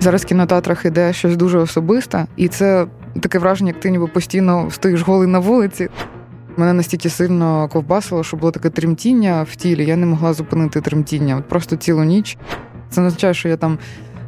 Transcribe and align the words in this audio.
Зараз 0.00 0.22
в 0.22 0.26
кінотеатрах 0.26 0.84
іде 0.84 1.12
щось 1.12 1.36
дуже 1.36 1.58
особисте, 1.58 2.26
і 2.36 2.48
це 2.48 2.86
таке 3.20 3.38
враження, 3.38 3.70
як 3.70 3.80
ти 3.80 3.90
ніби 3.90 4.06
постійно 4.06 4.70
стоїш 4.70 5.00
голий 5.00 5.28
на 5.28 5.38
вулиці. 5.38 5.88
Мене 6.56 6.72
настільки 6.72 7.10
сильно 7.10 7.68
ковбасило, 7.68 8.24
що 8.24 8.36
було 8.36 8.52
таке 8.52 8.70
тремтіння 8.70 9.46
в 9.50 9.56
тілі. 9.56 9.86
Я 9.86 9.96
не 9.96 10.06
могла 10.06 10.32
зупинити 10.32 10.80
тремтіння. 10.80 11.36
От 11.36 11.48
просто 11.48 11.76
цілу 11.76 12.04
ніч. 12.04 12.38
Це 12.90 13.00
не 13.00 13.06
означає, 13.06 13.34
що 13.34 13.48
я 13.48 13.56
там 13.56 13.78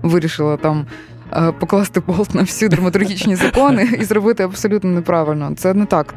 вирішила 0.03 0.57
там 0.57 0.87
е, 1.32 1.53
покласти 1.53 2.00
болт 2.00 2.34
на 2.34 2.43
всі 2.43 2.68
драматургічні 2.68 3.36
закони 3.36 3.89
і 4.00 4.04
зробити 4.04 4.43
абсолютно 4.43 4.91
неправильно. 4.91 5.52
Це 5.57 5.75
не 5.75 5.86
так. 5.86 6.14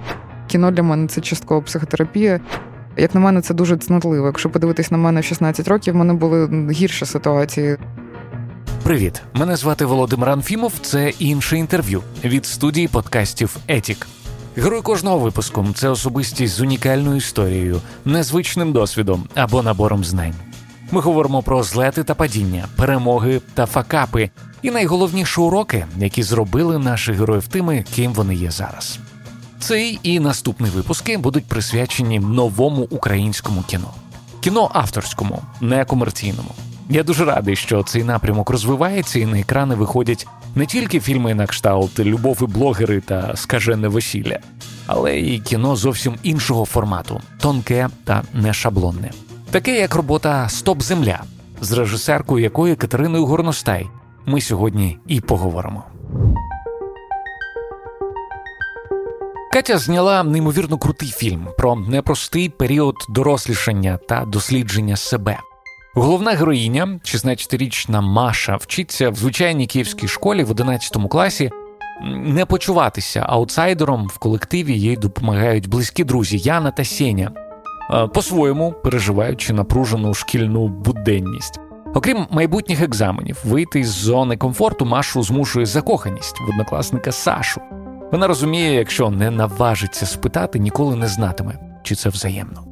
Кіно 0.48 0.72
для 0.72 0.84
мене 0.84 1.08
це 1.08 1.22
частково 1.22 1.62
психотерапія. 1.62 2.40
Як 2.98 3.16
на 3.16 3.22
мене, 3.22 3.42
це 3.42 3.54
дуже 3.54 3.78
цнотливо. 3.78 4.26
Якщо 4.26 4.50
подивитись 4.50 4.92
на 4.92 4.98
мене 4.98 5.22
в 5.22 5.24
16 5.24 5.68
років, 5.68 5.94
в 5.94 5.98
мене 5.98 6.14
були 6.14 6.70
гірші 6.72 7.06
ситуації. 7.06 7.78
Привіт, 8.86 9.22
мене 9.34 9.56
звати 9.56 9.86
Володимир 9.86 10.30
Анфімов. 10.30 10.74
Це 10.82 11.10
інше 11.10 11.58
інтерв'ю 11.58 12.04
від 12.24 12.46
студії 12.46 12.88
подкастів 12.88 13.58
Етік. 13.68 14.08
Герой 14.56 14.82
кожного 14.82 15.20
випуску 15.20 15.68
це 15.76 15.90
особистість 15.90 16.54
з 16.54 16.62
унікальною 16.62 17.18
історією, 17.18 17.82
незвичним 18.06 18.74
досвідом 18.74 19.28
або 19.36 19.64
набором 19.64 20.04
знань. 20.04 20.34
Ми 20.92 21.02
говоримо 21.02 21.44
про 21.44 21.64
злети 21.64 22.04
та 22.04 22.16
падіння, 22.16 22.66
перемоги 22.76 23.42
та 23.54 23.66
факапи, 23.66 24.30
і 24.62 24.72
найголовніші 24.72 25.42
уроки, 25.42 25.86
які 25.98 26.24
зробили 26.24 26.80
наших 26.80 27.18
героїв 27.20 27.48
тими, 27.48 27.86
ким 27.96 28.14
вони 28.14 28.36
є 28.36 28.52
зараз. 28.52 29.00
Цей 29.60 30.00
і 30.04 30.20
наступні 30.20 30.70
випуски 30.70 31.18
будуть 31.18 31.46
присвячені 31.46 32.20
новому 32.20 32.82
українському 32.82 33.64
кіно, 33.68 33.94
кіно 34.42 34.72
авторському, 34.74 35.42
не 35.62 35.86
комерційному. 35.86 36.52
Я 36.90 37.04
дуже 37.04 37.26
радий, 37.26 37.56
що 37.56 37.84
цей 37.84 38.04
напрямок 38.04 38.50
розвивається, 38.50 39.20
і 39.20 39.26
на 39.26 39.40
екрани 39.40 39.76
виходять 39.76 40.28
не 40.56 40.66
тільки 40.66 41.00
фільми 41.00 41.34
на 41.34 41.48
кшталт, 41.48 42.00
любов 42.00 42.40
і 42.42 42.46
блогери 42.46 43.02
та 43.02 43.36
скажене 43.36 43.88
весілля, 43.88 44.40
але 44.88 45.20
і 45.20 45.40
кіно 45.40 45.76
зовсім 45.76 46.16
іншого 46.24 46.66
формату, 46.66 47.22
тонке 47.40 47.90
та 48.04 48.24
не 48.34 48.54
шаблонне. 48.54 49.12
Таке 49.52 49.80
як 49.80 49.96
робота 49.96 50.50
Стоп 50.50 50.82
Земля, 50.82 51.24
з 51.62 51.72
режисеркою 51.72 52.44
якої 52.44 52.76
Катериною 52.76 53.26
Горностай 53.26 53.88
ми 54.26 54.42
сьогодні 54.42 54.98
і 55.08 55.22
поговоримо. 55.22 55.84
Катя 59.54 59.78
зняла 59.78 60.24
неймовірно 60.24 60.78
крутий 60.78 61.10
фільм 61.10 61.48
про 61.58 61.76
непростий 61.76 62.50
період 62.50 62.96
дорослішання 63.10 63.98
та 63.98 64.26
дослідження 64.26 64.96
себе. 64.96 65.40
Головна 65.98 66.32
героїня, 66.32 67.00
16-річна 67.04 68.02
Маша, 68.02 68.56
вчиться 68.56 69.10
в 69.10 69.16
звичайній 69.16 69.68
київській 69.68 70.08
школі 70.08 70.44
в 70.44 70.52
11 70.52 70.98
класі. 71.10 71.50
Не 72.26 72.46
почуватися 72.46 73.26
аутсайдером 73.30 74.08
в 74.08 74.18
колективі 74.18 74.80
їй 74.80 74.98
допомагають 74.98 75.70
близькі 75.70 76.04
друзі 76.04 76.38
Яна 76.38 76.72
та 76.72 76.86
Сеня, 76.86 77.32
по-своєму 78.14 78.72
переживаючи 78.84 79.54
напружену 79.54 80.14
шкільну 80.14 80.68
буденність. 80.68 81.60
Окрім 81.94 82.28
майбутніх 82.32 82.82
екзаменів, 82.82 83.38
вийти 83.46 83.84
з 83.84 83.90
зони 83.90 84.38
комфорту 84.38 84.86
Машу 84.86 85.24
змушує 85.24 85.66
закоханість 85.66 86.40
в 86.40 86.50
однокласника 86.50 87.12
Сашу. 87.12 87.62
Вона 88.12 88.28
розуміє, 88.28 88.74
якщо 88.74 89.10
не 89.10 89.32
наважиться 89.32 90.06
спитати, 90.06 90.60
ніколи 90.60 90.96
не 90.96 91.08
знатиме, 91.08 91.60
чи 91.84 91.96
це 91.96 92.10
взаємно. 92.10 92.65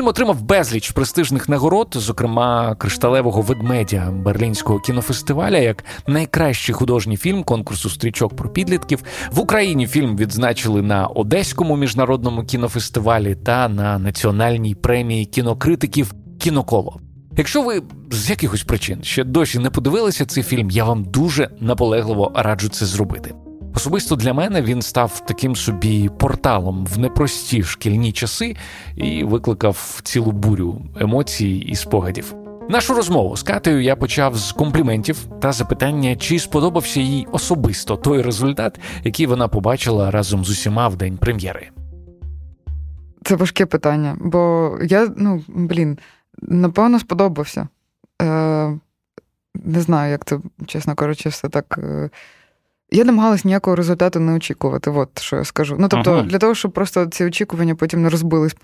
Фільм 0.00 0.08
отримав 0.08 0.42
безліч 0.42 0.90
престижних 0.90 1.48
нагород, 1.48 1.88
зокрема 1.96 2.74
кришталевого 2.74 3.42
ведмедя 3.42 4.10
Берлінського 4.10 4.80
кінофестиваля, 4.80 5.58
як 5.58 5.84
найкращий 6.06 6.74
художній 6.74 7.16
фільм 7.16 7.42
конкурсу 7.42 7.90
стрічок 7.90 8.36
про 8.36 8.48
підлітків. 8.50 9.02
В 9.30 9.40
Україні 9.40 9.86
фільм 9.86 10.16
відзначили 10.16 10.82
на 10.82 11.06
Одеському 11.06 11.76
міжнародному 11.76 12.44
кінофестивалі 12.44 13.34
та 13.34 13.68
на 13.68 13.98
національній 13.98 14.74
премії 14.74 15.24
кінокритиків 15.24 16.14
Кіноколо. 16.38 17.00
Якщо 17.36 17.62
ви 17.62 17.82
з 18.10 18.30
якихось 18.30 18.62
причин 18.62 19.02
ще 19.02 19.24
досі 19.24 19.58
не 19.58 19.70
подивилися 19.70 20.26
цей 20.26 20.42
фільм, 20.42 20.70
я 20.70 20.84
вам 20.84 21.04
дуже 21.04 21.50
наполегливо 21.60 22.32
раджу 22.34 22.68
це 22.68 22.86
зробити. 22.86 23.34
Особисто 23.74 24.16
для 24.16 24.32
мене 24.34 24.62
він 24.62 24.82
став 24.82 25.26
таким 25.26 25.56
собі 25.56 26.08
порталом 26.18 26.86
в 26.86 26.98
непрості 26.98 27.62
шкільні 27.62 28.12
часи 28.12 28.56
і 28.96 29.24
викликав 29.24 30.00
цілу 30.02 30.32
бурю 30.32 30.82
емоцій 31.00 31.48
і 31.48 31.74
спогадів. 31.76 32.34
Нашу 32.68 32.94
розмову 32.94 33.36
з 33.36 33.42
Катею 33.42 33.82
я 33.82 33.96
почав 33.96 34.36
з 34.36 34.52
компліментів 34.52 35.16
та 35.40 35.52
запитання, 35.52 36.16
чи 36.16 36.38
сподобався 36.38 37.00
їй 37.00 37.26
особисто 37.32 37.96
той 37.96 38.22
результат, 38.22 38.80
який 39.04 39.26
вона 39.26 39.48
побачила 39.48 40.10
разом 40.10 40.44
з 40.44 40.50
усіма 40.50 40.88
в 40.88 40.96
день 40.96 41.18
прем'єри. 41.18 41.68
Це 43.24 43.36
важке 43.36 43.66
питання, 43.66 44.16
бо 44.20 44.72
я, 44.82 45.08
ну 45.16 45.44
блін, 45.48 45.98
напевно, 46.42 47.00
сподобався. 47.00 47.68
Е, 48.22 48.78
Не 49.54 49.80
знаю, 49.80 50.10
як 50.12 50.24
це, 50.24 50.38
чесно 50.66 50.94
кажучи, 50.94 51.28
все 51.28 51.48
так. 51.48 51.78
Е, 51.82 52.10
я 52.90 53.04
намагалась 53.04 53.44
ніякого 53.44 53.76
результату 53.76 54.20
не 54.20 54.32
очікувати, 54.32 54.90
от 54.90 55.18
що 55.18 55.36
я 55.36 55.44
скажу. 55.44 55.76
Ну 55.78 55.88
тобто, 55.88 56.12
ага. 56.12 56.22
для 56.22 56.38
того, 56.38 56.54
щоб 56.54 56.72
просто 56.72 57.06
ці 57.06 57.24
очікування 57.24 57.74
потім 57.74 58.02
не 58.02 58.08
розбились 58.08 58.56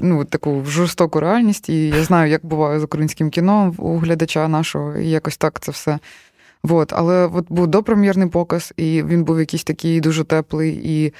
ну, 0.00 0.24
таку 0.24 0.64
жорстоку 0.64 1.20
реальність. 1.20 1.68
І 1.68 1.88
я 1.88 2.04
знаю, 2.04 2.30
як 2.30 2.46
буває 2.46 2.80
з 2.80 2.84
українським 2.84 3.30
кіно 3.30 3.74
у 3.78 3.98
глядача 3.98 4.48
нашого, 4.48 4.96
і 4.96 5.10
якось 5.10 5.36
так 5.36 5.60
це 5.60 5.72
все. 5.72 5.98
От. 6.62 6.92
Але 6.92 7.26
от 7.26 7.46
був 7.48 7.66
допрем'єрний 7.66 8.28
показ, 8.28 8.72
і 8.76 9.02
він 9.02 9.24
був 9.24 9.40
якийсь 9.40 9.64
такий 9.64 10.00
дуже 10.00 10.24
теплий 10.24 10.80
і 10.84 11.12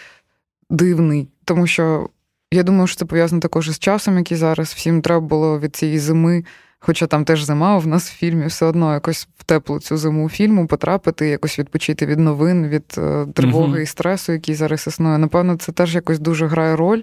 дивний, 0.71 1.29
тому 1.45 1.67
що 1.67 2.09
я 2.53 2.63
думаю, 2.63 2.87
що 2.87 2.97
це 2.97 3.05
пов'язано 3.05 3.41
також 3.41 3.69
із 3.69 3.79
часом, 3.79 4.19
який 4.19 4.37
зараз 4.37 4.69
всім 4.69 5.03
треба 5.03 5.21
було 5.21 5.59
від 5.59 5.77
цієї 5.77 5.99
зими. 5.99 6.45
Хоча 6.85 7.07
там 7.07 7.25
теж 7.25 7.43
зима 7.43 7.79
в 7.79 7.87
нас 7.87 8.11
в 8.11 8.15
фільмі, 8.15 8.47
все 8.47 8.67
одно 8.67 8.93
якось 8.93 9.29
в 9.39 9.45
теплу 9.45 9.81
цю 9.81 9.97
зиму 9.97 10.29
фільму 10.29 10.67
потрапити, 10.67 11.29
якось 11.29 11.59
відпочити 11.59 12.07
від 12.07 12.19
новин, 12.19 12.69
від 12.69 12.85
е, 12.99 13.27
тривоги 13.35 13.79
uh 13.79 13.83
і 13.83 13.87
стресу, 13.87 14.33
який 14.33 14.55
зараз 14.55 14.87
існує. 14.87 15.19
Напевно, 15.19 15.57
це 15.57 15.73
теж 15.73 15.95
якось 15.95 16.19
дуже 16.19 16.47
грає 16.47 16.77
роль, 16.77 17.03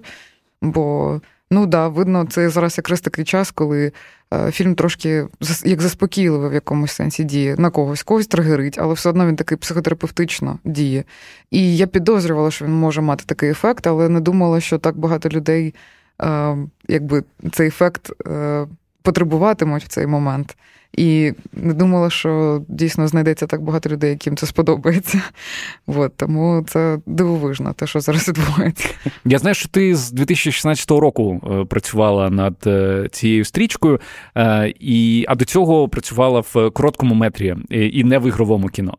бо. 0.62 1.22
Ну 1.52 1.66
да, 1.66 1.88
видно, 1.88 2.26
це 2.30 2.50
зараз 2.50 2.78
якраз 2.78 3.02
такий 3.02 3.26
час, 3.26 3.52
коли 3.52 3.92
е, 4.34 4.52
фільм 4.52 4.76
трошки 4.76 5.28
як 5.66 5.82
заспокійливий 5.82 6.50
в 6.50 6.54
якомусь 6.54 6.92
сенсі 6.92 7.24
діє 7.24 7.56
на 7.58 7.70
когось, 7.70 8.04
когось 8.04 8.28
тригерить, 8.28 8.78
але 8.80 8.94
все 8.94 9.10
одно 9.10 9.28
він 9.28 9.36
такий 9.36 9.58
психотерапевтично 9.58 10.60
діє. 10.64 11.04
І 11.52 11.78
я 11.78 11.88
підозрювала, 11.88 12.52
що 12.52 12.66
він 12.66 12.74
може 12.74 13.02
мати 13.02 13.24
такий 13.28 13.50
ефект, 13.50 13.88
але 13.88 14.10
не 14.10 14.20
думала, 14.20 14.60
що 14.60 14.78
так 14.78 14.98
багато 14.98 15.30
людей, 15.30 15.76
е, 16.22 16.58
якби 16.88 17.24
цей 17.52 17.68
ефект 17.68 18.12
е, 18.28 18.68
потребуватимуть 19.09 19.84
в 19.84 19.88
цей 19.88 20.08
момент. 20.08 20.58
І 20.97 21.34
не 21.53 21.74
думала, 21.74 22.09
що 22.09 22.62
дійсно 22.68 23.08
знайдеться 23.08 23.47
так 23.47 23.62
багато 23.62 23.90
людей, 23.90 24.09
яким 24.09 24.38
це 24.38 24.46
сподобається. 24.47 25.22
От, 25.88 26.14
тому 26.18 26.66
це 26.68 27.00
дивовижно, 27.06 27.74
те, 27.74 27.88
що 27.88 28.00
зараз 28.00 28.28
відбувається. 28.28 28.90
Я 29.25 29.38
знаю, 29.38 29.56
що 29.56 29.69
ти 29.69 29.96
з 29.96 30.12
2016 30.12 30.92
року 30.92 31.42
е, 31.52 31.66
працювала 31.66 32.30
над 32.30 32.56
е, 32.68 33.08
цією 33.12 33.46
стрічкою, 33.46 34.00
е, 34.38 34.74
і 34.80 35.25
а 35.28 35.36
до 35.36 35.46
цього 35.46 35.90
працювала 35.90 36.40
в 36.53 36.69
короткому 36.69 37.16
метрі 37.16 37.56
і 37.69 38.03
не 38.03 38.19
в 38.19 38.28
ігровому 38.28 38.68
кіно. 38.68 38.98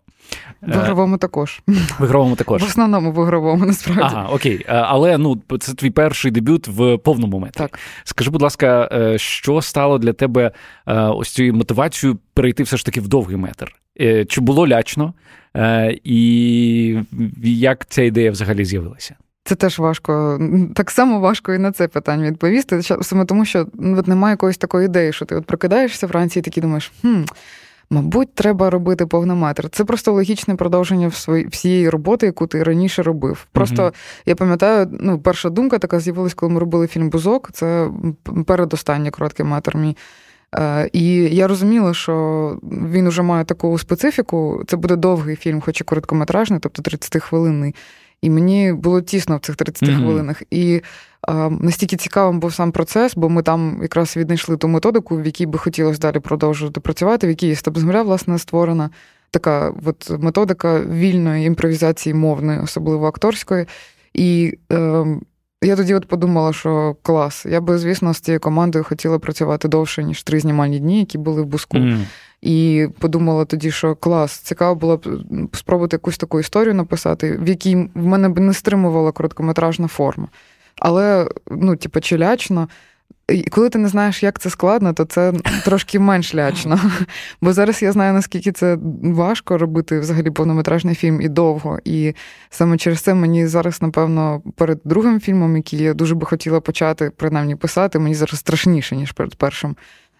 В 0.62 0.74
ігровому 0.74 1.18
також. 1.18 1.62
В 1.68 2.04
ігровому 2.04 2.36
також. 2.36 2.62
В 2.62 2.66
основному 2.66 3.12
в 3.12 3.24
ігровому, 3.24 3.66
насправді. 3.66 4.02
Ага, 4.04 4.28
окей. 4.32 4.64
Але 4.68 5.18
ну, 5.18 5.42
це 5.60 5.74
твій 5.74 5.90
перший 5.90 6.30
дебют 6.30 6.68
в 6.68 6.96
повному 6.96 7.38
метрі. 7.38 7.58
Так. 7.58 7.78
Скажи, 8.04 8.30
будь 8.30 8.42
ласка, 8.42 8.88
е, 8.92 9.18
що 9.18 9.62
стало 9.62 9.98
для 9.98 10.12
тебе 10.12 10.52
е, 10.86 11.00
ось 11.00 11.30
цією 11.30 11.54
мотивацією 11.54 12.18
перейти 12.34 12.62
все 12.62 12.76
ж 12.76 12.84
таки 12.84 13.00
в 13.00 13.08
довгий 13.08 13.36
метр? 13.36 13.72
Е, 14.00 14.24
чи 14.24 14.40
було 14.40 14.68
лячно? 14.68 15.14
І 16.04 16.98
як 17.44 17.86
ця 17.86 18.02
ідея 18.02 18.30
взагалі 18.30 18.64
з'явилася? 18.64 19.14
Це 19.44 19.54
теж 19.54 19.78
важко. 19.78 20.40
Так 20.74 20.90
само 20.90 21.20
важко 21.20 21.54
і 21.54 21.58
на 21.58 21.72
це 21.72 21.88
питання 21.88 22.30
відповісти. 22.30 22.82
Саме 22.82 23.24
тому, 23.24 23.44
що 23.44 23.66
ну, 23.74 23.98
от 23.98 24.08
немає 24.08 24.32
якоїсь 24.32 24.58
такої 24.58 24.86
ідеї, 24.86 25.12
що 25.12 25.24
ти 25.24 25.34
от 25.34 25.46
прокидаєшся 25.46 26.06
вранці 26.06 26.38
і 26.38 26.42
такий 26.42 26.60
думаєш, 26.60 26.92
хм. 27.00 27.22
Мабуть, 27.92 28.34
треба 28.34 28.70
робити 28.70 29.06
повнометр. 29.06 29.68
Це 29.70 29.84
просто 29.84 30.12
логічне 30.12 30.54
продовження 30.54 31.08
всієї 31.50 31.90
роботи, 31.90 32.26
яку 32.26 32.46
ти 32.46 32.62
раніше 32.62 33.02
робив. 33.02 33.46
Просто 33.52 33.82
uh 33.82 33.94
я 34.26 34.34
пам'ятаю, 34.34 34.88
ну, 35.00 35.18
перша 35.18 35.50
думка 35.50 35.78
така 35.78 36.00
з'явилась, 36.00 36.34
коли 36.34 36.52
ми 36.52 36.60
робили 36.60 36.86
фільм 36.86 37.10
Бузок. 37.10 37.50
Це 37.52 37.90
передостанній 38.46 39.10
короткий 39.10 39.46
метр 39.46 39.76
мій. 39.76 39.96
Е, 40.54 40.90
і 40.92 41.14
я 41.14 41.48
розуміла, 41.48 41.94
що 41.94 42.58
він 42.62 43.08
вже 43.08 43.22
має 43.22 43.44
таку 43.44 43.78
специфіку. 43.78 44.62
Це 44.66 44.76
буде 44.76 44.96
довгий 44.96 45.36
фільм, 45.36 45.60
хоч 45.60 45.80
і 45.80 45.84
короткометражний, 45.84 46.60
тобто 46.60 46.82
30-хвилинний. 46.82 47.74
І 48.22 48.30
мені 48.30 48.72
було 48.72 49.00
тісно 49.00 49.36
в 49.36 49.40
цих 49.40 49.56
30 49.56 49.88
mm-hmm. 49.88 49.96
хвилинах. 49.96 50.42
І 50.50 50.82
настільки 51.50 51.96
цікавим 51.96 52.40
був 52.40 52.54
сам 52.54 52.72
процес, 52.72 53.14
бо 53.16 53.28
ми 53.28 53.42
там 53.42 53.78
якраз 53.82 54.16
віднайшли 54.16 54.56
ту 54.56 54.68
методику, 54.68 55.16
в 55.16 55.26
якій 55.26 55.46
би 55.46 55.58
хотілося 55.58 56.00
далі 56.00 56.18
продовжувати 56.18 56.80
працювати, 56.80 57.26
в 57.26 57.30
якій 57.30 57.54
стоп 57.54 57.78
земля 57.78 58.02
власне 58.02 58.38
створена. 58.38 58.90
така 59.30 59.72
от 59.84 60.10
методика 60.18 60.80
вільної 60.80 61.46
імпровізації 61.46 62.14
мовної, 62.14 62.60
особливо 62.60 63.06
акторської. 63.06 63.66
І 64.14 64.58
е, 64.72 65.06
я 65.62 65.76
тоді 65.76 65.94
от 65.94 66.08
подумала, 66.08 66.52
що 66.52 66.96
клас. 67.02 67.46
Я 67.46 67.60
би, 67.60 67.78
звісно, 67.78 68.14
з 68.14 68.20
цією 68.20 68.40
командою 68.40 68.84
хотіла 68.84 69.18
працювати 69.18 69.68
довше, 69.68 70.04
ніж 70.04 70.22
три 70.22 70.40
знімальні 70.40 70.78
дні, 70.78 70.98
які 70.98 71.18
були 71.18 71.42
в 71.42 71.46
буску. 71.46 71.76
Mm. 71.76 72.04
І 72.42 72.86
подумала 72.98 73.44
тоді, 73.44 73.70
що 73.70 73.94
клас, 73.94 74.38
цікаво 74.38 74.74
було 74.74 74.96
б 74.96 75.06
спробувати 75.56 75.94
якусь 75.94 76.18
таку 76.18 76.40
історію 76.40 76.74
написати, 76.74 77.36
в 77.36 77.48
якій 77.48 77.76
в 77.94 78.06
мене 78.06 78.28
б 78.28 78.38
не 78.38 78.54
стримувала 78.54 79.12
короткометражна 79.12 79.88
форма. 79.88 80.28
Але, 80.80 81.28
ну, 81.50 81.76
типу, 81.76 82.00
чи 82.00 82.18
лячно. 82.18 82.68
І 83.28 83.42
коли 83.42 83.68
ти 83.68 83.78
не 83.78 83.88
знаєш, 83.88 84.22
як 84.22 84.38
це 84.38 84.50
складно, 84.50 84.92
то 84.92 85.04
це 85.04 85.32
трошки 85.64 85.98
менш 85.98 86.34
лячно. 86.34 86.80
Бо 87.40 87.52
зараз 87.52 87.82
я 87.82 87.92
знаю, 87.92 88.12
наскільки 88.12 88.52
це 88.52 88.78
важко 89.02 89.58
робити 89.58 90.00
взагалі 90.00 90.30
повнометражний 90.30 90.94
фільм 90.94 91.20
і 91.20 91.28
довго. 91.28 91.78
І 91.84 92.14
саме 92.50 92.78
через 92.78 93.00
це 93.00 93.14
мені 93.14 93.46
зараз, 93.46 93.82
напевно, 93.82 94.42
перед 94.56 94.80
другим 94.84 95.20
фільмом, 95.20 95.56
який 95.56 95.82
я 95.82 95.94
дуже 95.94 96.14
би 96.14 96.26
хотіла 96.26 96.60
почати, 96.60 97.10
принаймні 97.16 97.56
писати, 97.56 97.98
мені 97.98 98.14
зараз 98.14 98.38
страшніше, 98.38 98.96
ніж 98.96 99.12
перед 99.12 99.34
першим. 99.34 99.76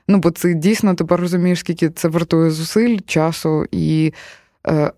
Ну, 0.09 0.19
бо 0.19 0.31
це 0.31 0.55
дійсно 0.55 0.95
тепер 0.95 1.21
розумієш, 1.21 1.59
скільки 1.59 1.91
це 1.91 2.09
вартує 2.09 2.51
зусиль, 2.51 2.99
часу 3.06 3.67
і 3.71 4.13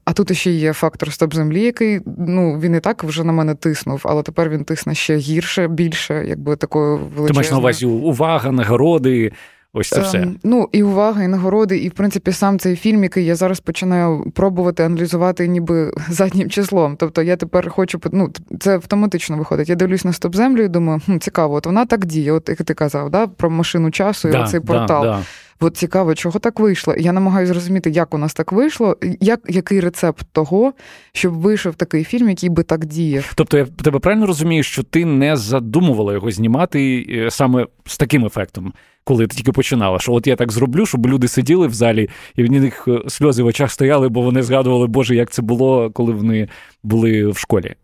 а 0.05 0.12
тут 0.12 0.37
ще 0.37 0.50
є 0.50 0.73
фактор 0.73 1.12
стоп 1.12 1.35
землі, 1.35 1.62
який 1.62 2.00
ну 2.19 2.59
він 2.59 2.75
і 2.75 2.81
так 2.81 3.05
вже 3.05 3.25
на 3.25 3.32
мене 3.32 3.55
тиснув, 3.55 4.00
але 4.05 4.23
тепер 4.23 4.49
він 4.49 4.64
тисне 4.64 4.94
ще 4.94 5.17
гірше, 5.17 5.69
більше, 5.69 6.25
якби 6.29 6.56
такою 6.56 6.97
величезною. 6.97 7.29
Ти 7.29 7.35
маєш 7.35 7.50
на 7.50 7.59
увазі 7.59 7.87
увага, 7.87 8.53
нагороди. 8.53 9.32
Ось 9.75 9.88
це 9.88 10.00
все. 10.00 10.19
Ем, 10.19 10.37
ну 10.44 10.69
і 10.73 10.82
увага, 10.82 11.23
і 11.23 11.29
нагороди, 11.29 11.79
і 11.79 11.88
в 11.88 11.93
принципі 11.93 12.32
сам 12.32 12.59
цей 12.59 12.76
фільм, 12.76 13.03
який 13.03 13.25
я 13.25 13.35
зараз 13.35 13.61
починаю 13.61 14.31
пробувати 14.35 14.82
аналізувати 14.82 15.49
ніби 15.49 15.93
заднім 16.08 16.50
числом. 16.50 16.97
Тобто 16.97 17.23
я 17.23 17.37
тепер 17.37 17.70
хочу 17.70 18.00
ну, 18.12 18.31
це 18.61 18.75
автоматично 18.75 19.37
виходить. 19.37 19.69
Я 19.69 19.75
дивлюсь 19.75 20.05
на 20.05 20.12
стоп 20.12 20.37
землю 20.37 20.62
і 20.62 20.69
думаю, 20.69 21.00
хм, 21.06 21.19
цікаво, 21.19 21.55
от 21.55 21.67
вона 21.67 21.87
так 21.87 22.05
діє. 22.05 22.32
От 22.32 22.49
як 22.49 22.62
ти 22.62 22.75
казав, 22.75 23.11
да, 23.11 23.26
про 23.26 23.50
машину 23.50 23.91
часу 23.91 24.29
і 24.29 24.32
да, 24.32 24.43
оцей 24.43 24.61
портал. 24.61 25.03
Да, 25.03 25.23
От 25.62 25.76
цікаво, 25.76 26.14
чого 26.14 26.38
так 26.38 26.61
вийшло. 26.61 26.94
Я 26.99 27.12
намагаюся 27.12 27.53
зрозуміти, 27.53 27.91
як 27.91 28.14
у 28.14 28.19
нас 28.19 28.35
так 28.35 28.53
вийшло, 28.53 28.97
як, 29.20 29.41
який 29.49 29.81
рецепт 29.81 30.26
того, 30.32 30.73
щоб 31.12 31.35
вийшов 31.35 31.75
такий 31.75 32.05
фільм, 32.05 32.29
який 32.29 32.49
би 32.49 32.62
так 32.62 32.85
діяв. 32.85 33.32
Тобто, 33.35 33.59
я 33.59 33.67
тебе 33.67 33.99
правильно 33.99 34.26
розумію, 34.26 34.62
що 34.62 34.82
ти 34.82 35.05
не 35.05 35.37
задумувала 35.37 36.12
його 36.12 36.31
знімати 36.31 37.06
е, 37.09 37.31
саме 37.31 37.67
з 37.87 37.99
таким 37.99 38.26
ефектом, 38.26 38.73
коли 39.05 39.26
ти 39.26 39.37
тільки 39.37 39.53
починала, 39.53 39.99
що 39.99 40.12
от 40.12 40.26
я 40.26 40.37
так 40.37 40.53
зроблю, 40.53 40.87
щоб 40.87 41.06
люди 41.06 41.29
сиділи 41.29 41.67
в 41.67 41.75
залі, 41.75 42.08
і 42.37 42.43
в 42.43 42.50
них 42.50 42.88
е, 42.88 43.00
сльози 43.08 43.43
в 43.43 43.47
очах 43.47 43.70
стояли, 43.70 44.08
бо 44.08 44.23
вони 44.23 44.43
згадували, 44.43 44.87
Боже, 44.87 45.15
як 45.15 45.31
це 45.31 45.43
було, 45.43 45.91
коли 45.91 46.12
вони 46.12 46.49
були 46.82 47.26
в 47.26 47.38
школі. 47.38 47.75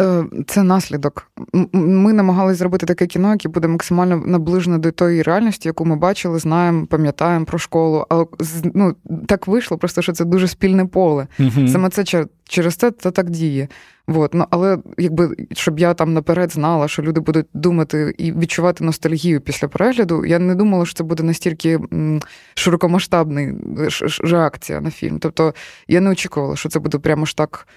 Е, 0.00 0.24
це 0.46 0.62
наслідок. 0.62 1.30
Ми 1.72 2.12
намагалися 2.12 2.58
зробити 2.58 2.86
таке 2.86 3.06
кіно, 3.06 3.30
яке 3.30 3.48
буде 3.48 3.68
максимально 3.68 4.16
наближене 4.16 4.78
до 4.78 4.90
тої 4.90 5.22
реальності, 5.22 5.68
яку 5.68 5.84
ми 5.84 5.96
бачили, 5.96 6.38
знаємо, 6.38 6.86
пам'ятаємо 6.86 7.44
про 7.44 7.58
школу. 7.58 8.06
Але 8.08 8.26
ну, 8.74 8.94
так 9.26 9.46
вийшло, 9.46 9.78
просто 9.78 10.02
що 10.02 10.12
це 10.12 10.24
дуже 10.24 10.48
спільне 10.48 10.86
поле. 10.86 11.26
uh 11.38 11.68
Саме 11.68 11.88
це 11.88 12.04
через 12.48 12.76
це 12.76 12.90
це 12.90 13.10
так 13.10 13.30
діє. 13.30 13.68
Вот. 14.08 14.34
Ну, 14.34 14.44
Але 14.50 14.78
якби 14.98 15.36
щоб 15.52 15.78
я 15.78 15.94
там 15.94 16.14
наперед 16.14 16.52
знала, 16.52 16.88
що 16.88 17.02
люди 17.02 17.20
будуть 17.20 17.46
думати 17.54 18.14
і 18.18 18.32
відчувати 18.32 18.84
ностальгію 18.84 19.40
після 19.40 19.68
перегляду, 19.68 20.24
я 20.24 20.38
не 20.38 20.54
думала, 20.54 20.86
що 20.86 20.94
це 20.94 21.04
буде 21.04 21.22
настільки 21.22 21.80
широкомасштабна 22.54 23.54
реакція 24.24 24.80
на 24.80 24.90
фільм. 24.90 25.18
Тобто 25.18 25.54
я 25.88 26.00
не 26.00 26.10
очікувала, 26.10 26.56
що 26.56 26.68
це 26.68 26.78
буде 26.78 26.98
прямо 26.98 27.26
ж 27.26 27.36
так. 27.36 27.68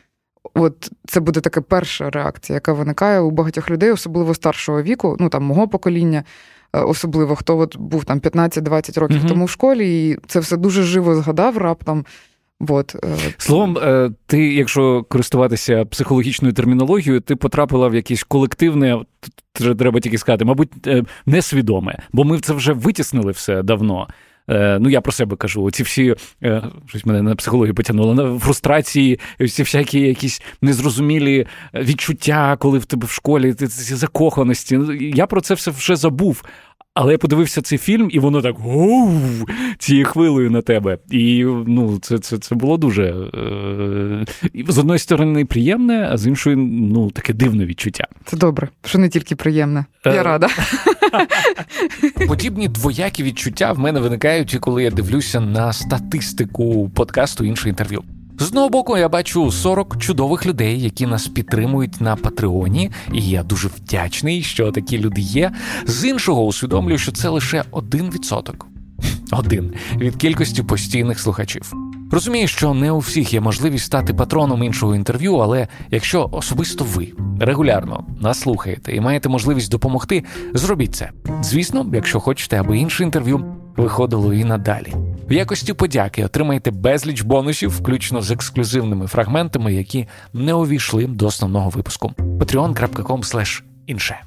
От 0.53 0.91
це 1.07 1.19
буде 1.19 1.39
така 1.39 1.61
перша 1.61 2.09
реакція, 2.09 2.55
яка 2.55 2.73
виникає 2.73 3.19
у 3.19 3.31
багатьох 3.31 3.69
людей, 3.71 3.91
особливо 3.91 4.33
старшого 4.33 4.81
віку, 4.81 5.17
ну 5.19 5.29
там 5.29 5.43
мого 5.43 5.67
покоління, 5.67 6.23
е, 6.73 6.79
особливо 6.79 7.35
хто 7.35 7.57
от 7.57 7.77
був 7.77 8.05
там 8.05 8.19
15-20 8.19 8.99
років 8.99 9.23
uh 9.23 9.27
тому 9.27 9.45
в 9.45 9.49
школі, 9.49 10.09
і 10.09 10.17
це 10.27 10.39
все 10.39 10.57
дуже 10.57 10.83
живо 10.83 11.15
згадав 11.15 11.57
раптом. 11.57 12.05
От. 12.69 12.95
Е, 12.95 13.17
Словом, 13.37 13.77
е, 13.77 14.11
ти, 14.25 14.53
якщо 14.53 15.03
користуватися 15.09 15.85
психологічною 15.85 16.53
термінологією, 16.53 17.21
ти 17.21 17.35
потрапила 17.35 17.87
в 17.87 17.95
якесь 17.95 18.23
колективне, 18.23 18.99
треба 19.53 19.99
тільки 19.99 20.17
сказати, 20.17 20.45
мабуть, 20.45 20.71
несвідоме, 21.25 21.99
бо 22.13 22.23
ми 22.23 22.39
це 22.39 22.53
вже 22.53 22.73
витіснили 22.73 23.31
все 23.31 23.63
давно. 23.63 24.07
Е, 24.49 24.79
ну 24.81 24.89
я 24.89 25.01
про 25.01 25.11
себе 25.11 25.35
кажу, 25.35 25.71
ці 25.71 25.83
всі 25.83 26.15
е, 26.43 26.63
щось 26.87 27.05
мене 27.05 27.21
на 27.21 27.35
психологію 27.35 27.75
потягнуло 27.75 28.13
на 28.13 28.39
фрустрації, 28.39 29.19
всі 29.39 29.63
всякі 29.63 29.99
якісь 29.99 30.41
незрозумілі 30.61 31.47
відчуття, 31.73 32.57
коли 32.59 32.79
в 32.79 32.85
тебе 32.85 33.07
в 33.07 33.11
школі 33.11 33.53
ці 33.53 33.95
закоханості. 33.95 34.77
Ну, 34.77 34.93
я 34.93 35.27
про 35.27 35.41
це 35.41 35.53
все 35.53 35.71
вже 35.71 35.95
забув. 35.95 36.43
Але 36.93 37.11
я 37.11 37.17
подивився 37.17 37.61
цей 37.61 37.77
фільм, 37.77 38.09
і 38.11 38.19
воно 38.19 38.41
так 38.41 38.55
оу, 38.65 39.11
цією 39.77 40.05
хвилею 40.05 40.51
на 40.51 40.61
тебе. 40.61 40.97
І 41.11 41.43
ну, 41.67 41.99
це 42.01 42.19
це, 42.19 42.37
це 42.37 42.55
було 42.55 42.77
дуже 42.77 43.03
е, 43.03 44.25
з 44.67 44.77
одної 44.77 44.99
сторони 44.99 45.45
приємне, 45.45 46.09
а 46.11 46.17
з 46.17 46.27
іншої 46.27 46.55
ну, 46.55 47.11
таке 47.11 47.33
дивне 47.33 47.65
відчуття. 47.65 48.07
Це 48.25 48.37
добре, 48.37 48.69
що 48.85 48.99
не 48.99 49.09
тільки 49.09 49.35
приємне. 49.35 49.85
Я 50.05 50.11
е... 50.11 50.23
рада. 50.23 50.47
Подібні 52.27 52.67
двоякі 52.67 53.23
відчуття 53.23 53.71
в 53.71 53.79
мене 53.79 53.99
виникають, 53.99 54.57
коли 54.59 54.83
я 54.83 54.91
дивлюся 54.91 55.39
на 55.39 55.73
статистику 55.73 56.89
подкасту 56.89 57.45
іншого 57.45 57.69
інтерв'ю. 57.69 58.03
З 58.41 58.47
одного 58.47 58.69
боку, 58.69 58.97
я 58.97 59.09
бачу 59.09 59.51
40 59.51 59.97
чудових 59.97 60.45
людей, 60.45 60.81
які 60.81 61.05
нас 61.05 61.27
підтримують 61.27 62.01
на 62.01 62.15
Патреоні, 62.15 62.91
і 63.13 63.21
я 63.29 63.43
дуже 63.43 63.67
вдячний, 63.67 64.41
що 64.41 64.71
такі 64.71 64.97
люди 64.97 65.21
є. 65.21 65.51
З 65.85 66.05
іншого 66.05 66.45
усвідомлюю, 66.45 66.97
що 66.97 67.11
це 67.11 67.29
лише 67.29 67.63
один 67.71 68.09
відсоток. 68.09 68.67
Один 69.31 69.73
від 69.95 70.15
кількості 70.15 70.63
постійних 70.63 71.19
слухачів. 71.19 71.73
Розумію, 72.11 72.47
що 72.47 72.73
не 72.73 72.91
у 72.91 72.99
всіх 72.99 73.33
є 73.33 73.41
можливість 73.41 73.85
стати 73.85 74.13
патроном 74.13 74.63
іншого 74.63 74.95
інтерв'ю, 74.95 75.35
але 75.35 75.67
якщо 75.91 76.29
особисто 76.31 76.85
ви 76.95 77.13
регулярно 77.39 78.05
нас 78.21 78.39
слухаєте 78.39 78.95
і 78.95 79.01
маєте 79.01 79.29
можливість 79.29 79.71
допомогти, 79.71 80.23
зробіть 80.53 80.95
це. 80.95 81.09
Звісно, 81.41 81.85
якщо 81.93 82.19
хочете, 82.19 82.59
аби 82.59 82.77
інше 82.77 83.03
інтерв'ю 83.03 83.55
виходило 83.77 84.33
і 84.33 84.43
надалі. 84.43 85.10
В 85.31 85.33
якості 85.33 85.73
подяки 85.73 86.25
отримаєте 86.25 86.71
безліч 86.71 87.21
бонусів, 87.21 87.69
включно 87.69 88.21
з 88.21 88.31
ексклюзивними 88.31 89.07
фрагментами, 89.07 89.73
які 89.73 90.07
не 90.33 90.53
увійшли 90.53 91.07
до 91.07 91.25
основного 91.25 91.69
випуску. 91.69 92.13
patreon.com 92.17 93.61
інше. 93.87 94.19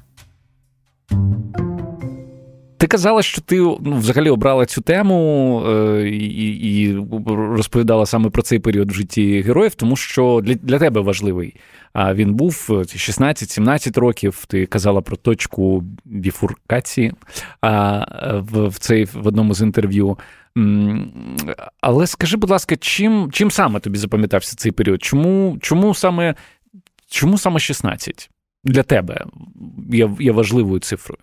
Ти 2.77 2.87
казала, 2.87 3.21
що 3.21 3.41
ти 3.41 3.59
ну, 3.59 3.97
взагалі 3.97 4.29
обрала 4.29 4.65
цю 4.65 4.81
тему 4.81 5.63
е, 5.67 6.09
і 6.09 6.81
і 6.81 6.97
розповідала 7.27 8.05
саме 8.05 8.29
про 8.29 8.41
цей 8.41 8.59
період 8.59 8.91
в 8.91 8.93
житті 8.93 9.41
героїв, 9.41 9.75
тому 9.75 9.95
що 9.95 10.41
для 10.43 10.53
для 10.53 10.79
тебе 10.79 11.01
важливий. 11.01 11.55
А 11.93 12.13
він 12.13 12.33
був 12.33 12.67
16-17 12.69 13.99
років. 13.99 14.45
Ти 14.47 14.65
казала 14.65 15.01
про 15.01 15.15
точку 15.15 15.83
біфуркації 16.05 17.13
а, 17.61 18.05
в 18.39 18.67
в, 18.67 18.79
цей 18.79 19.05
в 19.05 19.27
одному 19.27 19.53
з 19.53 19.61
інтерв'ю. 19.61 20.17
Але 21.81 22.07
скажи, 22.07 22.37
будь 22.37 22.49
ласка, 22.49 22.75
чим 22.75 23.31
чим 23.31 23.51
саме 23.51 23.79
тобі 23.79 23.97
запам'ятався 23.97 24.55
цей 24.55 24.71
період? 24.71 25.03
Чому 25.03 25.57
чому 25.61 25.95
саме 25.95 26.35
чому 27.09 27.37
саме 27.37 27.59
16 27.59 28.29
для 28.63 28.83
тебе 28.83 29.25
є, 29.91 30.11
є 30.19 30.31
важливою 30.31 30.79
цифрою? 30.79 31.19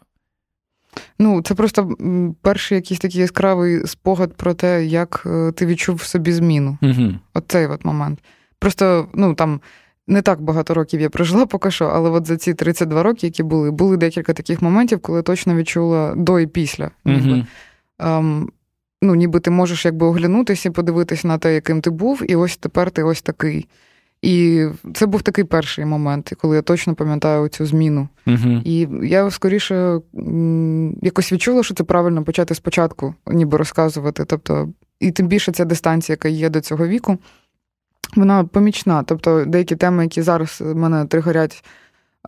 Ну, 1.19 1.43
це 1.43 1.55
просто 1.55 1.97
перший 2.43 2.77
якийсь 2.77 3.01
такий 3.01 3.21
яскравий 3.21 3.87
спогад 3.87 4.35
про 4.35 4.55
те, 4.55 4.85
як 4.85 5.23
е, 5.27 5.53
ти 5.53 5.67
відчув 5.67 5.97
в 5.97 6.03
собі 6.03 6.33
зміну. 6.33 6.79
Угу. 6.83 7.15
Оцей 7.35 7.67
от 7.67 7.85
момент. 7.85 8.19
Просто, 8.59 9.09
ну 9.15 9.35
там. 9.35 9.61
Не 10.07 10.23
так 10.23 10.43
багато 10.43 10.75
років 10.75 11.01
я 11.01 11.11
прожила 11.11 11.47
поки 11.47 11.71
що, 11.71 11.87
але 11.87 12.11
от 12.11 12.27
за 12.27 12.37
ці 12.37 12.55
32 12.55 13.03
роки, 13.03 13.27
які 13.27 13.43
були, 13.43 13.71
були 13.71 13.97
декілька 13.97 14.33
таких 14.33 14.63
моментів, 14.63 15.01
коли 15.01 15.23
точно 15.23 15.55
відчула 15.55 16.15
до 16.17 16.41
і 16.41 16.47
після. 16.47 16.91
Ніби. 17.05 17.21
Uh-huh. 17.21 17.47
Um, 17.99 18.49
ну, 19.03 19.15
ніби 19.15 19.41
ти 19.41 19.51
можеш 19.51 19.85
якби 19.85 20.07
оглянутися 20.07 20.69
і 20.69 20.73
подивитися 20.73 21.29
на 21.29 21.39
те, 21.39 21.55
яким 21.55 21.81
ти 21.81 21.91
був, 21.91 22.31
і 22.31 22.37
ось 22.37 22.57
тепер 22.57 22.91
ти 22.91 23.03
ось 23.03 23.23
такий. 23.23 23.69
І 24.23 24.67
це 24.95 25.07
був 25.07 25.23
такий 25.23 25.45
перший 25.45 25.85
момент, 25.85 26.33
коли 26.41 26.57
я 26.57 26.63
точно 26.63 26.95
пам'ятаю 26.95 27.49
цю 27.49 27.67
зміну. 27.67 28.09
uh 28.27 28.63
І 28.65 28.89
я 29.09 29.31
скоріше 29.31 30.01
якось 31.03 31.33
відчула, 31.33 31.63
що 31.63 31.75
це 31.75 31.85
правильно 31.85 32.25
почати 32.25 32.55
спочатку, 32.55 33.15
ніби 33.27 33.59
розказувати. 33.59 34.25
Тобто, 34.25 34.69
і 35.01 35.11
тим 35.11 35.27
більше 35.27 35.53
ця 35.53 35.65
дистанція, 35.65 36.15
яка 36.15 36.29
є 36.29 36.49
до 36.49 36.61
цього 36.61 36.87
віку, 36.87 37.19
вона 38.17 38.45
помічна. 38.45 39.03
Тобто, 39.03 39.45
деякі 39.45 39.77
теми, 39.77 40.03
які 40.03 40.23
зараз 40.23 40.63
мене 40.75 41.05
тригорять 41.05 41.65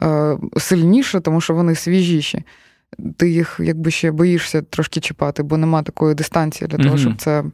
е, 0.03 0.39
сильніше, 0.57 1.21
тому 1.21 1.41
що 1.41 1.55
вони 1.55 1.75
свіжіші. 1.75 2.45
Ти 3.17 3.31
їх 3.31 3.61
якби 3.63 3.91
ще 3.91 4.11
боїшся 4.11 4.63
трошки 4.63 5.01
чіпати, 5.01 5.43
бо 5.43 5.57
нема 5.57 5.83
такої 5.83 6.15
дистанції 6.15 6.69
для 6.69 6.79
того, 6.79 6.99
щоб 6.99 7.17
це 7.17 7.45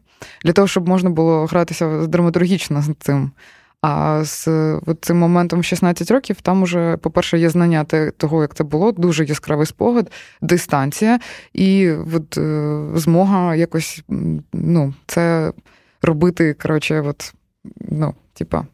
для 0.45 0.53
того, 0.53 0.69
щоб 0.69 0.89
можна 0.89 1.11
було 1.11 1.47
гратися 1.47 2.07
драматургічно 2.07 2.83
з 2.83 2.95
цим. 2.99 3.31
А 3.83 4.25
з 4.25 4.49
цим 5.01 5.19
моментом 5.19 5.63
16 5.63 6.11
років 6.11 6.41
там 6.41 6.63
уже, 6.63 6.97
по-перше, 6.97 7.39
є 7.39 7.51
знання 7.51 7.85
того, 8.17 8.43
як 8.43 8.55
це 8.55 8.65
було, 8.65 8.93
дуже 8.93 9.25
яскравий 9.25 9.67
спогад, 9.67 10.11
дистанція 10.43 11.21
і 11.53 11.91
от, 11.91 12.39
е, 12.39 12.85
змога 12.95 13.55
якось 13.55 14.03
ну, 14.53 14.95
це 15.07 15.53
робити, 16.03 16.55
коротше, 16.63 17.01
от, 17.01 17.35
ну, 17.81 18.15
типа. 18.35 18.67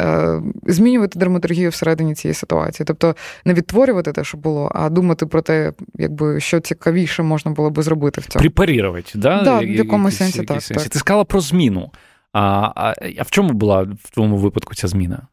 Е, 0.00 0.42
змінювати 0.66 1.18
драматургію 1.18 1.70
всередині 1.70 2.14
цієї 2.14 2.34
ситуації, 2.34 2.84
тобто 2.86 3.16
не 3.44 3.54
відтворювати 3.54 4.12
те, 4.12 4.24
що 4.24 4.38
було, 4.38 4.72
а 4.74 4.88
думати 4.88 5.26
про 5.26 5.42
те, 5.42 5.72
якби 5.98 6.40
що 6.40 6.60
цікавіше 6.60 7.22
можна 7.22 7.50
було 7.50 7.70
би 7.70 7.82
зробити 7.82 8.20
в 8.20 8.26
цьому. 8.26 8.40
Препарірувати, 8.40 9.18
да? 9.18 9.42
Да, 9.42 9.58
в 9.58 9.64
якомусь 9.64 10.16
сенсі 10.16 10.42
так, 10.42 10.62
так. 10.62 10.88
Ти 10.88 10.98
сказала 10.98 11.24
про 11.24 11.40
зміну. 11.40 11.90
А, 12.32 12.40
а 12.76 12.94
а, 13.18 13.22
в 13.22 13.30
чому 13.30 13.52
була 13.52 13.82
в 14.02 14.10
твоєму 14.10 14.36
випадку 14.36 14.74
ця 14.74 14.88
зміна? 14.88 15.26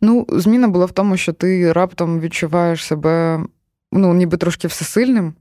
Ну, 0.00 0.26
зміна 0.28 0.68
була 0.68 0.86
в 0.86 0.92
тому, 0.92 1.16
що 1.16 1.32
ти 1.32 1.72
раптом 1.72 2.20
відчуваєш 2.20 2.84
себе 2.84 3.40
ну, 3.92 4.14
ніби 4.14 4.36
трошки 4.36 4.68
всесильним. 4.68 5.34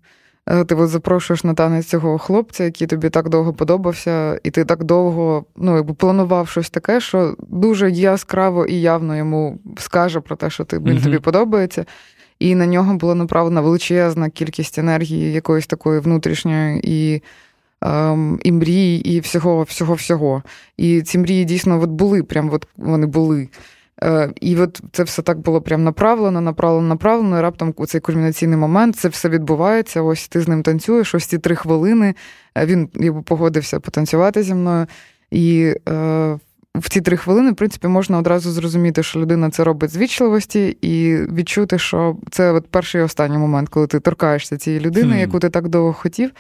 Е, 0.50 0.64
ти 0.64 0.76
от 0.76 0.90
запрошуєш 0.90 1.44
на 1.44 1.54
танець 1.54 1.86
цього 1.86 2.18
хлопця, 2.18 2.64
який 2.64 2.88
тобі 2.88 3.10
так 3.10 3.30
довго 3.30 3.54
подобався, 3.54 4.40
і 4.44 4.52
ти 4.52 4.66
так 4.66 4.84
довго 4.84 5.46
ну, 5.56 5.76
якби 5.76 5.94
планував 5.94 6.48
щось 6.48 6.70
таке, 6.70 7.02
що 7.02 7.36
дуже 7.40 7.92
яскраво 7.92 8.66
і 8.66 8.82
явно 8.82 9.16
йому 9.18 9.60
скаже 9.78 10.20
про 10.20 10.36
те, 10.36 10.50
що 10.50 10.64
ти, 10.64 10.80
він 10.80 11.02
тобі 11.02 11.20
подобається. 11.20 11.86
І 12.40 12.56
на 12.56 12.66
нього 12.66 12.94
була 12.94 13.16
направлена 13.16 13.62
величезна 13.62 14.30
кількість 14.30 14.78
енергії, 14.78 15.34
якоїсь 15.34 15.68
такої 15.68 16.00
внутрішньої 16.00 16.82
і 16.84 17.22
ем, 17.82 18.40
і 18.44 18.52
мрій, 18.52 18.96
і 18.96 19.20
всього, 19.20 19.64
всього, 19.64 19.94
всього. 19.94 20.44
І 20.78 21.02
ці 21.02 21.18
мрії 21.18 21.46
дійсно 21.46 21.82
от 21.82 21.90
були, 21.90 22.24
прям 22.24 22.50
от 22.54 22.68
вони 22.78 23.08
були. 23.08 23.48
Е, 24.04 24.34
І 24.42 24.58
от 24.58 24.82
це 24.92 25.04
все 25.04 25.22
так 25.22 25.40
було 25.40 25.62
прям 25.62 25.84
направлено, 25.84 26.42
направлено, 26.42 26.88
направлено. 26.88 27.40
і 27.40 27.42
Раптом 27.42 27.74
у 27.78 27.86
цей 27.86 28.02
кульмінаційний 28.02 28.58
момент 28.58 28.96
це 28.96 29.08
все 29.08 29.30
відбувається. 29.30 30.02
Ось 30.02 30.28
ти 30.28 30.42
з 30.42 30.48
ним 30.48 30.64
танцюєш, 30.64 31.16
ось 31.16 31.26
ці 31.26 31.38
три 31.38 31.56
хвилини. 31.56 32.16
Е, 32.56 32.66
він 32.66 32.90
якби, 32.94 33.22
погодився 33.22 33.80
потанцювати 33.80 34.44
зі 34.44 34.54
мною. 34.54 34.88
І 35.32 35.74
е, 35.90 36.38
в 36.76 36.90
ці 36.90 37.02
три 37.02 37.18
хвилини, 37.18 37.52
в 37.52 37.56
принципі, 37.56 37.88
можна 37.88 38.18
одразу 38.18 38.52
зрозуміти, 38.52 39.04
що 39.04 39.20
людина 39.20 39.50
це 39.50 39.64
робить 39.64 39.92
з 39.92 39.98
вічливості, 39.98 40.78
і 40.82 41.16
відчути, 41.16 41.80
що 41.80 42.18
це 42.32 42.52
от 42.52 42.68
перший 42.68 43.02
і 43.02 43.04
останній 43.04 43.38
момент, 43.38 43.70
коли 43.70 43.88
ти 43.88 44.00
торкаєшся 44.00 44.58
цієї 44.58 44.82
людини, 44.82 45.16
mm. 45.16 45.20
яку 45.20 45.40
ти 45.40 45.50
так 45.50 45.68
довго 45.68 45.94
хотів. 45.94 46.32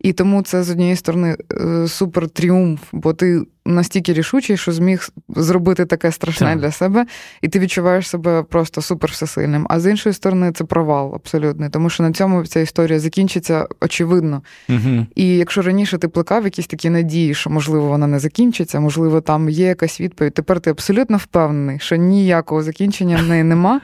І 0.00 0.12
тому 0.12 0.42
це 0.42 0.62
з 0.62 0.70
однієї 0.70 0.96
сторони 0.96 1.36
е, 1.52 1.88
супер 1.88 2.28
тріумф, 2.28 2.80
бо 2.92 3.12
ти 3.12 3.42
настільки 3.66 4.12
рішучий, 4.12 4.56
що 4.56 4.72
зміг 4.72 5.08
зробити 5.28 5.86
таке 5.86 6.12
страшне 6.12 6.46
так. 6.46 6.60
для 6.60 6.70
себе, 6.70 7.06
і 7.42 7.48
ти 7.48 7.58
відчуваєш 7.58 8.08
себе 8.08 8.42
просто 8.42 8.82
супер 8.82 9.10
всесильним. 9.10 9.66
А 9.70 9.80
з 9.80 9.90
іншої 9.90 10.12
сторони, 10.12 10.52
це 10.52 10.64
провал 10.64 11.14
абсолютний, 11.14 11.70
тому 11.70 11.90
що 11.90 12.02
на 12.02 12.12
цьому 12.12 12.46
ця 12.46 12.60
історія 12.60 12.98
закінчиться 12.98 13.66
очевидно. 13.80 14.42
Угу. 14.68 15.06
І 15.14 15.36
якщо 15.36 15.62
раніше 15.62 15.98
ти 15.98 16.08
плекав 16.08 16.44
якісь 16.44 16.66
такі 16.66 16.90
надії, 16.90 17.34
що 17.34 17.50
можливо 17.50 17.86
вона 17.86 18.06
не 18.06 18.18
закінчиться, 18.18 18.80
можливо, 18.80 19.20
там 19.20 19.48
є 19.48 19.66
якась 19.66 20.00
відповідь. 20.00 20.34
Тепер 20.34 20.60
ти 20.60 20.70
абсолютно 20.70 21.16
впевнений, 21.16 21.78
що 21.78 21.96
ніякого 21.96 22.62
закінчення 22.62 23.16
в 23.16 23.28
неї 23.28 23.42
нема, 23.42 23.80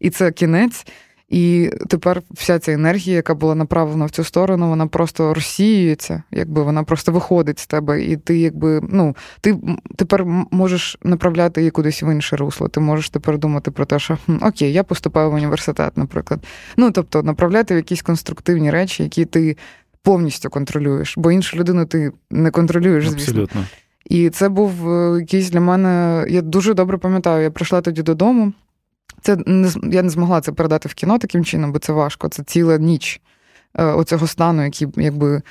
і 0.00 0.10
це 0.10 0.32
кінець. 0.32 0.86
І 1.34 1.70
тепер 1.88 2.22
вся 2.30 2.58
ця 2.58 2.72
енергія, 2.72 3.16
яка 3.16 3.34
була 3.34 3.54
направлена 3.54 4.04
в 4.04 4.10
цю 4.10 4.24
сторону, 4.24 4.68
вона 4.68 4.86
просто 4.86 5.34
розсіюється, 5.34 6.22
якби 6.30 6.62
вона 6.62 6.82
просто 6.82 7.12
виходить 7.12 7.58
з 7.58 7.66
тебе, 7.66 8.02
і 8.02 8.16
ти, 8.16 8.38
якби, 8.38 8.80
ну, 8.88 9.16
ти 9.40 9.56
тепер 9.96 10.24
можеш 10.50 10.98
направляти 11.02 11.60
її 11.60 11.70
кудись 11.70 12.02
в 12.02 12.12
інше 12.12 12.36
русло. 12.36 12.68
Ти 12.68 12.80
можеш 12.80 13.10
тепер 13.10 13.38
думати 13.38 13.70
про 13.70 13.84
те, 13.84 13.98
що 13.98 14.18
окей, 14.42 14.72
я 14.72 14.84
поступаю 14.84 15.30
в 15.30 15.34
університет, 15.34 15.96
наприклад. 15.96 16.44
Ну, 16.76 16.90
тобто, 16.90 17.22
направляти 17.22 17.74
в 17.74 17.76
якісь 17.76 18.02
конструктивні 18.02 18.70
речі, 18.70 19.02
які 19.02 19.24
ти 19.24 19.56
повністю 20.02 20.50
контролюєш, 20.50 21.14
бо 21.16 21.32
іншу 21.32 21.56
людину 21.56 21.86
ти 21.86 22.12
не 22.30 22.50
контролюєш, 22.50 23.08
звісно. 23.08 23.22
Абсолютно. 23.22 23.64
І 24.04 24.30
це 24.30 24.48
був 24.48 24.90
е, 24.90 25.20
якийсь 25.20 25.50
для 25.50 25.60
мене. 25.60 26.24
Я 26.28 26.42
дуже 26.42 26.74
добре 26.74 26.98
пам'ятаю, 26.98 27.42
я 27.42 27.50
прийшла 27.50 27.80
тоді 27.80 28.02
додому. 28.02 28.52
Це 29.24 29.36
не 29.46 29.70
я 29.82 30.02
не 30.02 30.08
змогла 30.08 30.40
це 30.40 30.52
передати 30.52 30.88
в 30.88 30.94
кіно 30.94 31.18
таким 31.18 31.44
чином, 31.44 31.72
бо 31.72 31.78
це 31.78 31.92
важко. 31.92 32.28
Це 32.28 32.42
ціла 32.42 32.78
ніч 32.78 33.20
е, 33.74 33.84
оцього 33.84 34.26
стану, 34.26 34.64
який 34.64 34.88
якби. 34.96 35.42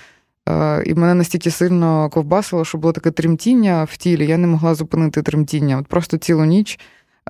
Е, 0.49 0.83
і 0.85 0.93
мене 0.93 1.13
настільки 1.13 1.51
сильно 1.51 2.09
ковбасило, 2.09 2.65
що 2.65 2.77
було 2.77 2.93
таке 2.93 3.11
тремтіння 3.11 3.83
в 3.83 3.97
тілі. 3.97 4.27
Я 4.27 4.37
не 4.37 4.47
могла 4.47 4.75
зупинити 4.75 5.21
тремтіння. 5.21 5.77
От 5.77 5.87
просто 5.87 6.17
цілу 6.17 6.45
ніч. 6.45 6.79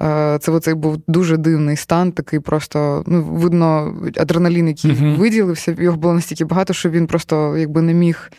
Е, 0.02 0.38
це 0.42 0.52
оцей 0.52 0.74
був 0.74 1.02
дуже 1.08 1.38
дивний 1.38 1.76
стан, 1.76 2.12
такий 2.12 2.40
просто 2.40 3.04
ну, 3.08 3.24
видно, 3.24 3.96
адреналін, 4.18 4.68
який 4.68 4.92
uh-huh. 4.92 5.18
виділився, 5.18 5.76
його 5.80 5.98
було 5.98 6.14
настільки 6.14 6.46
багато, 6.46 6.74
що 6.74 6.90
він 6.90 7.08
просто 7.08 7.58
якби 7.58 7.82
не 7.82 7.94
міг 7.94 8.32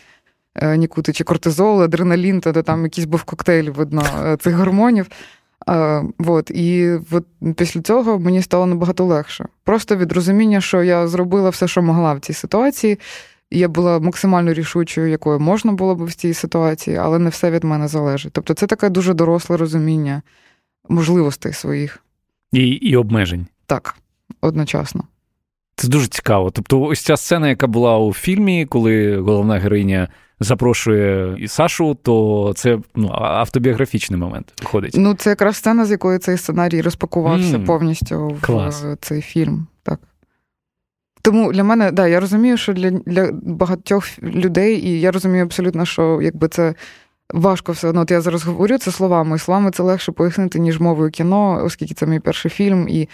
нікуди 0.77 1.13
чи 1.13 1.23
кортизол, 1.23 1.83
адреналін, 1.83 2.41
то 2.41 2.53
там 2.53 2.83
якийсь 2.83 3.07
був 3.07 3.23
коктейль, 3.23 3.69
видно, 3.69 4.03
цих 4.39 4.55
гормонів. 4.55 5.07
А, 5.65 6.03
вот, 6.19 6.51
І 6.51 6.91
от 7.11 7.25
після 7.55 7.81
цього 7.81 8.19
мені 8.19 8.41
стало 8.41 8.65
набагато 8.65 9.05
легше. 9.05 9.45
Просто 9.63 9.95
від 9.95 10.11
розуміння, 10.11 10.61
що 10.61 10.83
я 10.83 11.07
зробила 11.07 11.49
все, 11.49 11.67
що 11.67 11.81
могла 11.81 12.13
в 12.13 12.19
цій 12.19 12.33
ситуації. 12.33 12.99
Я 13.51 13.67
була 13.67 13.99
максимально 13.99 14.53
рішучою, 14.53 15.09
якою 15.09 15.39
можна 15.39 15.71
було 15.71 15.95
б 15.95 16.03
в 16.03 16.13
цій 16.13 16.33
ситуації, 16.33 16.97
але 16.97 17.19
не 17.19 17.29
все 17.29 17.51
від 17.51 17.63
мене 17.63 17.87
залежить. 17.87 18.33
Тобто 18.33 18.53
це 18.53 18.67
таке 18.67 18.89
дуже 18.89 19.13
доросле 19.13 19.57
розуміння 19.57 20.21
можливостей 20.89 21.53
своїх. 21.53 21.99
І, 22.51 22.67
І 22.67 22.95
обмежень. 22.95 23.47
Так, 23.65 23.95
одночасно. 24.41 25.03
Це 25.75 25.87
дуже 25.87 26.07
цікаво. 26.07 26.51
Тобто, 26.51 26.81
ось 26.81 27.01
ця 27.01 27.17
сцена, 27.17 27.49
яка 27.49 27.67
була 27.67 27.97
у 27.97 28.13
фільмі, 28.13 28.65
коли 28.65 29.17
головна 29.17 29.59
героїня 29.59 30.07
запрошує 30.39 31.35
і 31.39 31.47
Сашу, 31.47 31.97
то 32.01 32.53
це 32.55 32.79
ну, 32.95 33.09
автобіографічний 33.13 34.19
момент 34.19 34.53
виходить. 34.63 34.95
Ну, 34.97 35.13
це 35.13 35.29
якраз 35.29 35.55
сцена, 35.55 35.85
з 35.85 35.91
якої 35.91 36.19
цей 36.19 36.37
сценарій 36.37 36.81
розпакувався 36.81 37.57
mm. 37.57 37.65
повністю 37.65 38.37
Клас. 38.41 38.83
в 38.83 38.97
цей 39.01 39.21
фільм. 39.21 39.67
Так. 39.83 39.99
Тому 41.21 41.53
для 41.53 41.63
мене, 41.63 41.91
да, 41.91 42.07
я 42.07 42.19
розумію, 42.19 42.57
що 42.57 42.73
для 42.73 42.91
для 42.91 43.31
багатьох 43.43 44.23
людей, 44.23 44.87
і 44.87 45.01
я 45.01 45.11
розумію 45.11 45.43
абсолютно, 45.43 45.85
що 45.85 46.21
якби 46.21 46.47
це 46.47 46.73
важко 47.33 47.71
все 47.71 47.87
одно. 47.87 48.01
От 48.01 48.11
я 48.11 48.21
зараз 48.21 48.43
говорю 48.43 48.77
це 48.77 48.91
словами, 48.91 49.35
і 49.35 49.39
словами 49.39 49.71
це 49.71 49.83
легше 49.83 50.11
пояснити, 50.11 50.59
ніж 50.59 50.79
мовою 50.79 51.11
кіно, 51.11 51.61
оскільки 51.63 51.93
це 51.93 52.05
мій 52.05 52.19
перший 52.19 52.51
фільм. 52.51 52.89
і 52.89 53.09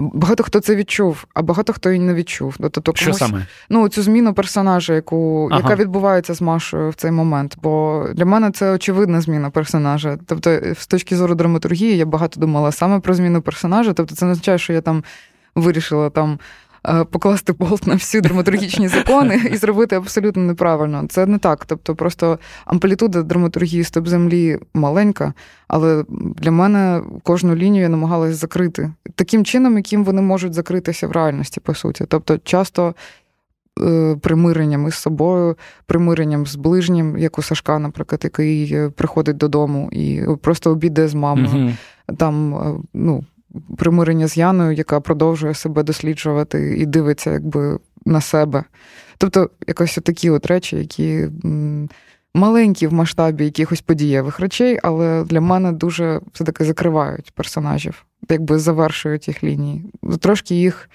Багато 0.00 0.42
хто 0.42 0.60
це 0.60 0.76
відчув, 0.76 1.26
а 1.34 1.42
багато 1.42 1.72
хто 1.72 1.90
і 1.90 1.98
не 1.98 2.14
відчув. 2.14 2.56
Тобто, 2.70 2.92
Що 2.94 3.12
саме? 3.12 3.46
Ну, 3.68 3.88
цю 3.88 4.02
зміну 4.02 4.34
персонажа, 4.34 4.94
яку, 4.94 5.48
ага. 5.52 5.60
яка 5.60 5.82
відбувається 5.82 6.34
з 6.34 6.40
Машою 6.40 6.90
в 6.90 6.94
цей 6.94 7.10
момент. 7.10 7.56
Бо 7.62 8.06
для 8.14 8.24
мене 8.24 8.50
це 8.50 8.72
очевидна 8.72 9.20
зміна 9.20 9.50
персонажа. 9.50 10.18
Тобто, 10.26 10.60
з 10.78 10.86
точки 10.86 11.16
зору 11.16 11.34
драматургії, 11.34 11.96
я 11.96 12.06
багато 12.06 12.40
думала 12.40 12.72
саме 12.72 13.00
про 13.00 13.14
зміну 13.14 13.42
персонажа. 13.42 13.92
Тобто, 13.92 14.14
це 14.14 14.24
не 14.24 14.32
означає, 14.32 14.58
що 14.58 14.72
я 14.72 14.80
там 14.80 15.04
вирішила 15.54 16.10
там 16.10 16.38
покласти 17.10 17.52
болт 17.52 17.86
на 17.86 17.94
всі 17.94 18.20
драматургічні 18.20 18.88
закони 18.88 19.40
і 19.52 19.56
зробити 19.56 19.96
абсолютно 19.96 20.42
неправильно. 20.42 21.04
Це 21.08 21.26
не 21.26 21.38
так. 21.38 21.64
Тобто, 21.66 21.94
просто 21.94 22.38
амплітуда 22.64 23.22
драматургії 23.22 23.84
стоп 23.84 24.08
землі 24.08 24.58
маленька, 24.74 25.32
але 25.68 26.04
для 26.08 26.50
мене 26.50 27.02
кожну 27.22 27.54
лінію 27.54 27.82
я 27.82 27.88
намагалась 27.88 28.36
закрити 28.36 28.92
таким 29.14 29.44
чином, 29.44 29.76
яким 29.76 30.04
вони 30.04 30.22
можуть 30.22 30.54
закритися 30.54 31.06
в 31.06 31.12
реальності, 31.12 31.60
по 31.60 31.74
суті. 31.74 32.04
Тобто, 32.08 32.38
часто. 32.38 32.94
Е, 33.80 34.16
примиренням 34.20 34.88
із 34.88 34.94
собою, 34.94 35.56
примиренням 35.86 36.46
з 36.46 36.56
ближнім, 36.56 37.18
як 37.18 37.38
у 37.38 37.42
Сашка, 37.42 37.78
наприклад, 37.78 38.20
який 38.24 38.74
е, 38.74 38.90
приходить 38.90 39.36
додому 39.36 39.88
і 39.92 40.22
просто 40.42 40.70
обідає 40.70 41.08
з 41.08 41.14
мамою. 41.14 41.48
Mm-hmm. 41.48 42.16
Там 42.16 42.54
ну, 42.94 43.24
примирення 43.76 44.28
з 44.28 44.36
Яною, 44.36 44.72
яка 44.72 45.00
продовжує 45.00 45.54
себе 45.54 45.82
досліджувати 45.82 46.76
і 46.78 46.86
дивиться 46.86 47.30
якби 47.30 47.78
на 48.04 48.20
себе. 48.20 48.64
Тобто, 49.18 49.50
якось 49.66 49.98
такі 50.04 50.30
от 50.30 50.46
речі, 50.46 50.76
які 50.76 51.28
маленькі 52.34 52.86
в 52.86 52.92
масштабі 52.92 53.44
якихось 53.44 53.80
подієвих 53.80 54.40
речей, 54.40 54.78
але 54.82 55.24
для 55.24 55.40
мене 55.40 55.72
дуже 55.72 56.20
все-таки 56.32 56.64
закривають 56.64 57.30
персонажів, 57.34 58.04
якби 58.28 58.58
завершують 58.58 59.28
їх 59.28 59.44
лінії. 59.44 59.84
Трошки 60.20 60.54
їх 60.54 60.90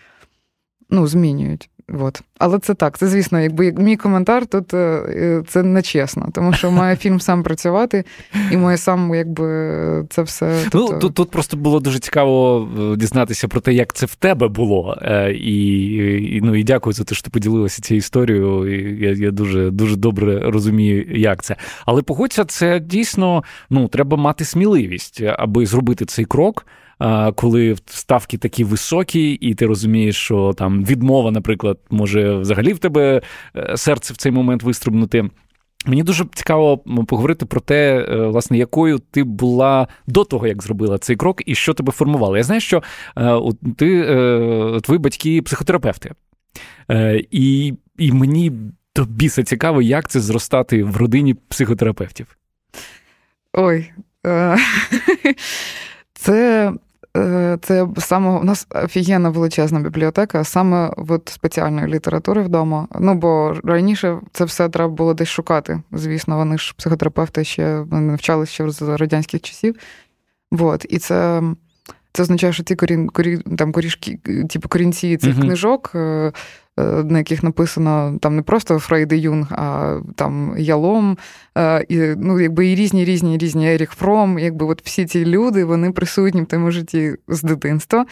ну, 0.90 1.08
змінюють. 1.08 1.70
От. 1.94 2.22
Але 2.40 2.60
це 2.60 2.74
так. 2.74 2.98
Це, 2.98 3.08
звісно, 3.08 3.40
якби 3.40 3.72
мій 3.72 3.96
коментар 3.96 4.46
тут 4.46 4.74
е, 4.74 5.44
це 5.48 5.64
не 5.64 5.82
чесно, 5.82 6.30
тому 6.34 6.54
що 6.54 6.72
має 6.72 6.96
фільм 7.02 7.20
сам 7.20 7.44
працювати, 7.44 8.04
і 8.52 8.58
має 8.58 8.78
сам, 8.78 9.16
якби 9.16 9.46
це 10.10 10.22
все. 10.22 10.46
Ну, 10.64 10.70
тобто... 10.72 10.94
Ну, 10.94 11.00
Тут 11.00 11.14
тут 11.14 11.32
просто 11.32 11.58
було 11.58 11.80
дуже 11.80 12.00
цікаво 12.00 12.68
дізнатися 12.98 13.48
про 13.48 13.62
те, 13.62 13.74
як 13.74 13.94
це 13.94 14.06
в 14.06 14.16
тебе 14.16 14.48
було. 14.48 14.98
І 15.34 15.68
і, 16.08 16.42
ну, 16.44 16.56
і 16.56 16.64
дякую 16.64 16.94
за 16.94 17.04
те, 17.04 17.16
що 17.16 17.24
ти 17.24 17.30
поділилася 17.30 17.82
цією 17.82 18.00
історією. 18.00 18.68
Я 19.00 19.12
я 19.12 19.32
дуже 19.32 19.72
дуже 19.72 19.96
добре 19.96 20.40
розумію, 20.40 21.06
як 21.10 21.44
це. 21.44 21.56
Але 21.86 22.02
погодься, 22.02 22.46
це 22.46 22.80
дійсно 22.80 23.44
ну, 23.70 23.88
треба 23.88 24.18
мати 24.18 24.46
сміливість, 24.46 25.22
аби 25.38 25.66
зробити 25.66 26.06
цей 26.06 26.26
крок 26.26 26.66
коли 27.36 27.76
ставки 27.86 28.38
такі 28.38 28.64
високі, 28.64 29.32
і 29.32 29.54
ти 29.54 29.66
розумієш, 29.66 30.16
що 30.16 30.54
там 30.58 30.86
відмова, 30.86 31.32
наприклад, 31.32 31.78
може 31.90 32.38
взагалі 32.38 32.74
в 32.74 32.80
тебе 32.80 33.22
е, 33.56 33.78
серце 33.78 34.14
в 34.14 34.18
цей 34.18 34.32
момент 34.32 34.64
вистрибнути. 34.64 35.30
Мені 35.86 36.04
дуже 36.04 36.26
цікаво 36.34 36.78
поговорити 37.08 37.46
про 37.46 37.62
те, 37.62 38.06
е, 38.10 38.28
власне, 38.28 38.58
якою 38.58 39.00
ти 39.00 39.24
була 39.24 39.88
до 40.08 40.24
того, 40.24 40.48
як 40.48 40.64
зробила 40.64 40.98
цей 40.98 41.16
крок, 41.16 41.42
і 41.46 41.56
що 41.56 41.74
тебе 41.74 41.92
формувало. 41.92 42.38
Я 42.38 42.44
знаю, 42.44 42.62
що 42.62 42.84
е, 43.18 43.40
ти, 43.78 44.02
твої 44.84 45.00
батьки 45.00 45.42
психотерапевти. 45.42 46.12
І 47.32 47.74
і 47.98 48.12
мені 48.12 48.52
до 48.96 49.06
біса 49.06 49.44
цікаво, 49.44 49.82
як 49.82 50.10
це 50.10 50.20
зростати 50.20 50.84
в 50.84 50.98
родині 50.98 51.34
психотерапевтів. 51.34 52.38
Ой. 53.54 53.92
Це 56.14 56.72
це 57.62 57.88
саме 57.98 58.30
у 58.40 58.44
нас 58.44 58.68
офігенна 58.84 59.30
величезна 59.30 59.80
бібліотека, 59.80 60.44
саме 60.44 60.92
от 60.98 61.30
спеціальної 61.30 61.88
літератури 61.88 62.42
вдома. 62.42 62.88
Ну 63.00 63.16
бо 63.16 63.56
раніше 63.64 64.20
це 64.32 64.46
все 64.46 64.70
треба 64.70 64.90
було 64.90 65.14
десь 65.14 65.30
шукати. 65.30 65.82
Звісно, 65.92 66.38
вони 66.38 66.58
ж 66.58 66.74
психотерапевти 66.78 67.44
ще 67.44 67.86
навчалися 67.92 68.52
ще 68.52 68.70
з 68.70 68.82
радянських 68.82 69.42
часів. 69.42 69.76
От. 70.52 70.86
І 70.90 71.00
це 71.00 71.42
це 72.18 72.24
означає, 72.24 72.54
що 72.54 72.64
ті 72.64 72.76
корін, 72.76 73.10
корі, 73.10 73.38
там 73.58 73.72
корішки, 73.72 74.20
типу 74.50 74.70
корінці 74.70 75.18
цих 75.18 75.36
uh-huh. 75.36 75.42
книжок 75.42 75.92
е, 75.96 76.32
Е, 76.80 76.84
на 77.04 77.18
яких 77.18 77.44
написано 77.44 78.18
там 78.22 78.36
не 78.36 78.42
просто 78.42 78.80
Фрейд 78.80 79.14
і 79.14 79.18
Юнг, 79.18 79.48
а 79.52 80.00
там 80.16 80.56
Ялом, 80.58 81.18
е, 81.58 81.86
і 81.90 81.98
ну, 82.18 82.40
якби 82.40 82.68
і 82.68 82.76
різні, 82.76 83.06
різні, 83.06 83.38
різні 83.38 83.74
Ерік 83.74 83.92
Фром, 83.92 84.40
якби 84.40 84.66
от 84.66 84.82
всі 84.86 85.06
ці 85.06 85.26
люди 85.26 85.66
вони 85.66 85.92
присутні 85.92 86.42
в 86.42 86.46
тому 86.46 86.72
житті 86.72 87.16
з 87.28 87.44
дитинства. 87.44 88.06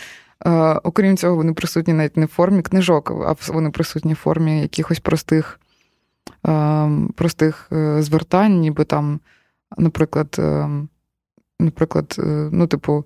Окрім 0.83 1.17
цього, 1.17 1.35
вони 1.35 1.53
присутні 1.53 1.93
навіть 1.93 2.17
не 2.17 2.25
в 2.25 2.29
формі 2.29 2.61
книжок, 2.61 3.11
а 3.11 3.51
вони 3.53 3.69
присутні 3.69 4.13
в 4.13 4.15
формі 4.15 4.61
якихось 4.61 4.99
простих 4.99 5.59
простих 7.15 7.69
звертань, 7.99 8.59
ніби 8.59 8.83
там, 8.83 9.19
наприклад, 9.77 10.39
наприклад, 11.59 12.15
ну, 12.51 12.67
типу, 12.67 13.05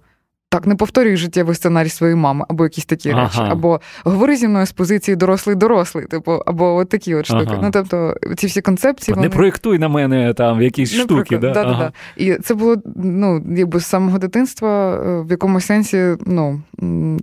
так, 0.51 0.67
не 0.67 0.75
повторюй 0.75 1.17
життєвий 1.17 1.55
сценарій 1.55 1.89
своєї 1.89 2.15
мами, 2.15 2.45
або 2.49 2.63
якісь 2.63 2.85
такі 2.85 3.09
ага. 3.09 3.23
речі, 3.23 3.39
або 3.51 3.81
говори 4.03 4.35
зі 4.35 4.47
мною 4.47 4.65
з 4.65 4.71
позиції 4.71 5.17
дорослий-дорослий, 5.17 6.05
типу, 6.05 6.31
або 6.45 6.75
от 6.75 6.89
такі 6.89 7.15
от 7.15 7.25
штуки. 7.25 7.47
Ага. 7.47 7.59
Ну, 7.63 7.69
тобто, 7.71 8.15
ці 8.37 8.47
всі 8.47 8.61
концепції. 8.61 9.15
Не 9.15 9.21
вони... 9.21 9.29
проєктуй 9.29 9.79
на 9.79 9.87
мене 9.87 10.33
там 10.33 10.61
якісь 10.61 10.97
не 10.97 11.03
штуки. 11.03 11.37
Да? 11.37 11.51
Да, 11.51 11.63
ага. 11.63 11.91
да, 12.17 12.23
І 12.23 12.35
це 12.35 12.53
було 12.53 12.75
ну, 12.95 13.43
якби 13.57 13.79
з 13.79 13.85
самого 13.85 14.19
дитинства, 14.19 14.95
е, 14.95 15.21
в 15.21 15.31
якомусь 15.31 15.65
сенсі, 15.65 16.15
ну, 16.25 16.61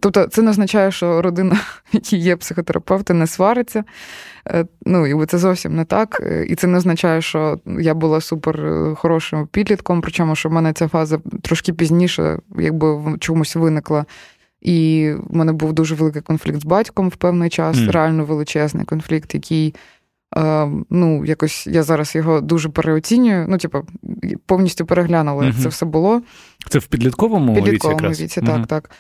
тобто, 0.01 0.27
це 0.27 0.43
не 0.43 0.51
означає, 0.51 0.91
що 0.91 1.23
родина, 1.23 1.55
в 1.93 1.95
якій 1.95 2.17
є 2.17 2.37
психотерапевти, 2.37 3.15
не 3.15 3.27
свариться. 3.27 3.85
Е, 4.51 4.67
ну, 4.87 5.07
якби 5.07 5.27
це 5.27 5.39
зовсім 5.39 5.77
не 5.77 5.85
так. 5.85 6.23
Е, 6.23 6.47
і 6.49 6.55
це 6.55 6.67
не 6.67 6.79
означає, 6.79 7.23
що 7.23 7.61
я 7.79 7.95
була 7.95 8.21
супер 8.21 8.73
хорошим 8.97 9.47
підлітком, 9.47 10.01
причому 10.01 10.37
що 10.37 10.49
в 10.49 10.53
мене 10.53 10.73
ця 10.73 10.89
фаза 10.89 11.19
трошки 11.43 11.73
пізніше, 11.73 12.39
якби 12.59 13.17
чомусь 13.19 13.57
виникла. 13.57 14.05
І 14.61 15.13
в 15.29 15.37
мене 15.37 15.53
був 15.53 15.73
дуже 15.73 15.95
великий 15.95 16.23
конфлікт 16.23 16.61
з 16.61 16.65
батьком 16.65 17.09
в 17.09 17.17
певний 17.17 17.51
час, 17.51 17.77
mm. 17.77 17.91
реально 17.91 18.25
величезний 18.25 18.85
конфлікт, 18.85 19.35
який. 19.35 19.75
Е, 20.37 20.69
ну, 20.91 21.25
якось 21.25 21.67
я 21.67 21.83
зараз 21.83 22.15
його 22.15 22.41
дуже 22.41 22.69
переоцінюю. 22.69 23.47
Ну, 23.49 23.59
типу, 23.59 23.79
повністю 24.47 24.87
переглянула, 24.87 25.45
як 25.45 25.55
mm-hmm. 25.55 25.63
це 25.63 25.69
все 25.69 25.87
було. 25.87 26.23
Це 26.69 26.79
в 26.79 26.87
підлітковому, 26.87 27.55
підлітковому 27.55 28.09
віці, 28.09 28.25
віці 28.25 28.41
так, 28.41 28.57
mm-hmm. 28.57 28.67
так. 28.67 28.91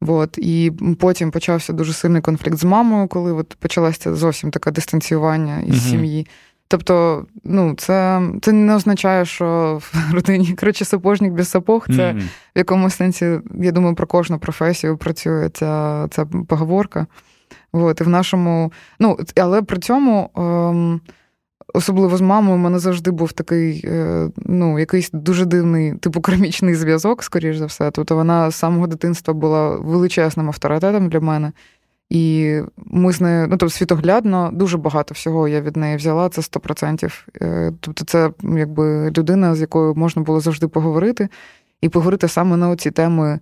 От. 0.00 0.38
І 0.38 0.72
потім 1.00 1.30
почався 1.30 1.72
дуже 1.72 1.92
сильний 1.92 2.22
конфлікт 2.22 2.56
з 2.58 2.64
мамою, 2.64 3.08
коли 3.08 3.32
от 3.32 3.56
почалося 3.58 4.14
зовсім 4.14 4.50
таке 4.50 4.70
дистанціювання 4.70 5.60
із 5.60 5.74
mm-hmm. 5.74 5.90
сім'ї. 5.90 6.26
Тобто, 6.68 7.26
ну, 7.44 7.74
це 7.74 8.22
це 8.42 8.52
не 8.52 8.74
означає, 8.74 9.24
що 9.24 9.78
в 9.80 10.14
родині 10.14 10.56
коротше, 10.60 10.84
сапожник 10.84 11.32
без 11.32 11.48
сапог. 11.48 11.86
Це 11.86 11.92
mm-hmm. 11.92 12.20
в 12.54 12.58
якомусь 12.58 12.94
сенсі, 12.94 13.40
я 13.60 13.72
думаю, 13.72 13.94
про 13.94 14.06
кожну 14.06 14.38
професію 14.38 14.96
працює 14.96 15.48
ця 15.48 16.06
ця 16.10 16.26
поговорка. 16.48 17.06
От, 17.72 18.00
і 18.00 18.04
в 18.04 18.08
нашому, 18.08 18.72
ну, 19.00 19.18
Але 19.36 19.62
при 19.62 19.78
цьому, 19.78 20.30
ем, 20.36 21.00
особливо 21.74 22.16
з 22.16 22.20
мамою, 22.20 22.56
у 22.56 22.60
мене 22.60 22.78
завжди 22.78 23.10
був 23.10 23.32
такий 23.32 23.84
е, 23.84 24.30
ну, 24.36 24.78
якийсь 24.78 25.10
дуже 25.10 25.44
дивний, 25.44 25.94
типу 25.94 26.20
кармічний 26.20 26.74
зв'язок, 26.74 27.22
скоріш 27.22 27.56
за 27.56 27.66
все. 27.66 27.90
Тобто 27.90 28.16
вона 28.16 28.50
з 28.50 28.54
самого 28.54 28.86
дитинства 28.86 29.34
була 29.34 29.76
величезним 29.76 30.48
авторитетом 30.48 31.08
для 31.08 31.20
мене. 31.20 31.52
І 32.10 32.60
ми 32.76 33.12
з 33.12 33.20
нею, 33.20 33.42
ну 33.42 33.56
тобто 33.56 33.70
світоглядно, 33.70 34.50
дуже 34.52 34.78
багато 34.78 35.14
всього 35.14 35.48
я 35.48 35.60
від 35.60 35.76
неї 35.76 35.96
взяла, 35.96 36.28
це 36.28 36.40
100%. 36.40 37.24
Е, 37.42 37.72
тобто, 37.80 38.04
це 38.04 38.30
якби 38.42 39.10
людина, 39.10 39.54
з 39.54 39.60
якою 39.60 39.94
можна 39.94 40.22
було 40.22 40.40
завжди 40.40 40.68
поговорити, 40.68 41.28
і 41.80 41.88
поговорити 41.88 42.28
саме 42.28 42.56
на 42.56 42.76
ці 42.76 42.90
теми 42.90 43.40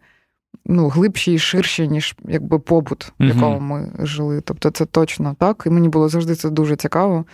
ну, 0.66 0.88
глибші 0.88 1.32
і 1.32 1.38
ширші, 1.38 1.88
ніж 1.88 2.16
якби 2.28 2.58
побут, 2.58 3.12
в 3.20 3.24
якому 3.24 3.60
ми 3.60 3.92
жили. 3.98 4.40
Тобто, 4.40 4.70
це 4.70 4.86
точно 4.86 5.36
так. 5.38 5.62
І 5.66 5.70
мені 5.70 5.88
було 5.88 6.08
завжди 6.08 6.34
це 6.34 6.50
дуже 6.50 6.76
цікаво. 6.76 7.24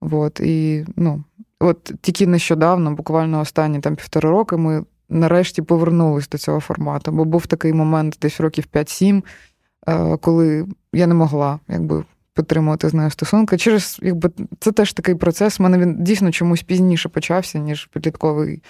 От, 0.00 0.40
і 0.40 0.86
ну, 0.96 1.24
от 1.60 1.92
тільки 2.00 2.26
нещодавно, 2.26 2.94
буквально 2.94 3.40
останні 3.40 3.80
там 3.80 3.96
півтори 3.96 4.30
роки, 4.30 4.56
ми 4.56 4.84
нарешті 5.08 5.62
повернулись 5.62 6.28
до 6.28 6.38
цього 6.38 6.60
формату. 6.60 7.12
Бо 7.12 7.24
був 7.24 7.46
такий 7.46 7.72
момент 7.72 8.18
десь 8.22 8.40
років 8.40 8.66
5-7. 8.72 9.22
Е, 9.88 10.16
коли 10.16 10.66
я 10.92 11.06
не 11.06 11.14
могла 11.14 11.58
якби 11.68 12.04
підтримувати 12.34 12.88
з 12.88 12.94
нею 12.94 13.10
стосунки. 13.10 13.56
Через 13.56 13.98
якби 14.02 14.30
це 14.60 14.72
теж 14.72 14.92
такий 14.92 15.14
процес. 15.14 15.60
У 15.60 15.62
мене 15.62 15.78
він 15.78 16.04
дійсно 16.04 16.32
чомусь 16.32 16.62
пізніше 16.62 17.08
почався, 17.08 17.58
ніж 17.58 17.86
підлітковий 17.86 18.62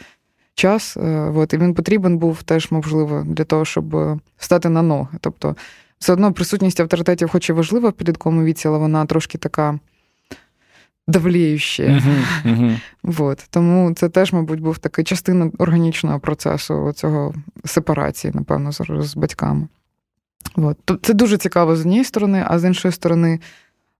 час. 0.54 0.96
Е, 0.96 1.32
от, 1.34 1.52
І 1.52 1.58
він 1.58 1.74
потрібен 1.74 2.18
був 2.18 2.42
теж, 2.42 2.70
можливо, 2.70 3.22
для 3.26 3.44
того, 3.44 3.64
щоб 3.64 4.18
стати 4.38 4.68
на 4.68 4.82
ноги. 4.82 5.18
Тобто, 5.20 5.56
все 5.98 6.12
одно 6.12 6.32
присутність 6.32 6.80
авторитетів, 6.80 7.28
хоч 7.28 7.48
і 7.48 7.52
важлива 7.52 7.88
в 7.88 7.92
підлітковому 7.92 8.44
віці, 8.44 8.68
але 8.68 8.78
вона 8.78 9.06
трошки 9.06 9.38
така. 9.38 9.78
Uh-huh. 12.44 12.80
Вот. 13.02 13.46
Тому 13.50 13.94
це 13.94 14.08
теж, 14.08 14.32
мабуть, 14.32 14.60
був 14.60 14.78
така 14.78 15.02
частина 15.02 15.50
органічного 15.58 16.20
процесу 16.20 16.92
цього 16.92 17.34
сепарації, 17.64 18.32
напевно, 18.36 18.72
з, 18.72 18.80
з 19.00 19.16
батьками. 19.16 19.68
Тобто 20.84 20.96
Це 21.02 21.14
дуже 21.14 21.36
цікаво 21.36 21.76
з 21.76 21.80
однієї 21.80 22.04
сторони, 22.04 22.44
а 22.48 22.58
з 22.58 22.64
іншої 22.64 22.92
сторони, 22.92 23.40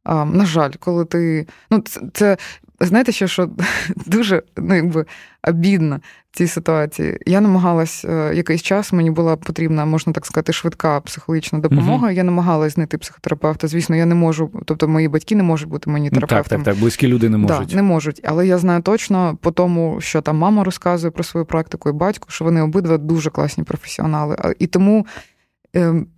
а, 0.05 0.25
на 0.25 0.47
жаль, 0.47 0.73
коли 0.79 1.05
ти. 1.05 1.47
Ну, 1.71 1.81
це, 1.81 2.01
це 2.13 2.37
знаєте, 2.81 3.13
що 3.13 3.27
що 3.27 3.51
дуже 4.07 4.43
ну, 4.57 4.75
якби, 4.75 5.05
обідно 5.49 6.01
в 6.31 6.37
цій 6.37 6.47
ситуації. 6.47 7.19
Я 7.27 7.41
намагалась 7.41 8.05
е, 8.05 8.33
якийсь 8.35 8.63
час, 8.63 8.93
мені 8.93 9.11
була 9.11 9.37
потрібна, 9.37 9.85
можна 9.85 10.13
так 10.13 10.27
сказати, 10.27 10.53
швидка 10.53 11.01
психологічна 11.01 11.59
допомога. 11.59 12.09
uh 12.09 12.13
Я 12.13 12.25
намагалась 12.25 12.75
знайти 12.75 12.99
психотерапевта. 12.99 13.69
Звісно, 13.69 13.97
я 13.97 14.07
не 14.07 14.15
можу, 14.15 14.51
тобто 14.65 14.89
мої 14.89 15.09
батьки 15.09 15.37
не 15.37 15.43
можуть 15.43 15.69
бути 15.69 15.91
мені 15.91 16.11
терапевтом. 16.11 16.59
Так, 16.59 16.65
так, 16.65 16.75
так, 16.75 16.83
близькі 16.83 17.09
люди 17.09 17.29
не 17.29 17.39
можуть. 17.39 17.69
Так, 17.69 17.77
Не 17.77 17.83
можуть. 17.83 18.21
Але 18.25 18.47
я 18.47 18.59
знаю 18.59 18.83
точно 18.83 19.39
по 19.41 19.51
тому, 19.51 20.01
що 20.01 20.21
там 20.21 20.37
мама 20.37 20.65
розказує 20.65 21.11
про 21.11 21.25
свою 21.25 21.47
практику 21.47 21.89
і 21.89 21.93
батько, 21.93 22.27
що 22.31 22.45
вони 22.45 22.63
обидва 22.63 22.99
дуже 22.99 23.31
класні 23.31 23.65
професіонали. 23.65 24.55
І 24.59 24.67
тому 24.67 25.07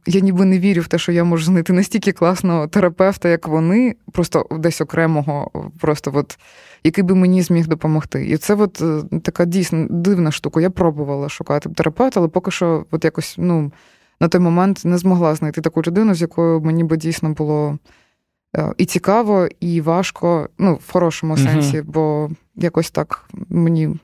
я 0.06 0.20
ніби 0.20 0.44
не 0.44 0.58
вірю 0.58 0.82
в 0.82 0.86
те, 0.86 0.98
що 0.98 1.12
я 1.12 1.24
можу 1.24 1.44
знайти 1.44 1.72
настільки 1.72 2.12
класного 2.12 2.68
терапевта, 2.68 3.28
як 3.28 3.48
вони, 3.48 3.96
просто 4.12 4.46
десь 4.50 4.80
окремого, 4.80 5.50
просто 5.80 6.12
от, 6.14 6.38
який 6.84 7.04
би 7.04 7.14
мені 7.14 7.42
зміг 7.42 7.66
допомогти. 7.66 8.26
І 8.26 8.36
це 8.36 8.54
от 8.54 8.82
е, 8.82 9.20
така 9.20 9.44
дійсно 9.44 9.86
дивна 9.90 10.32
штука. 10.32 10.60
Я 10.60 10.70
пробувала 10.70 11.28
шукати 11.28 11.70
терапевта, 11.70 12.20
але 12.20 12.28
поки 12.28 12.50
що, 12.50 12.86
от 12.90 13.04
якось 13.04 13.34
ну, 13.38 13.72
на 14.20 14.28
той 14.28 14.40
момент 14.40 14.82
не 14.84 14.98
змогла 14.98 15.34
знайти 15.34 15.60
таку 15.60 15.82
людину, 15.82 16.14
з 16.14 16.20
якою 16.20 16.60
мені 16.60 16.84
би 16.84 16.96
дійсно 16.96 17.30
було 17.30 17.78
е, 18.56 18.72
і 18.78 18.84
цікаво, 18.84 19.48
і 19.60 19.80
важко, 19.80 20.48
ну, 20.58 20.74
в 20.74 20.92
хорошому 20.92 21.36
сенсі, 21.36 21.80
uh 21.80 21.84
бо 21.84 22.30
якось 22.56 22.90
так 22.90 23.28
мені 23.48 23.96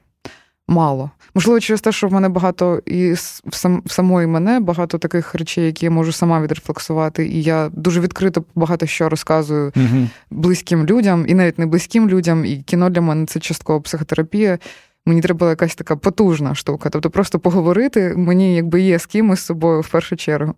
мало. 0.69 1.11
Можливо, 1.35 1.61
через 1.61 1.81
те, 1.81 1.93
що 1.93 2.09
в 2.09 2.13
мене 2.13 2.29
багато 2.29 2.83
і 2.87 3.13
в, 3.13 3.41
сам, 3.51 3.83
в 3.87 3.93
самої 3.93 4.27
мене 4.27 4.61
багато 4.61 4.99
таких 4.99 5.35
речей, 5.35 5.67
які 5.67 5.87
я 5.87 5.91
можу 5.91 6.13
сама 6.13 6.41
відрефлексувати. 6.41 7.27
І 7.27 7.43
я 7.43 7.71
дуже 7.73 8.01
відкрито 8.01 8.45
багато 8.55 8.87
що 8.87 9.09
розказую 9.09 9.73
угу. 9.77 10.09
близьким 10.31 10.87
людям, 10.87 11.25
і 11.29 11.35
навіть 11.35 11.59
не 11.59 11.67
близьким 11.67 12.09
людям. 12.09 12.45
І 12.45 12.57
кіно 12.57 12.91
для 12.91 13.01
мене 13.01 13.27
це 13.27 13.41
частково 13.41 13.81
психотерапія. 13.81 14.59
Мені 15.07 15.21
треба 15.21 15.49
якась 15.49 15.75
така 15.75 15.97
потужна 15.97 16.55
штука. 16.55 16.91
Тобто, 16.91 17.11
просто 17.11 17.39
поговорити 17.39 18.15
мені 18.17 18.57
якби 18.57 18.81
є 18.81 18.99
з 18.99 19.07
кимось 19.07 19.41
з 19.41 19.45
собою 19.45 19.81
в 19.81 19.89
першу 19.89 20.17
чергу. 20.17 20.55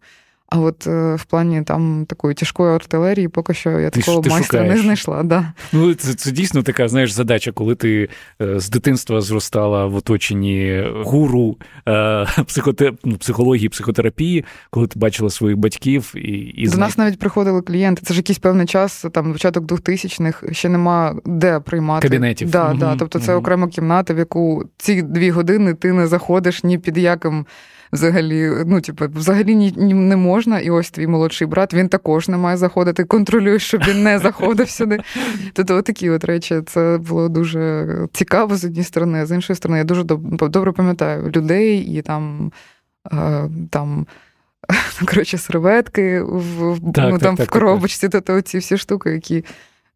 А 0.51 0.59
от 0.59 0.87
е, 0.87 1.15
в 1.15 1.25
плані 1.25 1.63
там 1.63 2.05
такої 2.09 2.35
тяжкої 2.35 2.75
артилерії, 2.75 3.29
поки 3.29 3.55
що 3.55 3.71
я 3.71 3.91
ти 3.91 4.01
такого 4.01 4.21
ти 4.23 4.31
майстра 4.31 4.59
шукаєш. 4.59 4.77
не 4.77 4.83
знайшла. 4.83 5.23
Да. 5.23 5.53
Ну 5.73 5.95
це 5.95 6.15
це 6.15 6.31
дійсно 6.31 6.63
така 6.63 6.89
знаєш 6.89 7.13
задача, 7.13 7.53
коли 7.53 7.75
ти 7.75 8.09
е, 8.43 8.61
з 8.61 8.71
дитинства 8.71 9.21
зростала 9.21 9.87
в 9.87 9.95
оточенні 9.95 10.85
гуру 11.05 11.57
е, 11.89 12.27
психоте... 12.47 12.93
ну, 13.05 13.17
психології, 13.17 13.69
психотерапії, 13.69 14.45
коли 14.71 14.87
ти 14.87 14.99
бачила 14.99 15.31
своїх 15.31 15.59
батьків 15.59 16.13
і 16.17 16.21
і 16.57 16.69
до 16.69 16.77
нас 16.77 16.99
навіть 16.99 17.19
приходили 17.19 17.63
клієнти. 17.63 18.03
Це 18.07 18.15
ж 18.15 18.21
якийсь 18.21 18.39
певний 18.39 18.67
час, 18.67 19.07
там 19.13 19.33
початок 19.33 19.65
2000-х, 19.65 20.53
ще 20.53 20.69
нема 20.69 21.15
де 21.25 21.61
приймати 21.61 22.09
кабінетів. 22.09 22.51
Да, 22.51 22.69
угу, 22.69 22.79
да. 22.79 22.97
Тобто 22.97 23.19
це 23.19 23.33
угу. 23.33 23.41
окрема 23.41 23.69
кімната, 23.69 24.15
в 24.15 24.19
яку 24.19 24.65
ці 24.79 25.03
дві 25.03 25.31
години 25.31 25.75
ти 25.75 25.93
не 25.93 26.07
заходиш 26.07 26.65
ні 26.65 26.79
під 26.79 26.99
яким 26.99 27.47
взагалі, 27.93 28.53
ну, 28.67 28.81
типу, 28.81 29.05
взагалі 29.15 29.57
ні, 29.57 29.75
ні, 29.77 29.95
не 29.95 30.17
можна. 30.17 30.61
І 30.61 30.71
ось 30.71 30.91
твій 30.91 31.07
молодший 31.07 31.47
брат, 31.47 31.75
він 31.75 31.89
також 31.89 32.29
не 32.29 32.37
має 32.37 32.57
заходити. 32.57 33.05
Контролюєш, 33.05 33.63
щоб 33.63 33.83
він 33.89 34.03
не 34.03 34.19
заходив 34.19 34.71
сюди. 34.71 34.99
Тобто, 35.53 35.83
такі 35.83 36.11
от 36.11 36.25
речі, 36.25 36.63
це 36.67 36.99
було 37.09 37.29
дуже 37.29 37.87
цікаво 38.13 38.57
з 38.57 38.65
однієї 38.65 38.85
сторони, 38.85 39.23
а 39.23 39.27
з 39.27 39.35
іншої 39.35 39.57
сторони, 39.57 39.79
я 39.79 39.85
дуже 39.85 40.05
добре 40.05 40.73
пам'ятаю 40.73 41.31
людей 41.31 41.79
і 41.79 42.03
там. 42.03 42.53
там 43.71 44.07
Коротше, 45.07 45.39
серветки 45.39 46.21
в 46.23 46.93
так, 46.93 47.13
ну, 47.13 47.19
там 47.19 47.37
так, 47.37 47.49
в 47.49 47.51
коробочці, 47.51 48.09
так, 48.09 48.25
тобто 48.25 48.43
ці 48.43 48.59
всі 48.59 48.77
штуки, 48.77 49.11
які 49.11 49.45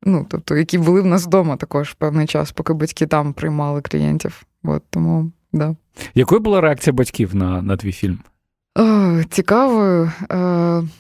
ну, 0.02 0.26
тобто, 0.28 0.57
які 0.57 0.78
були 0.78 1.00
в 1.00 1.07
нас 1.07 1.26
вдома 1.26 1.57
також 1.57 1.92
певний 1.92 2.26
час, 2.26 2.52
поки 2.52 2.72
батьки 2.72 3.07
там 3.07 3.33
приймали 3.33 3.80
клієнтів. 3.80 4.42
От, 4.64 4.83
Тому 4.90 5.33
Да. 5.55 5.77
Якою 6.14 6.40
була 6.40 6.61
реакція 6.61 6.95
батьків 6.95 7.35
на 7.35 7.62
на 7.62 7.77
твій 7.77 7.93
фільм? 7.93 8.19
О, 8.79 9.23
Цікавою. 9.31 10.12
Е, 10.31 10.37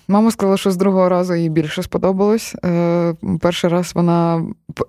мама 0.08 0.30
сказала, 0.30 0.56
що 0.56 0.70
з 0.70 0.76
другого 0.76 1.08
разу 1.08 1.34
їй 1.34 1.48
більше 1.48 1.82
сподобалось. 1.82 2.54
Е, 2.64 3.14
перший 3.40 3.70
раз 3.70 3.92
вона 3.94 4.46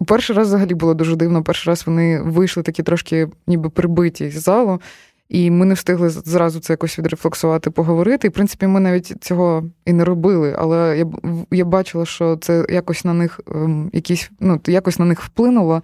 перший 0.08 0.36
раз 0.36 0.48
взагалі 0.48 0.74
було 0.74 0.94
дуже 0.94 1.16
дивно. 1.16 1.44
Перший 1.44 1.72
раз 1.72 1.84
вони 1.88 2.22
вийшли 2.22 2.64
такі 2.64 2.84
трошки 2.84 3.28
ніби 3.48 3.70
прибиті 3.70 4.30
з 4.30 4.42
залу, 4.42 4.82
і 5.30 5.52
ми 5.52 5.66
не 5.66 5.74
встигли 5.74 6.10
зразу 6.10 6.60
це 6.60 6.74
якось 6.74 7.00
відрефлексувати, 7.00 7.72
поговорити. 7.72 8.28
І 8.28 8.30
в 8.30 8.34
принципі, 8.34 8.68
ми 8.68 8.80
навіть 8.80 9.14
цього 9.24 9.64
і 9.86 9.94
не 9.94 10.06
робили. 10.06 10.56
Але 10.60 10.98
я 10.98 11.06
я 11.52 11.66
бачила, 11.66 12.06
що 12.06 12.38
це 12.38 12.66
якось 12.70 13.06
на 13.06 13.14
них 13.14 13.40
ем, 13.48 13.90
якісь 13.94 14.32
ну 14.40 14.62
якось 14.68 15.00
на 15.00 15.06
них 15.06 15.22
вплинуло. 15.22 15.82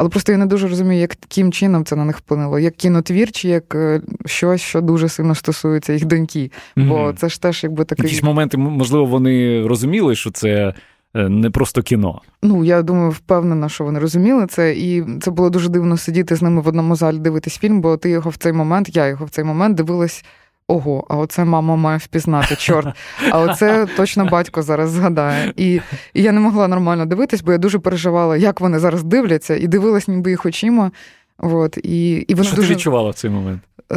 Але 0.00 0.08
просто 0.08 0.32
я 0.32 0.38
не 0.38 0.46
дуже 0.46 0.68
розумію, 0.68 1.00
яким 1.00 1.52
чином 1.52 1.84
це 1.84 1.96
на 1.96 2.04
них 2.04 2.18
вплинуло, 2.18 2.58
як 2.58 2.76
кінотвірчі, 2.76 3.48
як 3.48 3.74
е, 3.74 4.00
щось, 4.26 4.60
що 4.60 4.80
дуже 4.80 5.08
сильно 5.08 5.34
стосується 5.34 5.92
їх 5.92 6.04
доньки. 6.04 6.50
Бо 6.76 6.82
mm-hmm. 6.82 7.14
це 7.14 7.28
ж 7.28 7.42
теж 7.42 7.64
якби 7.64 7.84
такий. 7.84 8.04
Якісь 8.04 8.22
моменти, 8.22 8.56
можливо, 8.56 9.04
вони 9.04 9.66
розуміли, 9.66 10.14
що 10.14 10.30
це. 10.30 10.74
Е, 11.14 11.28
не 11.28 11.50
просто 11.50 11.82
кіно. 11.82 12.20
Ну, 12.42 12.64
я 12.64 12.82
думаю, 12.82 13.10
впевнена, 13.10 13.68
що 13.68 13.84
вони 13.84 14.00
розуміли 14.00 14.46
це, 14.46 14.72
і 14.72 15.04
це 15.20 15.30
було 15.30 15.50
дуже 15.50 15.68
дивно 15.68 15.96
сидіти 15.96 16.36
з 16.36 16.42
ними 16.42 16.60
в 16.60 16.68
одному 16.68 16.96
залі, 16.96 17.18
дивитись 17.18 17.58
фільм, 17.58 17.80
бо 17.80 17.96
ти 17.96 18.10
його 18.10 18.30
в 18.30 18.36
цей 18.36 18.52
момент, 18.52 18.96
я 18.96 19.06
його 19.06 19.26
в 19.26 19.30
цей 19.30 19.44
момент 19.44 19.76
дивилась 19.76 20.24
ого, 20.70 21.06
а 21.08 21.16
оце 21.16 21.44
мама 21.44 21.76
має 21.76 21.98
впізнати, 21.98 22.56
чорт. 22.56 22.96
А 23.30 23.38
оце 23.40 23.86
точно 23.96 24.24
батько 24.24 24.62
зараз 24.62 24.90
згадає. 24.90 25.52
І, 25.56 25.80
і 26.14 26.22
я 26.22 26.32
не 26.32 26.40
могла 26.40 26.68
нормально 26.68 27.06
дивитись, 27.06 27.42
бо 27.42 27.52
я 27.52 27.58
дуже 27.58 27.78
переживала, 27.78 28.36
як 28.36 28.60
вони 28.60 28.78
зараз 28.78 29.02
дивляться, 29.02 29.56
і 29.56 29.66
дивилась 29.66 30.08
ніби 30.08 30.30
їх 30.30 30.46
очима. 30.46 30.90
От, 31.38 31.78
і, 31.82 32.10
і 32.10 32.34
вони 32.34 32.46
Що 32.46 32.56
дуже... 32.56 32.68
ти 32.68 32.74
відчувала 32.74 33.10
в 33.10 33.14
цей 33.14 33.30
момент? 33.30 33.62
Е, 33.92 33.96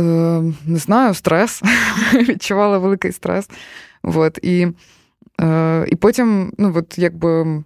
Не 0.65 0.77
знаю, 0.77 1.13
стрес. 1.13 1.63
відчувала 2.13 2.77
великий 2.77 3.11
стрес. 3.11 3.49
От, 4.03 4.39
і 4.41 4.67
Е, 5.41 5.85
І 5.87 5.95
потім, 5.95 6.53
ну 6.57 6.73
от 6.75 6.97
якби 6.97 7.63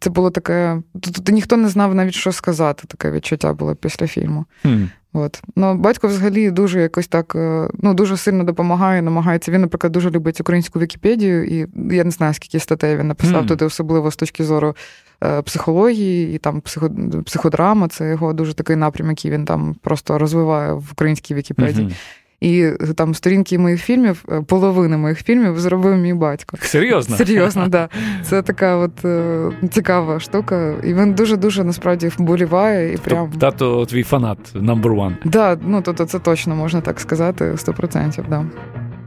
це 0.00 0.10
було 0.10 0.30
таке. 0.30 0.82
Тут 1.00 1.28
ніхто 1.28 1.56
не 1.56 1.68
знав 1.68 1.94
навіть, 1.94 2.14
що 2.14 2.32
сказати, 2.32 2.84
таке 2.86 3.10
відчуття 3.10 3.52
було 3.52 3.74
після 3.74 4.06
фільму. 4.06 4.44
Mm. 4.64 4.88
От. 5.12 5.42
Ну, 5.56 5.74
Батько 5.74 6.08
взагалі 6.08 6.50
дуже 6.50 6.80
якось 6.80 7.08
так 7.08 7.32
е, 7.34 7.68
ну, 7.78 7.94
дуже 7.94 8.16
сильно 8.16 8.44
допомагає, 8.44 9.02
намагається. 9.02 9.52
Він, 9.52 9.60
наприклад, 9.60 9.92
дуже 9.92 10.10
любить 10.10 10.40
українську 10.40 10.78
Вікіпедію, 10.78 11.44
і 11.44 11.66
я 11.90 12.04
не 12.04 12.10
знаю, 12.10 12.34
скільки 12.34 12.60
статей 12.60 12.96
він 12.96 13.08
написав 13.08 13.44
mm. 13.44 13.46
туди, 13.46 13.64
особливо 13.64 14.10
з 14.10 14.16
точки 14.16 14.44
зору 14.44 14.76
е, 15.24 15.42
психології 15.42 16.34
і 16.34 16.38
там 16.38 16.60
психо, 16.60 16.90
психодрама. 17.24 17.88
Це 17.88 18.10
його 18.10 18.32
дуже 18.32 18.54
такий 18.54 18.76
напрям, 18.76 19.08
який 19.08 19.30
він 19.30 19.44
там 19.44 19.76
просто 19.82 20.18
розвиває 20.18 20.72
в 20.72 20.88
українській 20.92 21.34
Вікіпедії. 21.34 21.86
Mm-hmm. 21.86 21.96
І 22.40 22.60
е, 22.62 22.76
там 22.96 23.14
сторінки 23.14 23.58
моїх 23.58 23.82
фільмів, 23.82 24.24
е, 24.32 24.42
половини 24.42 24.96
моїх 24.96 25.22
фільмів 25.22 25.60
зробив 25.60 25.96
мій 25.96 26.14
батько. 26.14 26.56
Серйозно? 26.60 27.16
Серйозно, 27.16 27.68
да. 27.68 27.88
Це 28.22 28.42
така 28.42 28.76
от 28.76 29.04
е, 29.04 29.50
цікава 29.70 30.20
штука. 30.20 30.74
І 30.84 30.94
він 30.94 31.14
дуже-дуже 31.14 31.64
насправді 31.64 32.08
вболіває. 32.08 32.94
І 32.94 32.96
прям... 32.96 33.30
Тато 33.30 33.86
твій 33.86 34.02
фанат 34.02 34.38
number 34.54 34.94
one. 34.94 35.14
Да, 35.24 35.58
ну 35.66 35.82
тобто 35.82 36.04
це 36.04 36.18
точно 36.18 36.56
можна 36.56 36.80
так 36.80 37.00
сказати, 37.00 37.44
100%, 37.44 38.28
да. 38.28 38.44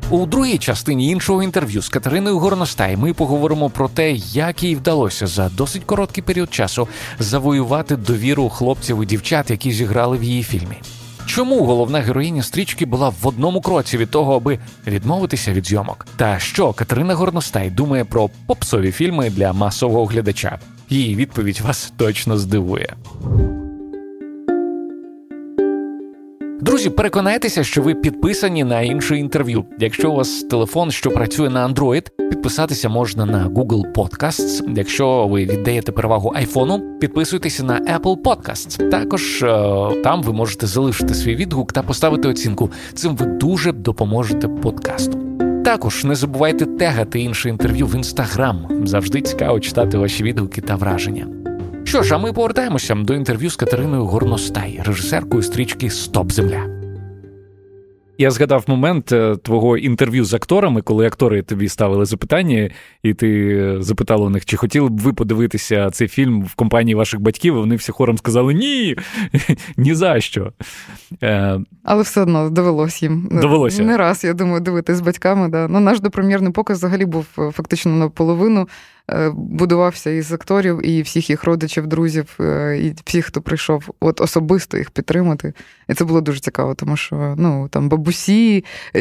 У 0.10 0.26
другій 0.26 0.58
частині 0.58 1.10
іншого 1.10 1.44
інтерв'ю 1.44 1.82
з 1.82 1.90
Катериною 1.90 2.38
Горностай 2.38 2.98
ми 2.98 3.14
поговоримо 3.14 3.70
про 3.70 3.88
те, 3.88 4.12
як 4.12 4.64
їй 4.64 4.76
вдалося 4.76 5.28
за 5.28 5.50
досить 5.50 5.84
короткий 5.86 6.24
період 6.24 6.54
часу 6.54 6.88
завоювати 7.20 7.96
довіру 7.96 8.50
хлопців 8.50 9.04
і 9.04 9.06
дівчат, 9.06 9.52
які 9.52 9.72
зіграли 9.72 10.18
в 10.18 10.24
її 10.24 10.44
фільмі. 10.44 10.78
Чому 11.32 11.66
головна 11.66 12.00
героїня 12.00 12.44
стрічки 12.44 12.86
була 12.86 13.10
в 13.10 13.28
одному 13.28 13.62
кроці 13.62 13.98
від 13.98 14.10
того, 14.10 14.36
аби 14.36 14.60
відмовитися 14.88 15.54
від 15.54 15.66
зйомок? 15.68 16.08
Та 16.16 16.40
що 16.40 16.74
Катерина 16.74 17.16
Горностай 17.16 17.70
думає 17.70 18.06
про 18.06 18.30
попсові 18.46 18.92
фільми 18.92 19.30
для 19.30 19.54
масового 19.54 20.06
глядача? 20.06 20.60
Її 20.90 21.16
відповідь 21.16 21.62
вас 21.62 21.94
точно 21.98 22.38
здивує. 22.38 22.96
Друзі, 26.62 26.90
переконайтеся, 26.90 27.64
що 27.64 27.82
ви 27.82 27.96
підписані 27.96 28.64
на 28.64 28.82
інше 28.82 29.18
інтерв'ю. 29.18 29.66
Якщо 29.80 30.12
у 30.12 30.16
вас 30.16 30.44
телефон, 30.44 30.92
що 30.92 31.12
працює 31.12 31.50
на 31.50 31.68
Android, 31.70 32.30
підписатися 32.30 32.90
можна 32.90 33.26
на 33.26 33.50
Google 33.50 33.94
Podcasts. 33.94 34.74
Якщо 34.76 35.28
ви 35.28 35.46
віддаєте 35.46 35.92
перевагу 35.92 36.34
айфону, 36.36 36.98
підписуйтеся 37.00 37.64
на 37.64 37.80
Apple 37.80 38.22
Podcasts. 38.22 38.90
Також 38.90 39.44
е- 39.44 40.02
там 40.04 40.24
ви 40.24 40.34
можете 40.34 40.68
залишити 40.68 41.14
свій 41.14 41.36
відгук 41.36 41.74
та 41.74 41.84
поставити 41.84 42.28
оцінку. 42.28 42.72
Цим 42.94 43.16
ви 43.16 43.26
дуже 43.26 43.72
допоможете 43.72 44.48
подкасту. 44.48 45.20
Також 45.66 46.04
не 46.04 46.16
забувайте 46.16 46.66
тегати 46.66 47.20
інше 47.20 47.50
інтерв'ю 47.50 47.88
в 47.88 47.96
інстаграм. 47.96 48.68
Завжди 48.86 49.22
цікаво 49.22 49.60
читати 49.60 49.98
ваші 49.98 50.24
відгуки 50.24 50.62
та 50.62 50.76
враження. 50.76 51.41
Що 51.92 52.04
ж, 52.04 52.16
а 52.16 52.18
ми 52.18 52.34
повертаємося 52.34 52.96
до 52.96 53.14
інтерв'ю 53.14 53.50
з 53.50 53.56
Катериною 53.56 54.06
Горностай, 54.06 54.82
режисеркою 54.86 55.44
стрічки 55.44 55.90
Стоп 55.90 56.32
Земля. 56.32 56.81
Я 58.22 58.32
згадав 58.32 58.64
момент 58.68 59.12
е, 59.12 59.36
твого 59.36 59.78
інтерв'ю 59.78 60.26
з 60.26 60.34
акторами, 60.34 60.82
коли 60.82 61.08
актори 61.08 61.42
тобі 61.42 61.70
ставили 61.70 62.06
запитання, 62.06 62.70
і 63.04 63.14
ти 63.14 63.76
запитала 63.80 64.26
у 64.26 64.30
них, 64.30 64.46
чи 64.46 64.58
хотіли 64.58 64.90
б 64.90 65.00
ви 65.00 65.14
подивитися 65.14 65.90
цей 65.90 66.08
фільм 66.08 66.44
в 66.44 66.54
компанії 66.54 66.96
ваших 66.96 67.20
батьків, 67.20 67.56
і 67.56 67.58
вони 67.58 67.76
всі 67.76 67.92
хором 67.92 68.18
сказали 68.18 68.54
ні, 68.54 68.96
ні 69.78 69.94
за 69.96 70.20
що. 70.20 70.54
Е, 71.24 71.60
Але 71.84 72.04
все 72.04 72.22
одно 72.22 72.50
довелось 72.50 73.04
їм. 73.04 73.30
Довелося. 73.32 73.84
Не 73.84 73.98
раз, 73.98 74.24
я 74.24 74.34
думаю, 74.34 74.62
дивитися 74.62 74.98
з 74.98 75.02
батьками. 75.02 75.50
Да. 75.50 75.68
Ну, 75.68 75.80
Наш 75.80 76.00
допрем'єрний 76.00 76.52
показ 76.52 76.78
взагалі 76.78 77.06
був 77.06 77.26
е, 77.40 77.52
фактично 77.52 77.92
наполовину. 77.92 78.68
Е, 79.12 79.32
будувався 79.36 80.10
із 80.10 80.32
акторів 80.32 80.88
і 80.88 81.02
всіх 81.02 81.30
їх 81.30 81.44
родичів, 81.44 81.88
друзів, 81.88 82.38
е, 82.40 82.80
і 82.84 82.96
всіх, 83.06 83.26
хто 83.26 83.42
прийшов, 83.42 83.90
от 84.00 84.22
особисто 84.22 84.78
їх 84.78 84.92
підтримати. 84.92 85.54
І 85.90 85.94
це 85.94 86.06
було 86.06 86.22
дуже 86.22 86.40
цікаво, 86.40 86.76
тому 86.76 86.98
що 86.98 87.36
ну 87.38 87.68
там 87.68 87.90
бабусі, 87.90 88.11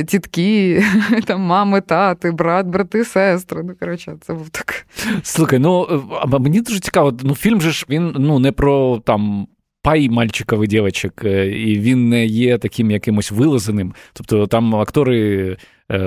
тітки, 0.06 0.82
там 1.26 1.40
мами, 1.40 1.80
тати, 1.80 2.30
брат, 2.30 2.66
брати, 2.66 3.04
сестри. 3.04 3.62
Ну 3.62 3.72
коротше, 3.80 4.16
це 4.20 4.34
був 4.34 4.48
так. 4.48 4.86
Слухай, 5.22 5.58
ну 5.58 6.02
а 6.22 6.38
мені 6.38 6.60
дуже 6.60 6.80
цікаво. 6.80 7.16
Ну, 7.22 7.34
фільм 7.34 7.60
же 7.60 7.70
ж 7.70 7.86
він 7.88 8.14
ну 8.18 8.38
не 8.38 8.52
про 8.52 9.02
там. 9.06 9.46
Пай 9.82 10.08
мальчиків 10.08 10.64
і 10.64 10.66
дівчинок, 10.66 11.24
е, 11.24 11.46
і 11.46 11.78
він 11.78 12.08
не 12.08 12.26
є 12.26 12.58
таким 12.58 12.90
якимось 12.90 13.30
вилазеним. 13.30 13.94
Тобто 14.12 14.46
там 14.46 14.76
актори 14.76 15.56
Е, 15.90 15.98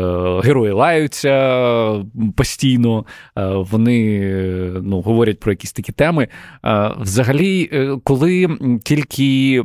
герої 0.43 0.71
лаються 0.71 2.05
постійно, 2.37 3.05
е, 3.37 3.45
вони 3.45 4.29
ну, 4.81 5.01
говорять 5.01 5.39
про 5.39 5.51
якісь 5.51 5.71
такі 5.71 5.91
теми. 5.91 6.27
Е, 6.65 6.91
взагалі, 6.99 7.69
коли 8.03 8.57
тільки 8.83 9.63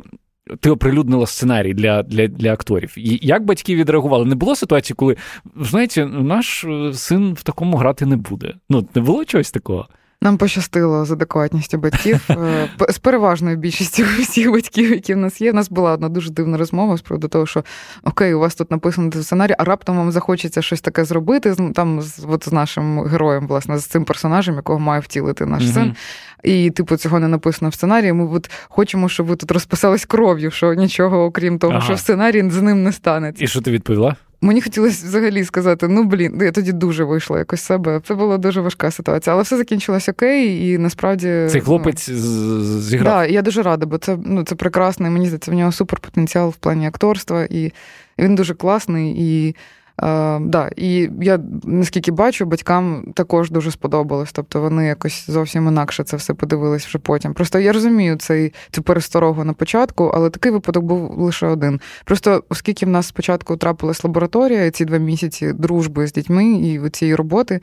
ти 0.59 0.69
оприлюднила 0.69 1.25
сценарій 1.25 1.73
для 1.73 2.03
для, 2.03 2.27
для 2.27 2.53
акторів. 2.53 2.93
І 2.97 3.19
Як 3.21 3.45
батьки 3.45 3.75
відреагували? 3.75 4.25
Не 4.25 4.35
було 4.35 4.55
ситуації, 4.55 4.95
коли 4.95 5.15
знаєте, 5.55 6.05
наш 6.05 6.63
е, 6.63 6.93
син 6.93 7.33
в 7.33 7.43
такому 7.43 7.77
грати 7.77 8.05
не 8.05 8.15
буде. 8.17 8.53
Ну, 8.69 8.87
не 8.95 9.01
було 9.01 9.25
чогось 9.25 9.51
такого. 9.51 9.87
Нам 10.21 10.37
пощастило 10.37 11.05
з 11.05 11.11
адекватністю 11.11 11.77
батьків. 11.77 12.19
Е, 12.29 12.69
з 12.89 12.97
переважною 12.97 13.57
більшістю 13.57 14.03
всіх 14.19 14.51
батьків, 14.51 14.91
які 14.91 15.13
в 15.13 15.17
нас 15.17 15.41
є. 15.41 15.51
У 15.51 15.55
нас 15.55 15.69
була 15.69 15.91
одна 15.91 16.09
дуже 16.09 16.29
дивна 16.29 16.57
розмова 16.57 16.97
з 16.97 17.01
приводу 17.01 17.27
того, 17.27 17.45
що 17.45 17.63
окей, 18.03 18.33
у 18.33 18.39
вас 18.39 18.55
тут 18.55 18.71
написано 18.71 19.11
сценарій, 19.11 19.55
а 19.57 19.63
раптом 19.63 19.97
вам 19.97 20.11
захочеться 20.11 20.61
щось 20.61 20.81
таке 20.81 21.05
зробити 21.05 21.55
там 21.75 22.01
з 22.01 22.25
от 22.29 22.49
з 22.49 22.51
нашим 22.51 23.03
героєм, 23.03 23.47
власне, 23.47 23.77
з 23.77 23.85
цим 23.85 24.05
персонажем, 24.05 24.55
якого 24.55 24.79
має 24.79 25.01
втілити 25.01 25.45
наш 25.45 25.63
mm-hmm. 25.63 25.73
син. 25.73 25.95
І, 26.43 26.69
типу, 26.69 26.97
цього 26.97 27.19
не 27.19 27.27
написано 27.27 27.69
в 27.69 27.73
сценарії. 27.73 28.13
Ми 28.13 28.27
от 28.27 28.51
хочемо, 28.69 29.09
щоб 29.09 29.25
ви 29.25 29.35
тут 29.35 29.51
розписались 29.51 30.05
кров'ю, 30.05 30.51
що 30.51 30.73
нічого, 30.73 31.23
окрім 31.23 31.59
того, 31.59 31.73
ага. 31.73 31.81
що 31.81 31.93
в 31.93 31.99
сценарії 31.99 32.49
з 32.49 32.61
ним 32.61 32.83
не 32.83 32.91
станеться. 32.91 33.43
І 33.43 33.47
що 33.47 33.61
ти 33.61 33.71
відповіла? 33.71 34.15
Мені 34.41 34.61
хотілося 34.61 35.05
взагалі 35.07 35.43
сказати: 35.43 35.87
ну 35.87 36.03
блін, 36.03 36.41
я 36.41 36.51
тоді 36.51 36.71
дуже 36.71 37.03
вийшла 37.03 37.39
якось 37.39 37.61
себе. 37.61 38.01
Це 38.07 38.15
була 38.15 38.37
дуже 38.37 38.61
важка 38.61 38.91
ситуація, 38.91 39.33
але 39.33 39.43
все 39.43 39.57
закінчилось 39.57 40.09
окей, 40.09 40.69
і 40.69 40.77
насправді 40.77 41.27
цей 41.49 41.61
ну, 41.61 41.65
хлопець 41.65 42.09
ну, 42.09 42.79
зіграв. 42.81 43.13
Так, 43.13 43.31
я 43.31 43.41
дуже 43.41 43.61
рада, 43.61 43.85
бо 43.85 43.97
це 43.97 44.17
ну 44.25 44.43
це 44.43 44.55
прекрасно. 44.55 45.11
Мені 45.11 45.25
здається, 45.25 45.51
в 45.51 45.53
нього 45.53 45.71
супер 45.71 45.99
потенціал 45.99 46.49
в 46.49 46.55
плані 46.55 46.87
акторства, 46.87 47.43
і 47.49 47.71
він 48.19 48.35
дуже 48.35 48.53
класний 48.53 49.15
і. 49.17 49.55
Е, 50.03 50.39
да, 50.39 50.69
І 50.75 51.09
я 51.21 51.39
наскільки 51.63 52.11
бачу, 52.11 52.45
батькам 52.45 53.03
також 53.15 53.51
дуже 53.51 53.71
сподобалось. 53.71 54.31
Тобто 54.31 54.61
вони 54.61 54.85
якось 54.85 55.29
зовсім 55.29 55.67
інакше 55.67 56.03
це 56.03 56.17
все 56.17 56.33
подивились 56.33 56.85
вже 56.85 56.97
потім. 56.97 57.33
Просто 57.33 57.59
я 57.59 57.73
розумію 57.73 58.15
цей 58.15 58.53
цю 58.71 58.81
пересторогу 58.81 59.43
на 59.43 59.53
початку, 59.53 60.11
але 60.13 60.29
такий 60.29 60.51
випадок 60.51 60.83
був 60.83 61.19
лише 61.19 61.47
один. 61.47 61.81
Просто 62.05 62.43
оскільки 62.49 62.85
в 62.85 62.89
нас 62.89 63.07
спочатку 63.07 63.57
трапилась 63.57 64.03
лабораторія, 64.03 64.71
ці 64.71 64.85
два 64.85 64.97
місяці 64.97 65.53
дружби 65.53 66.07
з 66.07 66.13
дітьми 66.13 66.51
і 66.51 66.89
цієї 66.89 67.15
роботи, 67.15 67.59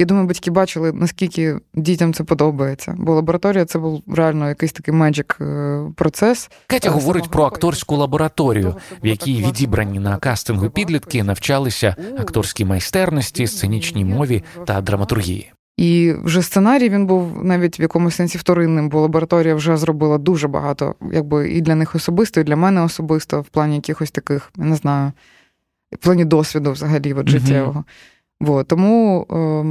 я 0.00 0.06
думаю, 0.06 0.26
батьки 0.26 0.50
бачили, 0.50 0.92
наскільки 0.92 1.56
дітям 1.74 2.14
це 2.14 2.24
подобається. 2.24 2.94
Бо 2.98 3.14
лабораторія 3.14 3.64
це 3.64 3.78
був 3.78 4.02
реально 4.06 4.48
якийсь 4.48 4.72
такий 4.72 4.94
меджик 4.94 5.38
процес. 5.96 6.50
Катя 6.66 6.88
е, 6.88 6.92
говорить 6.92 7.30
про 7.30 7.44
акторську 7.44 7.96
лабораторію, 7.96 8.76
в 9.02 9.06
якій 9.06 9.44
відібрані 9.46 9.98
на 9.98 10.16
кастингу 10.16 10.70
підлітки 10.70 11.22
навчалися 11.22 11.96
акторській 12.18 12.64
майстерності, 12.64 13.46
сценічній 13.46 14.04
мові 14.04 14.44
та 14.66 14.80
драматургії. 14.80 15.52
І 15.76 16.14
вже 16.24 16.42
сценарій 16.42 16.88
він 16.88 17.06
був 17.06 17.44
навіть 17.44 17.80
в 17.80 17.82
якомусь 17.82 18.14
сенсі 18.14 18.38
вторинним, 18.38 18.88
бо 18.88 19.00
лабораторія 19.00 19.54
вже 19.54 19.76
зробила 19.76 20.18
дуже 20.18 20.48
багато, 20.48 20.94
якби 21.12 21.50
і 21.50 21.60
для 21.60 21.74
них 21.74 21.94
особисто, 21.94 22.40
і 22.40 22.44
для 22.44 22.56
мене 22.56 22.82
особисто, 22.82 23.40
в 23.40 23.48
плані 23.48 23.74
якихось 23.74 24.10
таких, 24.10 24.52
я 24.58 24.64
не 24.64 24.76
знаю, 24.76 25.12
в 25.92 25.96
плані 25.96 26.24
досвіду 26.24 26.72
взагалі 26.72 27.12
от, 27.12 27.28
життєвого. 27.28 27.84
Вот. 28.40 28.68
Тому 28.68 29.26
е, 29.30 29.64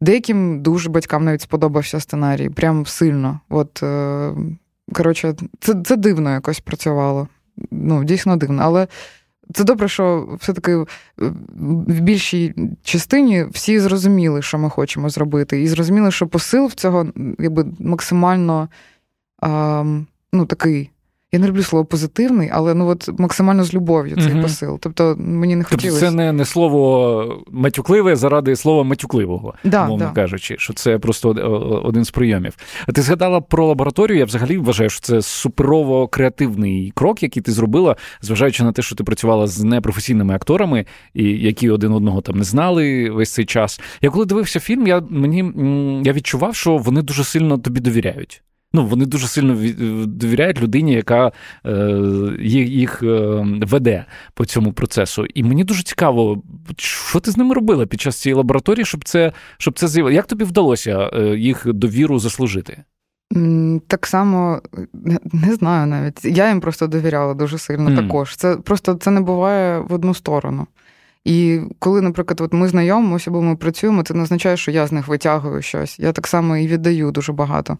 деяким 0.00 0.62
дуже 0.62 0.90
батькам 0.90 1.24
навіть 1.24 1.40
сподобався 1.40 2.00
сценарій, 2.00 2.48
прям 2.48 2.86
сильно. 2.86 3.40
От, 3.48 3.82
е, 3.82 4.32
коротше, 4.92 5.34
це 5.60 5.82
це 5.84 5.96
дивно 5.96 6.30
якось 6.30 6.60
працювало. 6.60 7.28
Ну, 7.70 8.04
дійсно 8.04 8.36
дивно. 8.36 8.62
Але 8.62 8.88
це 9.54 9.64
добре, 9.64 9.88
що 9.88 10.36
все-таки 10.40 10.76
в 11.16 12.00
більшій 12.00 12.54
частині 12.82 13.44
всі 13.50 13.80
зрозуміли, 13.80 14.42
що 14.42 14.58
ми 14.58 14.70
хочемо 14.70 15.08
зробити, 15.08 15.62
і 15.62 15.68
зрозуміли, 15.68 16.10
що 16.10 16.26
посил 16.26 16.66
в 16.66 16.72
цього 16.72 17.06
якби 17.38 17.66
максимально 17.78 18.68
е, 19.44 19.48
ну, 20.32 20.46
такий. 20.46 20.90
Я 21.32 21.38
не 21.38 21.48
люблю 21.48 21.62
слово 21.62 21.84
позитивний, 21.84 22.50
але 22.52 22.74
ну 22.74 22.86
от 22.86 23.18
максимально 23.18 23.64
з 23.64 23.74
любов'ю 23.74 24.16
цей 24.16 24.32
угу. 24.32 24.42
посил. 24.42 24.78
Тобто 24.80 25.16
мені 25.18 25.56
не 25.56 25.64
хотілося. 25.64 26.00
Тобто 26.00 26.06
Це 26.06 26.16
не 26.16 26.32
не 26.32 26.44
слово 26.44 27.44
матюкливе 27.50 28.16
заради 28.16 28.56
слова 28.56 28.84
матюкливого, 28.84 29.54
да, 29.64 29.86
мовно 29.86 30.04
да. 30.04 30.10
кажучи, 30.10 30.56
що 30.58 30.72
це 30.72 30.98
просто 30.98 31.28
один 31.84 32.04
з 32.04 32.10
прийомів. 32.10 32.56
А 32.86 32.92
ти 32.92 33.02
згадала 33.02 33.40
про 33.40 33.66
лабораторію. 33.66 34.18
Я 34.18 34.24
взагалі 34.24 34.58
вважаю, 34.58 34.90
що 34.90 35.00
це 35.00 35.22
суперово 35.22 36.08
креативний 36.08 36.92
крок, 36.94 37.22
який 37.22 37.42
ти 37.42 37.52
зробила, 37.52 37.96
зважаючи 38.20 38.64
на 38.64 38.72
те, 38.72 38.82
що 38.82 38.94
ти 38.94 39.04
працювала 39.04 39.46
з 39.46 39.62
непрофесійними 39.62 40.34
акторами, 40.34 40.86
і 41.14 41.24
які 41.24 41.70
один 41.70 41.92
одного 41.92 42.20
там 42.20 42.38
не 42.38 42.44
знали 42.44 43.10
весь 43.10 43.32
цей 43.32 43.44
час. 43.44 43.80
Я 44.00 44.10
коли 44.10 44.24
дивився 44.24 44.60
фільм, 44.60 44.86
я 44.86 45.02
мені 45.10 45.52
я 46.04 46.12
відчував, 46.12 46.54
що 46.54 46.76
вони 46.76 47.02
дуже 47.02 47.24
сильно 47.24 47.58
тобі 47.58 47.80
довіряють. 47.80 48.42
Ну, 48.72 48.86
вони 48.86 49.06
дуже 49.06 49.26
сильно 49.26 49.56
довіряють 50.06 50.62
людині, 50.62 50.92
яка 50.92 51.32
е, 51.66 51.72
їх 52.40 53.02
е, 53.02 53.46
веде 53.62 54.04
по 54.34 54.44
цьому 54.44 54.72
процесу. 54.72 55.24
І 55.24 55.42
мені 55.42 55.64
дуже 55.64 55.82
цікаво, 55.82 56.42
що 56.76 57.20
ти 57.20 57.30
з 57.30 57.36
ними 57.36 57.54
робила 57.54 57.86
під 57.86 58.00
час 58.00 58.16
цієї 58.16 58.36
лабораторії, 58.36 58.84
щоб 58.84 59.04
це 59.04 59.32
щоб 59.58 59.78
це 59.78 59.88
з'явилося. 59.88 60.16
Як 60.16 60.26
тобі 60.26 60.44
вдалося 60.44 61.10
е, 61.12 61.36
їх 61.36 61.72
довіру 61.72 62.18
заслужити? 62.18 62.84
Так 63.86 64.06
само 64.06 64.62
не 65.32 65.54
знаю 65.54 65.86
навіть. 65.86 66.24
Я 66.24 66.48
їм 66.48 66.60
просто 66.60 66.86
довіряла 66.86 67.34
дуже 67.34 67.58
сильно 67.58 67.90
mm. 67.90 67.96
також. 67.96 68.36
Це 68.36 68.56
просто 68.56 68.94
це 68.94 69.10
не 69.10 69.20
буває 69.20 69.78
в 69.78 69.92
одну 69.92 70.14
сторону. 70.14 70.66
І 71.24 71.60
коли, 71.78 72.00
наприклад, 72.00 72.40
от 72.40 72.52
ми 72.52 72.68
знайомимося 72.68 73.30
або 73.30 73.42
ми 73.42 73.56
працюємо, 73.56 74.02
це 74.02 74.14
не 74.14 74.22
означає, 74.22 74.56
що 74.56 74.70
я 74.70 74.86
з 74.86 74.92
них 74.92 75.08
витягую 75.08 75.62
щось. 75.62 75.98
Я 75.98 76.12
так 76.12 76.26
само 76.26 76.56
і 76.56 76.66
віддаю 76.66 77.10
дуже 77.10 77.32
багато. 77.32 77.78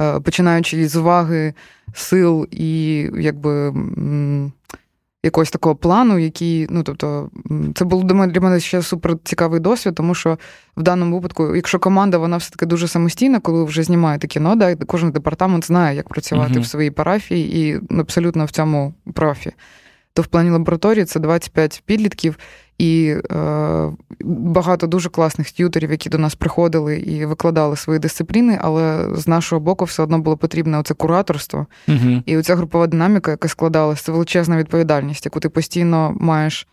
Е, 0.00 0.20
починаючи 0.20 0.88
з 0.88 0.96
уваги, 0.96 1.54
сил 1.94 2.46
і 2.50 2.96
якби 3.18 3.74
якогось 5.24 5.50
такого 5.50 5.76
плану, 5.76 6.18
який, 6.18 6.66
ну 6.70 6.82
тобто, 6.82 7.30
це 7.74 7.84
було 7.84 8.02
для 8.26 8.40
мене 8.40 8.60
ще 8.60 8.82
супер 8.82 9.16
цікавий 9.24 9.60
досвід, 9.60 9.94
тому 9.94 10.14
що 10.14 10.38
в 10.76 10.82
даному 10.82 11.16
випадку, 11.16 11.56
якщо 11.56 11.78
команда, 11.78 12.18
вона 12.18 12.36
все-таки 12.36 12.66
дуже 12.66 12.88
самостійна, 12.88 13.40
коли 13.40 13.64
вже 13.64 13.82
знімаєте 13.82 14.26
кіно, 14.26 14.56
да, 14.56 14.76
кожен 14.76 15.10
департамент 15.10 15.66
знає, 15.66 15.96
як 15.96 16.08
працювати 16.08 16.54
uh-huh. 16.54 16.62
в 16.62 16.66
своїй 16.66 16.90
парафії 16.90 17.60
і 17.60 17.80
абсолютно 18.00 18.44
в 18.44 18.50
цьому 18.50 18.94
профі. 19.14 19.52
То 20.14 20.22
в 20.22 20.26
плані 20.26 20.50
лабораторії 20.50 21.04
це 21.04 21.20
25 21.20 21.82
підлітків, 21.86 22.38
і 22.78 23.16
е, 23.32 23.90
багато 24.24 24.86
дуже 24.86 25.08
класних 25.08 25.50
т'ютерів, 25.50 25.90
які 25.90 26.08
до 26.08 26.18
нас 26.18 26.34
приходили 26.34 26.98
і 26.98 27.26
викладали 27.26 27.76
свої 27.76 27.98
дисципліни, 27.98 28.58
але 28.62 29.08
з 29.14 29.28
нашого 29.28 29.60
боку 29.60 29.84
все 29.84 30.02
одно 30.02 30.18
було 30.18 30.36
потрібне 30.36 30.78
оце 30.78 30.94
кураторство. 30.94 31.66
uh 31.88 32.22
І 32.26 32.36
оця 32.36 32.56
групова 32.56 32.86
динаміка, 32.86 33.30
яка 33.30 33.48
складалася, 33.48 34.04
це 34.04 34.12
величезна 34.12 34.56
відповідальність, 34.56 35.24
яку 35.24 35.40
ти 35.40 35.48
постійно 35.48 36.16
маєш 36.20 36.66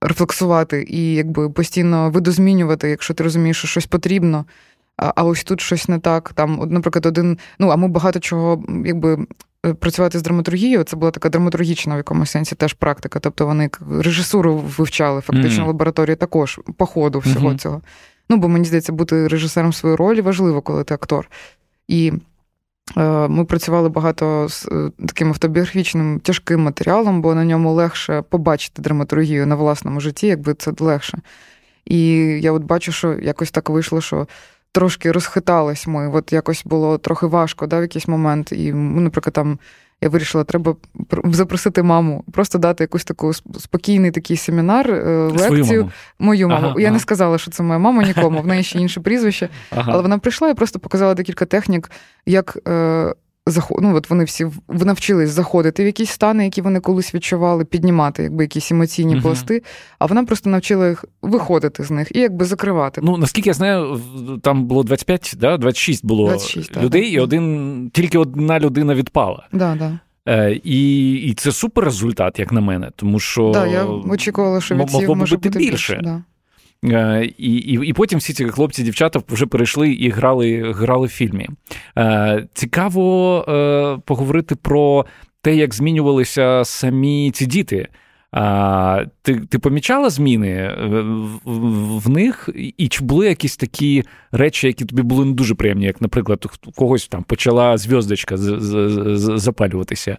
рефлексувати 0.00 0.86
і 0.88 1.14
якби 1.14 1.50
постійно 1.50 2.10
видозмінювати, 2.10 2.88
якщо 2.88 3.14
ти 3.14 3.24
розумієш, 3.24 3.56
що 3.56 3.68
щось 3.68 3.86
потрібно. 3.86 4.44
А 4.96 5.24
ось 5.24 5.44
тут 5.44 5.60
щось 5.60 5.88
не 5.88 5.98
так. 5.98 6.32
Там, 6.34 6.68
наприклад, 6.70 7.06
один. 7.06 7.38
Ну, 7.58 7.68
а 7.68 7.76
ми 7.76 7.88
багато 7.88 8.20
чого 8.20 8.64
якби 8.84 9.26
працювати 9.72 10.18
з 10.18 10.22
драматургією, 10.22 10.82
це 10.82 10.96
була 10.96 11.10
така 11.10 11.28
драматургічна 11.28 11.94
в 11.94 11.96
якомусь 11.96 12.30
сенсі 12.30 12.54
теж 12.54 12.72
практика. 12.72 13.18
Тобто 13.18 13.46
вони 13.46 13.70
режисуру 14.00 14.56
вивчали 14.56 15.20
фактично 15.20 15.62
mm-hmm. 15.62 15.64
в 15.64 15.68
лабораторії 15.68 16.16
також 16.16 16.60
по 16.76 16.86
ходу 16.86 17.18
всього 17.18 17.48
mm-hmm. 17.48 17.58
цього. 17.58 17.82
Ну, 18.28 18.36
бо 18.36 18.48
мені 18.48 18.64
здається, 18.64 18.92
бути 18.92 19.28
режисером 19.28 19.72
своєї 19.72 19.96
ролі 19.96 20.20
важливо, 20.20 20.62
коли 20.62 20.84
ти 20.84 20.94
актор. 20.94 21.30
І 21.88 22.12
е, 22.96 23.28
ми 23.28 23.44
працювали 23.44 23.88
багато 23.88 24.48
з 24.48 24.68
е, 24.72 24.90
таким 25.06 25.28
автобіографічним 25.28 26.20
тяжким 26.20 26.60
матеріалом, 26.60 27.22
бо 27.22 27.34
на 27.34 27.44
ньому 27.44 27.72
легше 27.72 28.22
побачити 28.22 28.82
драматургію 28.82 29.46
на 29.46 29.54
власному 29.54 30.00
житті, 30.00 30.26
якби 30.26 30.54
це 30.54 30.72
легше. 30.80 31.18
І 31.84 31.98
я 32.42 32.52
от 32.52 32.62
бачу, 32.62 32.92
що 32.92 33.12
якось 33.12 33.50
так 33.50 33.70
вийшло, 33.70 34.00
що 34.00 34.26
трошки 34.74 35.12
розхитались 35.12 35.86
ми. 35.86 36.08
От 36.08 36.32
якось 36.32 36.62
було 36.64 36.98
трохи 36.98 37.26
важко 37.26 37.66
да, 37.66 37.78
в 37.78 37.82
якийсь 37.82 38.08
момент. 38.08 38.52
І, 38.52 38.72
наприклад, 38.72 39.32
там 39.32 39.58
я 40.00 40.08
вирішила, 40.08 40.44
треба 40.44 40.76
запросити 41.24 41.82
маму, 41.82 42.24
просто 42.32 42.58
дати 42.58 42.84
якусь 42.84 43.04
таку 43.04 43.32
спокійний 43.34 44.10
такий 44.10 44.36
семінар, 44.36 44.90
е, 44.90 45.28
лекцію. 45.28 45.80
маму. 45.80 45.90
Мою 46.18 46.48
маму. 46.48 46.66
Ага, 46.66 46.80
я 46.80 46.86
ага. 46.86 46.94
не 46.94 47.00
сказала, 47.00 47.38
що 47.38 47.50
це 47.50 47.62
моя 47.62 47.78
мама 47.78 48.02
нікому, 48.02 48.42
в 48.42 48.46
неї 48.46 48.62
ще 48.62 48.78
інше 48.78 49.00
прізвище. 49.00 49.48
Ага. 49.70 49.92
Але 49.92 50.02
вона 50.02 50.18
прийшла 50.18 50.48
і 50.48 50.54
просто 50.54 50.78
показала 50.78 51.14
декілька 51.14 51.44
технік, 51.44 51.90
як 52.26 52.58
е, 52.68 53.14
ну, 53.78 53.96
от 53.96 54.10
вони 54.10 54.24
всі 54.24 54.46
навчились 54.68 55.30
заходити 55.30 55.82
в 55.82 55.86
якісь 55.86 56.10
стани, 56.10 56.44
які 56.44 56.62
вони 56.62 56.80
колись 56.80 57.14
відчували, 57.14 57.64
піднімати 57.64 58.22
якби 58.22 58.44
якісь 58.44 58.72
емоційні 58.72 59.16
uh-huh. 59.16 59.62
а 59.98 60.06
вона 60.06 60.24
просто 60.24 60.50
навчила 60.50 60.88
їх 60.88 61.04
виходити 61.22 61.84
з 61.84 61.90
них 61.90 62.16
і 62.16 62.20
якби 62.20 62.44
закривати. 62.44 63.00
Ну 63.04 63.16
наскільки 63.16 63.50
я 63.50 63.54
знаю, 63.54 64.00
там 64.42 64.64
було 64.64 64.82
25, 64.82 65.34
да? 65.38 65.56
26 65.56 66.06
було 66.06 66.28
26, 66.28 66.76
людей, 66.76 67.02
так, 67.02 67.12
і 67.12 67.20
один 67.20 67.90
тільки 67.94 68.18
одна 68.18 68.60
людина 68.60 68.94
відпала. 68.94 69.46
Да, 69.52 69.74
да. 69.74 69.98
Е, 70.28 70.60
І 70.64 71.12
і 71.14 71.34
це 71.34 71.52
супер 71.52 71.84
результат, 71.84 72.38
як 72.38 72.52
на 72.52 72.60
мене, 72.60 72.90
тому 72.96 73.20
що 73.20 73.50
да, 73.54 73.66
я 73.66 73.84
очікувала, 73.84 74.60
що 74.60 74.74
від 74.74 74.92
могло 74.92 75.14
може 75.14 75.36
бути 75.36 75.58
більше. 75.58 75.70
більше. 75.70 76.00
Да. 76.04 76.22
Е, 76.84 77.30
і 77.38 77.54
і, 77.54 77.86
і 77.86 77.92
потім 77.92 78.18
всі 78.18 78.32
ці 78.32 78.44
хлопці, 78.44 78.82
дівчата 78.82 79.22
вже 79.28 79.46
перейшли 79.46 79.92
і 79.92 80.10
грали 80.10 80.72
грали 80.72 81.06
в 81.06 81.10
фільмі. 81.10 81.48
Е, 81.98 82.46
цікаво 82.54 83.38
е, 83.48 83.98
поговорити 84.04 84.54
про 84.54 85.06
те, 85.42 85.54
як 85.54 85.74
змінювалися 85.74 86.62
самі 86.64 87.30
ці 87.30 87.46
діти. 87.46 87.88
Ти 89.22 89.40
ти 89.40 89.58
помічала 89.58 90.10
зміни 90.10 90.74
в 91.44 92.10
них? 92.10 92.48
І 92.54 92.88
чи 92.88 93.04
були 93.04 93.26
якісь 93.28 93.56
такі 93.56 94.04
речі, 94.32 94.66
які 94.66 94.84
тобі 94.84 95.02
були 95.02 95.24
не 95.24 95.32
дуже 95.32 95.54
приємні, 95.54 95.84
як, 95.84 96.00
наприклад, 96.00 96.46
у 96.66 96.72
когось 96.72 97.08
там 97.08 97.22
почала 97.22 97.76
зв'яздочка 97.76 98.36
запалюватися? 99.36 100.18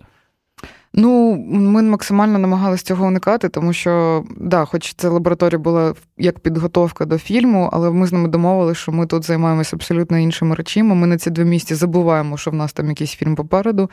Ну, 0.98 1.36
ми 1.48 1.82
максимально 1.82 2.40
намагалися 2.40 2.84
цього 2.84 3.06
уникати, 3.06 3.50
тому 3.50 3.74
що, 3.74 4.24
да, 4.38 4.66
хоч 4.66 4.94
ця 4.94 5.10
лабораторія 5.10 5.60
була 5.60 5.94
як 6.18 6.40
підготовка 6.40 7.06
до 7.06 7.18
фільму, 7.18 7.70
але 7.74 7.92
ми 7.92 8.08
з 8.08 8.14
ними 8.14 8.28
домовилися, 8.28 8.82
що 8.82 8.92
ми 8.92 9.06
тут 9.06 9.24
займаємося 9.24 9.76
абсолютно 9.76 10.18
іншими 10.18 10.56
речами. 10.56 10.96
Ми 10.96 11.08
на 11.08 11.18
ці 11.18 11.30
два 11.30 11.44
місяці 11.44 11.76
забуваємо, 11.76 12.38
що 12.38 12.52
в 12.52 12.54
нас 12.54 12.74
там 12.74 12.90
якийсь 12.90 13.12
фільм 13.12 13.36
попереду. 13.36 13.90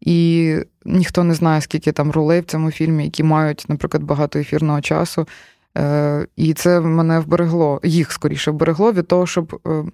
І 0.00 0.56
ніхто 0.84 1.24
не 1.24 1.34
знає, 1.34 1.60
скільки 1.60 1.92
там 1.92 2.10
ролей 2.10 2.40
в 2.40 2.44
цьому 2.44 2.70
фільмі, 2.70 3.04
які 3.04 3.22
мають, 3.22 3.64
наприклад, 3.68 4.02
багато 4.02 4.38
ефірного 4.38 4.80
часу. 4.80 5.26
Е, 5.78 6.26
І 6.36 6.54
це 6.54 6.80
мене 6.80 7.20
вберегло, 7.20 7.80
їх 7.84 8.12
скоріше 8.12 8.50
вберегло 8.50 8.92
від 8.92 9.08
того, 9.08 9.26
щоб 9.26 9.60
е, 9.66 9.84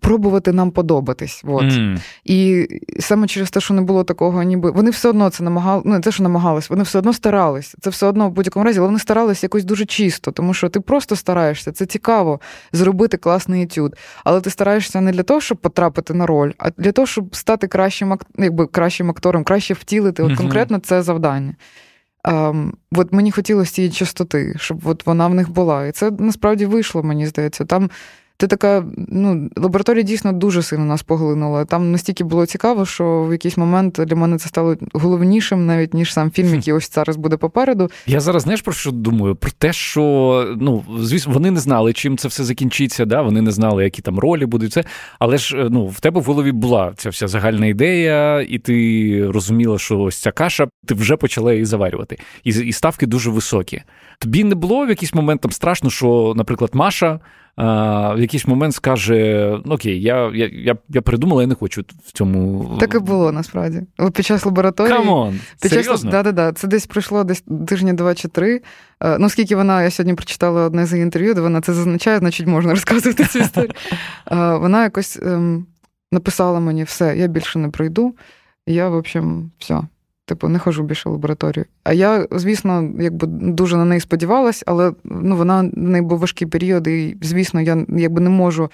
пробувати 0.00 0.52
нам 0.52 0.70
подобатись. 0.70 1.42
От. 1.46 1.64
Mm. 1.64 2.00
І 2.24 2.66
саме 3.00 3.26
через 3.26 3.50
те, 3.50 3.60
що 3.60 3.74
не 3.74 3.82
було 3.82 4.04
такого, 4.04 4.42
ніби 4.42 4.70
вони 4.70 4.90
все 4.90 5.08
одно 5.08 5.30
це 5.30 5.44
намагали, 5.44 5.82
ну 5.84 5.92
не 5.92 6.00
те, 6.00 6.12
що 6.12 6.22
намагались, 6.22 6.70
вони 6.70 6.82
все 6.82 6.98
одно 6.98 7.12
старались. 7.12 7.76
Це 7.80 7.90
все 7.90 8.06
одно 8.06 8.28
в 8.28 8.32
будь-якому 8.32 8.64
разі, 8.64 8.78
але 8.78 8.86
вони 8.86 8.98
старались 8.98 9.42
якось 9.42 9.64
дуже 9.64 9.86
чисто, 9.86 10.30
тому 10.30 10.54
що 10.54 10.68
ти 10.68 10.80
просто 10.80 11.16
стараєшся. 11.16 11.72
Це 11.72 11.86
цікаво 11.86 12.40
зробити 12.72 13.16
класний 13.16 13.62
етюд. 13.62 13.96
Але 14.24 14.40
ти 14.40 14.50
стараєшся 14.50 15.00
не 15.00 15.12
для 15.12 15.22
того, 15.22 15.40
щоб 15.40 15.58
потрапити 15.58 16.14
на 16.14 16.26
роль, 16.26 16.52
а 16.58 16.70
для 16.70 16.92
того, 16.92 17.06
щоб 17.06 17.36
стати 17.36 17.66
кращим 17.66 18.18
якби 18.38 18.66
кращим 18.66 19.10
актором, 19.10 19.44
краще 19.44 19.74
втілити 19.74 20.22
от 20.22 20.36
конкретно 20.36 20.78
це 20.78 21.02
завдання. 21.02 21.54
Um, 22.24 22.72
от 22.92 23.12
мені 23.12 23.30
хотілося 23.30 23.72
цієї 23.72 23.92
чистоти, 23.92 24.54
щоб 24.58 24.80
от 24.84 25.06
вона 25.06 25.26
в 25.26 25.34
них 25.34 25.50
була. 25.50 25.86
І 25.86 25.92
це 25.92 26.10
насправді 26.10 26.66
вийшло, 26.66 27.02
мені 27.02 27.26
здається. 27.26 27.64
Там 27.64 27.90
ти 28.38 28.46
така, 28.46 28.84
ну, 28.96 29.50
лабораторія 29.56 30.02
дійсно 30.02 30.32
дуже 30.32 30.62
сильно 30.62 30.84
нас 30.84 31.02
поглинула. 31.02 31.64
Там 31.64 31.92
настільки 31.92 32.24
було 32.24 32.46
цікаво, 32.46 32.86
що 32.86 33.22
в 33.22 33.32
якийсь 33.32 33.56
момент 33.56 34.00
для 34.06 34.16
мене 34.16 34.38
це 34.38 34.48
стало 34.48 34.76
головнішим, 34.92 35.66
навіть 35.66 35.94
ніж 35.94 36.12
сам 36.12 36.30
фільм, 36.30 36.54
який 36.54 36.74
ось 36.74 36.94
зараз 36.94 37.16
буде 37.16 37.36
попереду. 37.36 37.90
Я 38.06 38.20
зараз 38.20 38.42
знаєш 38.42 38.62
про 38.62 38.72
що 38.72 38.90
думаю? 38.90 39.36
Про 39.36 39.50
те, 39.58 39.72
що 39.72 40.56
ну 40.60 40.84
звісно, 41.00 41.32
вони 41.32 41.50
не 41.50 41.60
знали, 41.60 41.92
чим 41.92 42.16
це 42.18 42.28
все 42.28 42.44
закінчиться. 42.44 43.04
Да? 43.04 43.22
Вони 43.22 43.42
не 43.42 43.50
знали, 43.50 43.84
які 43.84 44.02
там 44.02 44.18
ролі 44.18 44.46
будуть 44.46 44.72
це. 44.72 44.84
Але 45.18 45.38
ж 45.38 45.68
ну 45.70 45.86
в 45.86 46.00
тебе 46.00 46.20
в 46.20 46.24
голові 46.24 46.52
була 46.52 46.92
ця 46.96 47.10
вся 47.10 47.28
загальна 47.28 47.66
ідея, 47.66 48.40
і 48.40 48.58
ти 48.58 49.30
розуміла, 49.30 49.78
що 49.78 50.00
ось 50.00 50.16
ця 50.16 50.30
каша, 50.30 50.68
ти 50.86 50.94
вже 50.94 51.16
почала 51.16 51.52
її 51.52 51.64
заварювати. 51.64 52.18
І 52.44 52.50
і 52.50 52.72
ставки 52.72 53.06
дуже 53.06 53.30
високі. 53.30 53.82
Тобі 54.18 54.44
не 54.44 54.54
було 54.54 54.86
в 54.86 54.88
якийсь 54.88 55.14
момент 55.14 55.40
там 55.40 55.52
страшно, 55.52 55.90
що, 55.90 56.32
наприклад, 56.36 56.70
Маша 56.72 57.20
в 57.58 58.16
якийсь 58.18 58.46
момент 58.46 58.74
скаже: 58.74 59.60
«Ну, 59.64 59.74
Окей, 59.74 60.02
я 60.02 60.30
я, 60.34 60.50
я, 60.52 60.76
я 60.88 61.02
придумала, 61.02 61.42
я 61.42 61.46
не 61.46 61.54
хочу 61.54 61.84
в 62.06 62.12
цьому. 62.12 62.76
Так 62.80 62.94
і 62.94 62.98
було 62.98 63.32
насправді. 63.32 63.82
Під 64.12 64.26
час 64.26 64.46
лабораторії. 64.46 64.96
Come 64.96 65.21
on, 65.21 65.40
під 65.62 65.72
час 65.72 66.02
да, 66.02 66.22
да, 66.22 66.32
да. 66.32 66.52
Це 66.52 66.68
десь 66.68 66.86
пройшло 66.86 67.24
десь 67.24 67.44
тижні 67.68 67.92
два 67.92 68.14
чи 68.14 68.28
три. 68.28 68.62
Е, 69.00 69.18
ну, 69.18 69.26
оскільки 69.26 69.56
вона, 69.56 69.82
я 69.82 69.90
сьогодні 69.90 70.14
прочитала 70.14 70.62
одне 70.62 70.86
з 70.86 70.98
інтерв'ю, 70.98 71.34
де 71.34 71.40
вона 71.40 71.60
це 71.60 71.72
зазначає, 71.72 72.18
значить 72.18 72.46
можна 72.46 72.70
розказувати 72.70 73.24
цю 73.24 73.38
історію. 73.38 73.70
Е, 74.32 74.56
вона 74.56 74.82
якось 74.82 75.18
ем, 75.22 75.66
написала 76.12 76.60
мені 76.60 76.84
все, 76.84 77.16
я 77.16 77.26
більше 77.26 77.58
не 77.58 77.68
пройду. 77.68 78.14
Я, 78.66 78.88
в 78.88 78.94
общем, 78.94 79.50
все. 79.58 79.82
Типу, 80.28 80.48
не 80.48 80.58
хожу 80.58 80.82
більше 80.82 81.08
в 81.08 81.12
лабораторію. 81.12 81.64
А 81.84 81.92
я, 81.92 82.26
звісно, 82.30 82.90
якби 82.98 83.26
дуже 83.26 83.76
на 83.76 83.84
неї 83.84 84.00
сподівалась, 84.00 84.64
але 84.66 84.92
ну, 85.04 85.36
вона 85.36 85.60
в 85.60 85.78
неї 85.78 86.02
був 86.04 86.18
важкий 86.18 86.48
період, 86.48 86.86
і, 86.86 87.16
звісно, 87.22 87.60
я 87.60 87.84
якби 87.88 88.20
не 88.20 88.30
можу. 88.30 88.70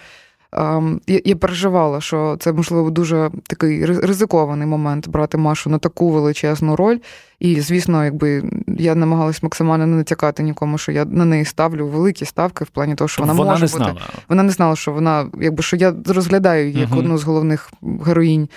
Um, 0.53 1.01
я, 1.07 1.21
я 1.25 1.37
переживала, 1.37 2.01
що 2.01 2.37
це, 2.41 2.53
можливо, 2.53 2.91
дуже 2.91 3.31
такий 3.47 3.85
ризикований 3.85 4.67
момент 4.67 5.09
брати 5.09 5.39
Машу 5.39 5.71
на 5.71 5.79
таку 5.79 6.11
величезну 6.11 6.77
роль. 6.77 6.99
І, 7.41 7.61
звісно, 7.61 8.05
якби 8.05 8.51
я 8.67 8.95
намагалась 8.95 9.43
максимально 9.43 9.87
не 9.87 9.97
натякати 9.97 10.43
нікому, 10.43 10.79
що 10.79 10.93
я 10.93 11.05
на 11.05 11.25
неї 11.25 11.45
ставлю 11.45 11.87
великі 11.87 12.27
ставки 12.27 12.65
в 12.65 12.69
плані 12.69 12.95
того, 12.95 13.09
що 13.09 13.23
вона, 13.23 13.33
вона 13.33 13.51
може 13.51 13.65
не 13.65 13.73
бути. 13.73 13.85
Знала. 13.85 14.01
Вона 14.29 14.43
не 14.43 14.51
знала, 14.53 14.77
що 14.77 14.93
вона, 14.93 15.27
якби 15.41 15.63
що 15.63 15.77
я 15.77 15.95
розглядаю 16.07 16.67
її 16.67 16.81
як 16.81 16.91
uh 16.91 16.99
одну 16.99 17.19
з 17.19 17.25
головних 17.25 17.73
героїнь. 18.07 18.49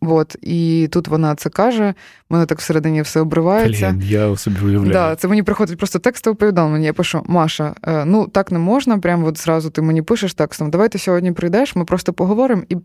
От, 0.00 0.36
І 0.42 0.88
тут 0.92 1.08
вона 1.08 1.34
це 1.34 1.50
каже, 1.50 1.94
мене 2.30 2.46
так 2.46 2.58
всередині 2.58 3.02
все 3.02 3.20
обривається. 3.20 3.90
Блін, 3.90 4.08
Я 4.08 4.36
собі 4.36 4.60
уявляю. 4.64 4.92
Да, 4.92 5.16
Це 5.16 5.28
мені 5.28 5.42
приходить 5.42 5.78
просто 5.78 5.98
текстове 5.98 6.36
повідомлення. 6.36 6.86
Я 6.86 6.92
пишу: 6.92 7.22
Маша, 7.26 7.74
е, 7.82 8.04
ну 8.04 8.26
так 8.26 8.52
не 8.52 8.58
можна. 8.58 8.98
Прямо 8.98 9.26
от 9.26 9.38
зразу 9.38 9.70
ти 9.70 9.82
мені 9.82 10.02
пишеш 10.02 10.34
текстом. 10.34 10.70
Давай 10.70 10.88
ти 10.88 10.98
сьогодні 10.98 11.32
прийдеш, 11.32 11.76
ми 11.76 11.84
просто 11.84 12.12
поговоримо 12.12 12.62
і 12.68 12.76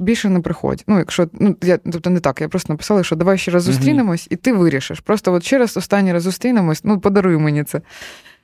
більше 0.00 0.28
не 0.28 0.40
приходь. 0.40 0.84
Ну, 0.86 0.98
якщо 0.98 1.28
ну 1.32 1.56
я 1.62 1.78
тобто 1.92 2.10
не 2.10 2.20
так, 2.20 2.40
я 2.40 2.48
просто 2.48 2.72
написала, 2.72 3.04
що 3.04 3.16
давай 3.16 3.38
ще 3.38 3.50
раз 3.50 3.62
зустрінемось, 3.62 4.26
і 4.30 4.36
ти 4.36 4.52
вирішиш. 4.52 5.00
Просто 5.00 5.32
от 5.32 5.44
ще 5.44 5.58
раз 5.58 5.76
останній 5.76 6.12
раз 6.12 6.22
зустрінемось, 6.22 6.84
ну 6.84 7.00
подаруй 7.00 7.36
мені 7.36 7.64
це. 7.64 7.80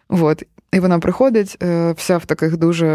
От. 0.08 0.42
І 0.72 0.80
вона 0.80 0.98
приходить, 0.98 1.56
е, 1.62 1.92
вся 1.92 2.18
в 2.18 2.26
таких 2.26 2.56
дуже, 2.56 2.86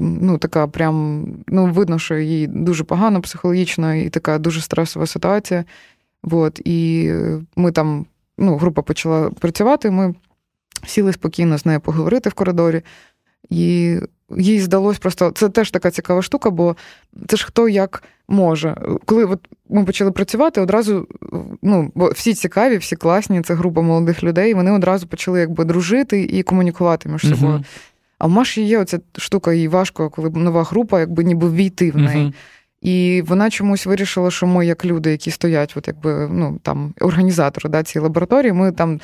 ну, 0.00 0.38
така 0.38 0.66
прям, 0.66 1.26
ну, 1.48 1.66
видно, 1.66 1.98
що 1.98 2.14
їй 2.14 2.46
дуже 2.46 2.84
погано 2.84 3.20
психологічно, 3.20 3.94
і 3.94 4.10
така 4.10 4.38
дуже 4.38 4.60
стресова 4.60 5.06
ситуація. 5.06 5.64
От. 6.22 6.60
І 6.64 7.12
ми 7.56 7.72
там, 7.72 8.06
ну, 8.38 8.56
група 8.56 8.82
почала 8.82 9.30
працювати, 9.30 9.90
ми 9.90 10.14
сіли 10.86 11.12
спокійно 11.12 11.58
з 11.58 11.66
нею 11.66 11.80
поговорити 11.80 12.30
в 12.30 12.34
коридорі. 12.34 12.82
І 13.50 13.96
їй 14.30 14.60
здалось 14.60 14.98
просто 14.98 15.30
це 15.30 15.48
теж 15.48 15.70
така 15.70 15.90
цікава 15.90 16.22
штука, 16.22 16.50
бо 16.50 16.76
це 17.26 17.36
ж 17.36 17.46
хто 17.46 17.68
як 17.68 18.02
може. 18.28 18.76
Коли 19.04 19.24
от 19.24 19.48
ми 19.68 19.84
почали 19.84 20.10
працювати, 20.10 20.60
одразу 20.60 21.06
ну, 21.62 21.92
бо 21.94 22.10
всі 22.10 22.34
цікаві, 22.34 22.76
всі 22.76 22.96
класні, 22.96 23.42
це 23.42 23.54
група 23.54 23.80
молодих 23.80 24.22
людей, 24.22 24.54
вони 24.54 24.72
одразу 24.72 25.06
почали 25.06 25.40
якби 25.40 25.64
дружити 25.64 26.22
і 26.22 26.42
комунікувати 26.42 27.08
між 27.08 27.22
собою. 27.22 27.58
Uh-huh. 27.58 27.64
А 28.18 28.26
в 28.26 28.30
Маші 28.30 28.62
є 28.62 28.78
оця 28.78 28.98
штука, 29.16 29.52
їй 29.52 29.68
важко, 29.68 30.10
коли 30.10 30.30
нова 30.30 30.62
група, 30.62 31.00
якби 31.00 31.24
ніби 31.24 31.50
війти 31.50 31.90
в 31.90 31.96
неї. 31.96 32.26
Uh-huh. 32.26 32.34
І 32.86 33.22
вона 33.26 33.50
чомусь 33.50 33.86
вирішила, 33.86 34.30
що 34.30 34.46
ми, 34.46 34.66
як 34.66 34.84
люди, 34.84 35.10
які 35.10 35.30
стоять, 35.30 35.72
от 35.76 35.88
якби 35.88 36.28
ну 36.30 36.58
там 36.62 36.94
організатори 37.00 37.70
да, 37.70 37.82
цієї 37.82 38.02
лабораторії, 38.02 38.52
ми 38.52 38.72
там 38.72 39.00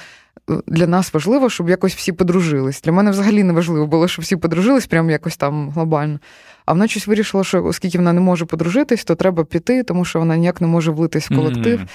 для 0.66 0.86
нас 0.86 1.14
важливо, 1.14 1.50
щоб 1.50 1.68
якось 1.68 1.94
всі 1.94 2.12
подружились. 2.12 2.82
Для 2.82 2.92
мене 2.92 3.10
взагалі 3.10 3.42
не 3.42 3.52
важливо 3.52 3.86
було, 3.86 4.08
щоб 4.08 4.22
всі 4.22 4.36
подружились, 4.36 4.86
прямо 4.86 5.10
якось 5.10 5.36
там 5.36 5.70
глобально. 5.70 6.20
А 6.66 6.72
вона 6.72 6.88
щось 6.88 7.06
вирішила, 7.06 7.44
що 7.44 7.64
оскільки 7.64 7.98
вона 7.98 8.12
не 8.12 8.20
може 8.20 8.44
подружитись, 8.44 9.04
то 9.04 9.14
треба 9.14 9.44
піти, 9.44 9.82
тому 9.82 10.04
що 10.04 10.18
вона 10.18 10.36
ніяк 10.36 10.60
не 10.60 10.66
може 10.66 10.90
влитись 10.90 11.30
в 11.30 11.36
колектив. 11.36 11.80
Mm-hmm. 11.80 11.88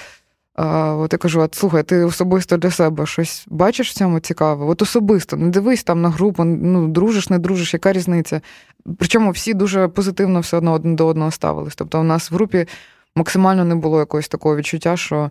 От 0.60 1.12
я 1.12 1.18
кажу: 1.18 1.40
а 1.42 1.48
слухай, 1.52 1.82
ти 1.82 2.04
особисто 2.04 2.56
для 2.56 2.70
себе 2.70 3.06
щось 3.06 3.44
бачиш 3.48 3.90
в 3.90 3.94
цьому 3.94 4.20
цікаве? 4.20 4.66
От 4.66 4.82
особисто, 4.82 5.36
не 5.36 5.48
дивись 5.48 5.84
там 5.84 6.02
на 6.02 6.10
групу, 6.10 6.44
ну 6.44 6.88
дружиш, 6.88 7.30
не 7.30 7.38
дружиш, 7.38 7.74
яка 7.74 7.92
різниця? 7.92 8.40
Причому 8.98 9.30
всі 9.30 9.54
дуже 9.54 9.88
позитивно 9.88 10.40
все 10.40 10.56
одно 10.56 10.72
один 10.72 10.96
до 10.96 11.06
одного 11.06 11.30
ставились. 11.30 11.74
Тобто, 11.76 12.00
у 12.00 12.02
нас 12.02 12.30
в 12.30 12.34
групі 12.34 12.66
максимально 13.16 13.64
не 13.64 13.74
було 13.74 13.98
якогось 13.98 14.28
такого 14.28 14.56
відчуття, 14.56 14.96
що 14.96 15.30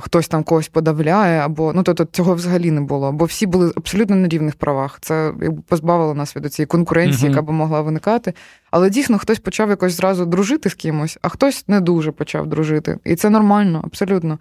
хтось 0.00 0.28
там 0.28 0.42
когось 0.42 0.68
подавляє, 0.68 1.40
або 1.40 1.72
ну 1.72 1.82
тобто 1.82 2.04
цього 2.04 2.34
взагалі 2.34 2.70
не 2.70 2.80
було. 2.80 3.12
Бо 3.12 3.24
всі 3.24 3.46
були 3.46 3.72
абсолютно 3.76 4.16
на 4.16 4.28
рівних 4.28 4.54
правах. 4.54 4.98
Це 5.00 5.32
якби 5.42 5.62
позбавило 5.68 6.14
нас 6.14 6.36
від 6.36 6.52
цієї 6.52 6.66
конкуренції, 6.66 7.24
uh-huh. 7.24 7.30
яка 7.30 7.42
б 7.42 7.50
могла 7.50 7.80
виникати. 7.80 8.34
Але 8.70 8.90
дійсно 8.90 9.18
хтось 9.18 9.38
почав 9.38 9.70
якось 9.70 9.92
зразу 9.92 10.26
дружити 10.26 10.70
з 10.70 10.74
кимось, 10.74 11.18
а 11.22 11.28
хтось 11.28 11.68
не 11.68 11.80
дуже 11.80 12.12
почав 12.12 12.46
дружити. 12.46 12.98
І 13.04 13.16
це 13.16 13.30
нормально, 13.30 13.80
абсолютно. 13.84 14.38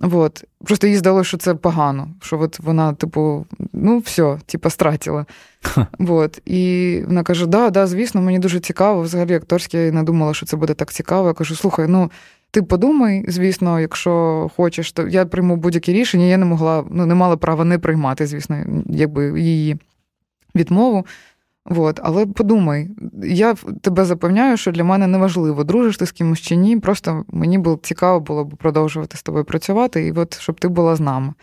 Вот. 0.00 0.44
Просто 0.64 0.86
їй 0.86 0.96
здалося, 0.96 1.28
що 1.28 1.36
це 1.36 1.54
погано, 1.54 2.08
що 2.20 2.40
от 2.40 2.60
вона, 2.60 2.92
типу, 2.92 3.46
ну, 3.72 3.98
все, 3.98 4.38
типу, 4.46 4.70
стратила. 4.70 5.26
Вот. 5.98 6.40
І 6.44 7.02
вона 7.06 7.22
каже: 7.22 7.46
да, 7.46 7.70
да, 7.70 7.86
звісно, 7.86 8.22
мені 8.22 8.38
дуже 8.38 8.60
цікаво. 8.60 9.02
Взагалі, 9.02 9.34
акторське 9.34 9.86
я 9.86 9.92
не 9.92 10.02
думала, 10.02 10.34
що 10.34 10.46
це 10.46 10.56
буде 10.56 10.74
так 10.74 10.92
цікаво. 10.92 11.28
Я 11.28 11.34
кажу, 11.34 11.56
слухай, 11.56 11.86
ну 11.88 12.10
ти 12.50 12.62
подумай, 12.62 13.24
звісно, 13.28 13.80
якщо 13.80 14.46
хочеш, 14.56 14.92
то 14.92 15.08
я 15.08 15.26
прийму 15.26 15.56
будь-які 15.56 15.92
рішення. 15.92 16.24
Я 16.24 16.36
не 16.36 16.46
могла, 16.46 16.84
ну 16.90 17.06
не 17.06 17.14
мала 17.14 17.36
права 17.36 17.64
не 17.64 17.78
приймати, 17.78 18.26
звісно, 18.26 18.64
якби 18.86 19.40
її 19.40 19.76
відмову. 20.54 21.06
От, 21.70 22.00
але 22.02 22.26
подумай, 22.26 22.90
я 23.22 23.54
тебе 23.54 24.04
запевняю, 24.04 24.56
що 24.56 24.72
для 24.72 24.84
мене 24.84 25.06
не 25.06 25.18
важливо, 25.18 25.64
дружиш 25.64 25.96
ти 25.96 26.06
з 26.06 26.12
кимось 26.12 26.40
чи 26.40 26.56
ні. 26.56 26.80
Просто 26.80 27.24
мені 27.28 27.58
було 27.58 27.78
цікаво 27.82 28.20
було 28.20 28.44
б 28.44 28.56
продовжувати 28.56 29.16
з 29.16 29.22
тобою 29.22 29.44
працювати, 29.44 30.06
і 30.06 30.12
от 30.12 30.38
щоб 30.38 30.60
ти 30.60 30.68
була 30.68 30.96
з 30.96 31.00
нами. 31.00 31.34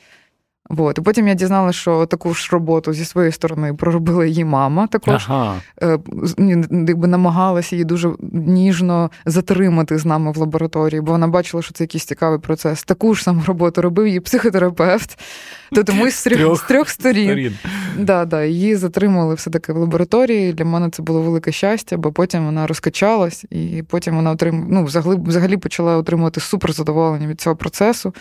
Вот. 0.74 0.98
І 0.98 1.02
потім 1.02 1.28
я 1.28 1.34
дізналася, 1.34 1.80
що 1.80 2.06
таку 2.06 2.34
ж 2.34 2.50
роботу 2.52 2.94
зі 2.94 3.06
своєї 3.06 3.32
сторони 3.32 3.74
проробила 3.74 4.26
її 4.26 4.46
мама. 4.46 4.88
Також 4.88 5.26
ага. 5.30 5.56
Е, 5.82 6.00
якби 6.88 7.08
намагалася 7.08 7.76
її 7.76 7.86
дуже 7.86 8.12
ніжно 8.32 9.12
затримати 9.26 9.98
з 9.98 10.06
нами 10.06 10.32
в 10.32 10.38
лабораторії, 10.38 11.02
бо 11.02 11.12
вона 11.12 11.28
бачила, 11.28 11.64
що 11.64 11.74
це 11.74 11.84
якийсь 11.84 12.06
цікавий 12.06 12.40
процес. 12.40 12.84
Таку 12.84 13.14
ж 13.14 13.24
саму 13.24 13.42
роботу 13.48 13.82
робив 13.82 14.08
її 14.08 14.20
психотерапевт. 14.20 15.20
Тобто 15.76 15.94
ми 15.94 16.12
з 16.12 16.24
трьох, 16.24 16.60
з 16.60 16.68
трьох 16.68 16.90
сторін. 16.90 17.26
сторін. 17.26 17.58
Да, 17.98 18.26
да, 18.26 18.44
Її 18.44 18.76
затримали 18.76 19.36
все-таки 19.36 19.74
в 19.74 19.78
лабораторії. 19.78 20.54
Для 20.54 20.66
мене 20.66 20.90
це 20.90 21.04
було 21.04 21.22
велике 21.22 21.52
щастя, 21.52 21.98
бо 21.98 22.12
потім 22.12 22.46
вона 22.46 22.68
розкачалась, 22.68 23.46
і 23.50 23.84
потім 23.90 24.16
вона 24.16 24.32
отримала, 24.32 24.66
ну, 24.70 24.84
взагалі, 24.84 25.20
взагалі 25.26 25.58
почала 25.58 25.98
отримувати 25.98 26.40
суперзадоволення 26.40 27.28
від 27.28 27.42
цього 27.42 27.56
процесу 27.56 28.14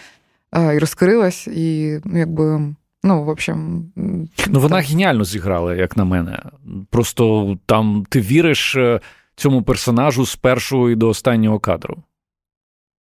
і 0.56 0.78
розкрилась, 0.78 1.46
і 1.46 1.98
ну, 2.04 2.18
якби. 2.18 2.74
Ну, 3.04 3.24
в 3.24 3.28
общем, 3.28 3.92
ну 3.96 4.60
вона 4.60 4.76
так. 4.76 4.84
геніально 4.84 5.24
зіграла, 5.24 5.74
як 5.74 5.96
на 5.96 6.04
мене. 6.04 6.42
Просто 6.90 7.56
там 7.66 8.04
ти 8.08 8.20
віриш 8.20 8.76
е, 8.76 9.00
цьому 9.36 9.62
персонажу 9.62 10.26
з 10.26 10.36
першого 10.36 10.90
і 10.90 10.96
до 10.96 11.08
останнього 11.08 11.58
кадру. 11.58 12.02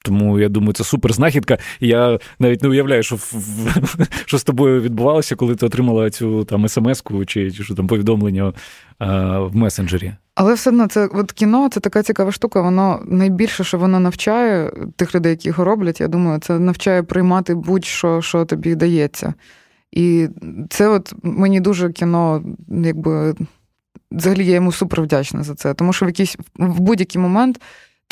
Тому 0.04 0.38
я 0.38 0.48
думаю, 0.48 0.72
це 0.72 0.84
супер 0.84 1.12
знахідка. 1.12 1.58
Я 1.80 2.18
навіть 2.38 2.62
не 2.62 2.68
уявляю, 2.68 3.02
що 3.02 3.18
що 4.26 4.38
з 4.38 4.44
тобою 4.44 4.80
відбувалося, 4.80 5.36
коли 5.36 5.56
ти 5.56 5.66
отримала 5.66 6.10
цю 6.10 6.44
там 6.44 6.68
смс-ку 6.68 7.24
чи, 7.24 7.52
чи 7.52 7.64
що 7.64 7.74
там 7.74 7.86
повідомлення 7.86 8.52
а, 8.98 9.38
в 9.38 9.56
месенджері. 9.56 10.12
Але 10.34 10.54
все 10.54 10.70
одно 10.70 10.86
це 10.86 11.06
от 11.06 11.32
кіно 11.32 11.68
це 11.68 11.80
така 11.80 12.02
цікава 12.02 12.32
штука. 12.32 12.60
Воно 12.60 13.02
найбільше, 13.06 13.64
що 13.64 13.78
воно 13.78 14.00
навчає 14.00 14.72
тих 14.96 15.14
людей, 15.14 15.30
які 15.30 15.48
його 15.48 15.64
роблять. 15.64 16.00
Я 16.00 16.08
думаю, 16.08 16.38
це 16.38 16.58
навчає 16.58 17.02
приймати 17.02 17.54
будь-що, 17.54 18.22
що 18.22 18.44
тобі 18.44 18.74
дається. 18.74 19.34
І 19.92 20.28
це 20.70 20.88
от 20.88 21.14
мені 21.22 21.60
дуже 21.60 21.92
кіно, 21.92 22.42
якби 22.68 23.34
взагалі 24.12 24.46
я 24.46 24.54
йому 24.54 24.72
супер 24.72 25.02
вдячна 25.02 25.42
за 25.42 25.54
це. 25.54 25.74
Тому 25.74 25.92
що 25.92 26.06
в 26.06 26.08
якийсь 26.08 26.36
в 26.58 26.80
будь-який 26.80 27.22
момент 27.22 27.60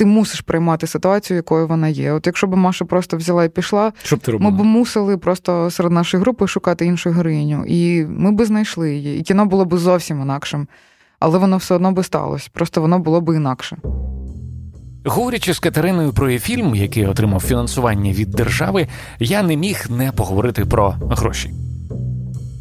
ти 0.01 0.07
мусиш 0.07 0.41
приймати 0.41 0.87
ситуацію, 0.87 1.37
якою 1.37 1.67
вона 1.67 1.89
є. 1.89 2.13
От 2.13 2.27
якщо 2.27 2.47
б 2.47 2.57
Маша 2.57 2.85
просто 2.85 3.17
взяла 3.17 3.45
і 3.45 3.49
пішла, 3.49 3.93
Що 4.03 4.17
б 4.17 4.19
ти 4.19 4.33
робила? 4.33 4.51
ми 4.51 4.57
б 4.57 4.61
мусили 4.65 5.17
просто 5.17 5.71
серед 5.71 5.93
нашої 5.93 6.23
групи 6.23 6.47
шукати 6.47 6.87
іншу 6.87 7.11
героїню. 7.11 7.65
І 7.67 8.07
ми 8.09 8.33
б 8.33 8.45
знайшли 8.45 8.95
її. 8.95 9.19
І 9.19 9.23
кіно 9.23 9.47
було 9.47 9.65
б 9.65 9.77
зовсім 9.79 10.23
інакшим. 10.23 10.69
Але 11.19 11.39
воно 11.39 11.57
все 11.57 11.75
одно 11.75 11.93
би 11.93 12.03
сталося. 12.03 12.49
Просто 12.53 12.81
воно 12.81 12.99
було 12.99 13.21
б 13.21 13.37
інакше. 13.37 13.77
Говорячи 15.05 15.55
з 15.55 15.59
Катериною 15.59 16.13
про 16.13 16.39
фільм, 16.39 16.75
який 16.75 17.07
отримав 17.07 17.41
фінансування 17.41 18.13
від 18.13 18.31
держави, 18.31 18.89
я 19.19 19.43
не 19.43 19.57
міг 19.57 19.87
не 19.91 20.13
поговорити 20.13 20.65
про 20.65 20.91
гроші. 20.91 21.51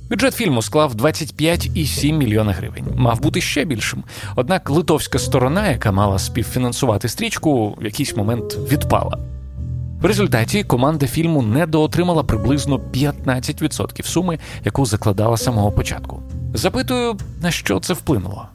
Бюджет 0.09 0.35
фільму 0.35 0.61
склав 0.61 0.93
25,7 0.95 2.11
мільйона 2.11 2.51
гривень. 2.51 2.85
Мав 2.95 3.21
бути 3.21 3.41
ще 3.41 3.65
більшим. 3.65 4.03
Однак 4.35 4.69
литовська 4.69 5.19
сторона, 5.19 5.67
яка 5.67 5.91
мала 5.91 6.19
співфінансувати 6.19 7.09
стрічку, 7.09 7.77
в 7.81 7.85
якийсь 7.85 8.15
момент 8.15 8.57
відпала. 8.71 9.19
В 10.01 10.05
результаті 10.05 10.63
команда 10.63 11.07
фільму 11.07 11.41
недоотримала 11.41 12.23
приблизно 12.23 12.77
15% 12.77 14.03
суми, 14.03 14.39
яку 14.65 14.85
закладала 14.85 15.37
з 15.37 15.43
самого 15.43 15.71
початку. 15.71 16.23
Запитую, 16.53 17.17
на 17.41 17.51
що 17.51 17.79
це 17.79 17.93
вплинуло? 17.93 18.49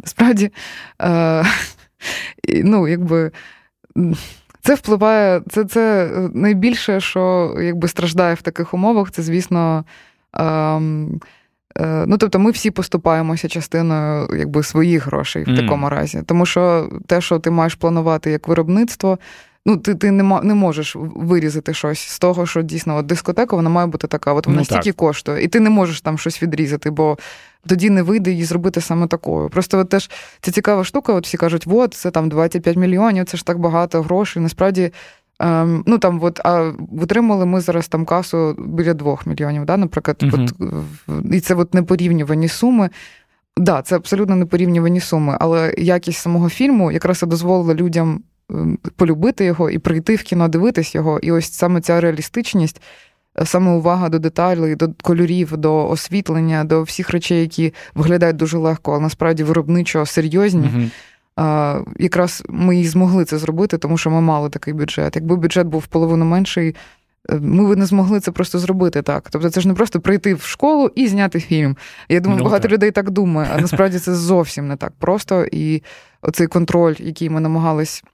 Насправді, 0.00 0.50
е, 1.02 1.44
ну, 2.64 2.88
якби. 2.88 3.30
Це 4.62 4.74
впливає, 4.74 5.42
це 5.50 5.64
це 5.64 6.04
е, 6.04 6.30
найбільше, 6.34 7.00
що 7.00 7.54
якби 7.62 7.88
страждає 7.88 8.34
в 8.34 8.42
таких 8.42 8.74
умовах, 8.74 9.10
це, 9.10 9.22
звісно. 9.22 9.84
Ем, 10.32 11.20
е, 11.78 12.04
Ну, 12.06 12.18
тобто, 12.18 12.38
ми 12.38 12.50
всі 12.50 12.70
поступаємося 12.70 13.48
частиною 13.48 14.28
якби, 14.38 14.62
своїх 14.62 15.06
грошей 15.06 15.44
в 15.44 15.48
mm. 15.48 15.56
такому 15.60 15.88
разі. 15.88 16.22
Тому 16.26 16.46
що 16.46 16.90
те, 17.06 17.20
що 17.20 17.38
ти 17.38 17.50
маєш 17.50 17.74
планувати 17.74 18.30
як 18.30 18.48
виробництво, 18.48 19.18
ну, 19.66 19.76
ти 19.76 19.94
ти 19.94 20.10
не 20.10 20.40
не 20.42 20.54
можеш 20.54 20.96
вирізати 20.98 21.74
щось 21.74 22.00
з 22.00 22.18
того, 22.18 22.46
що 22.46 22.62
дійсно 22.62 22.96
от 22.96 23.06
дискотека 23.06 23.56
вона 23.56 23.70
має 23.70 23.86
бути 23.86 24.06
така, 24.06 24.32
от 24.32 24.46
вона 24.46 24.58
ну, 24.58 24.64
стільки 24.64 24.92
коштує, 24.92 25.44
і 25.44 25.48
ти 25.48 25.60
не 25.60 25.70
можеш 25.70 26.00
там 26.00 26.18
щось 26.18 26.42
відрізати, 26.42 26.90
бо 26.90 27.18
тоді 27.66 27.90
не 27.90 28.02
вийде 28.02 28.30
її 28.30 28.44
зробити 28.44 28.80
саме 28.80 29.06
такою. 29.06 29.48
Просто 29.48 29.78
от 29.78 29.88
теж 29.88 30.10
це 30.40 30.52
цікава 30.52 30.84
штука. 30.84 31.12
От 31.12 31.26
всі 31.26 31.36
кажуть, 31.36 31.64
от 31.66 31.94
це 31.94 32.10
там 32.10 32.28
25 32.28 32.76
мільйонів, 32.76 33.24
це 33.24 33.36
ж 33.36 33.46
так 33.46 33.58
багато 33.58 34.02
грошей. 34.02 34.42
Насправді. 34.42 34.92
Ем, 35.42 35.84
ну 35.86 35.98
там 35.98 36.20
от, 36.22 36.40
а 36.44 36.72
витримали 36.92 37.46
ми 37.46 37.60
зараз 37.60 37.88
там 37.88 38.04
касу 38.04 38.56
біля 38.58 38.94
2 38.94 39.18
мільйонів, 39.26 39.64
да, 39.64 39.76
наприклад, 39.76 40.16
uh 40.20 40.50
от, 41.06 41.34
і 41.34 41.40
це 41.40 41.54
от 41.54 41.74
непорівнювані 41.74 42.48
суми. 42.48 42.90
Так, 43.60 43.64
да, 43.64 43.82
це 43.82 43.96
абсолютно 43.96 44.36
непорівнювані 44.36 45.00
суми, 45.00 45.36
але 45.40 45.74
якість 45.78 46.20
самого 46.20 46.48
фільму 46.48 46.92
якраз 46.92 47.22
і 47.22 47.26
дозволила 47.26 47.74
людям 47.74 48.22
ем, 48.50 48.78
полюбити 48.96 49.44
його 49.44 49.70
і 49.70 49.78
прийти 49.78 50.14
в 50.16 50.22
кіно, 50.22 50.48
дивитись 50.48 50.94
його. 50.94 51.18
І 51.18 51.32
ось 51.32 51.52
саме 51.52 51.80
ця 51.80 52.00
реалістичність 52.00 52.82
саме 53.44 53.70
увага 53.70 54.08
до 54.08 54.18
деталей, 54.18 54.76
до 54.76 54.88
кольорів, 55.02 55.56
до 55.56 55.88
освітлення, 55.88 56.64
до 56.64 56.82
всіх 56.82 57.10
речей, 57.10 57.40
які 57.40 57.74
виглядають 57.94 58.36
дуже 58.36 58.58
легко, 58.58 58.92
але 58.92 59.00
насправді 59.00 59.44
виробничо 59.44 60.06
серйозні. 60.06 60.66
mm 60.66 60.90
А, 61.36 61.80
Якраз 61.98 62.42
ми 62.48 62.80
і 62.80 62.84
змогли 62.84 63.24
це 63.24 63.38
зробити, 63.38 63.78
тому 63.78 63.98
що 63.98 64.10
ми 64.10 64.20
мали 64.20 64.48
такий 64.48 64.74
бюджет. 64.74 65.16
Якби 65.16 65.36
бюджет 65.36 65.66
був 65.66 65.86
половину 65.86 66.24
менший, 66.24 66.76
е, 67.30 67.34
ми 67.40 67.74
б 67.74 67.78
не 67.78 67.86
змогли 67.86 68.20
це 68.20 68.30
просто 68.32 68.58
зробити 68.58 69.02
так. 69.02 69.28
Тобто, 69.30 69.50
це 69.50 69.60
ж 69.60 69.68
не 69.68 69.74
просто 69.74 70.00
прийти 70.00 70.34
в 70.34 70.42
школу 70.42 70.90
і 70.94 71.08
зняти 71.08 71.40
фільм. 71.40 71.76
Я 72.08 72.20
думаю, 72.20 72.40
no, 72.40 72.44
багато 72.44 72.62
так. 72.62 72.72
людей 72.72 72.90
так 72.90 73.10
думає, 73.10 73.50
а 73.54 73.60
насправді 73.60 73.98
це 73.98 74.14
зовсім 74.14 74.68
не 74.68 74.76
так 74.76 74.92
просто. 74.98 75.46
І 75.52 75.82
оцей 76.22 76.46
контроль, 76.46 76.94
який 76.98 77.30
ми 77.30 77.40
намагались 77.40 78.04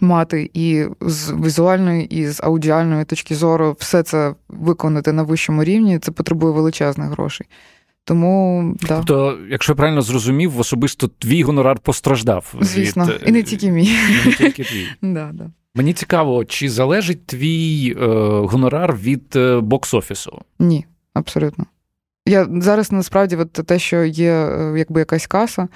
мати 0.00 0.50
і 0.54 0.84
з 1.00 1.32
візуальної, 1.32 2.04
і 2.04 2.26
з 2.26 2.40
аудіальної 2.42 3.04
точки 3.04 3.34
зору 3.34 3.76
все 3.78 4.02
це 4.02 4.34
виконати 4.48 5.12
на 5.12 5.22
вищому 5.22 5.64
рівні, 5.64 5.98
це 5.98 6.12
потребує 6.12 6.52
величезних 6.52 7.10
грошей. 7.10 7.46
Тому 8.04 8.64
да. 8.80 8.96
Тобто, 8.96 9.38
якщо 9.50 9.72
я 9.72 9.76
правильно 9.76 10.02
зрозумів, 10.02 10.58
особисто 10.58 11.08
твій 11.08 11.42
гонорар 11.42 11.78
постраждав. 11.78 12.54
Звісно, 12.60 13.04
від... 13.06 13.28
і 13.28 13.32
не 13.32 13.42
тільки 13.42 13.70
мій. 13.70 13.84
І 13.84 14.28
не 14.28 14.34
тільки 14.34 14.64
твій. 14.64 14.86
Да, 15.02 15.30
да. 15.34 15.50
Мені 15.74 15.92
цікаво, 15.92 16.44
чи 16.44 16.70
залежить 16.70 17.26
твій 17.26 17.96
е, 18.00 18.06
гонорар 18.46 18.96
від 18.96 19.36
е, 19.36 19.58
бокс-офісу? 19.58 20.38
Ні, 20.58 20.86
абсолютно. 21.14 21.66
Я 22.26 22.48
зараз 22.50 22.92
насправді 22.92 23.36
от 23.36 23.52
те, 23.52 23.78
що 23.78 24.04
є 24.04 24.32
е, 24.32 24.74
якби 24.78 25.00
якась 25.00 25.26
каса, 25.26 25.62
Е, 25.62 25.68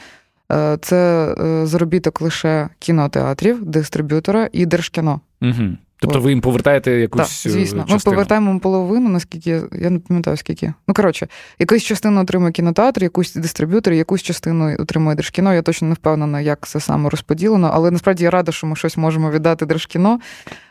це 0.81 1.29
е, 1.39 1.67
заробіток 1.67 2.21
лише 2.21 2.69
кінотеатрів, 2.79 3.65
дистриб'ютора 3.65 4.49
і 4.53 4.67
держкіно. 4.67 5.21
Угу. 5.43 5.77
Тобто 6.05 6.21
ви 6.21 6.31
їм 6.31 6.41
повертаєте 6.41 6.91
якусь. 6.91 7.43
Так, 7.43 7.53
Звісно, 7.53 7.79
частину. 7.79 7.95
ми 7.95 7.99
повертаємо 8.05 8.61
половину, 8.61 9.09
наскільки 9.09 9.63
я 9.73 9.91
не 9.91 9.99
пам'ятаю 9.99 10.37
скільки. 10.37 10.73
Ну 10.89 10.95
коротше, 10.95 11.29
якусь 11.59 11.83
частину 11.83 12.21
отримує 12.21 12.53
кінотеатр, 12.53 13.03
якусь 13.03 13.35
дистриб'ютор, 13.35 13.93
якусь 13.93 14.23
частину 14.23 14.77
отримує 14.79 15.17
держкіно. 15.17 15.55
Я 15.55 15.63
точно 15.63 15.89
не 15.89 15.95
впевнена, 15.95 16.41
як 16.41 16.67
це 16.67 16.81
саме 16.81 17.11
розподілено, 17.11 17.71
але 17.75 17.91
насправді 17.91 18.25
я 18.25 18.31
рада, 18.31 18.53
що 18.53 18.67
ми 18.67 18.77
щось 18.77 18.97
можемо 18.97 19.31
віддати 19.31 19.67
держкіно. 19.67 20.21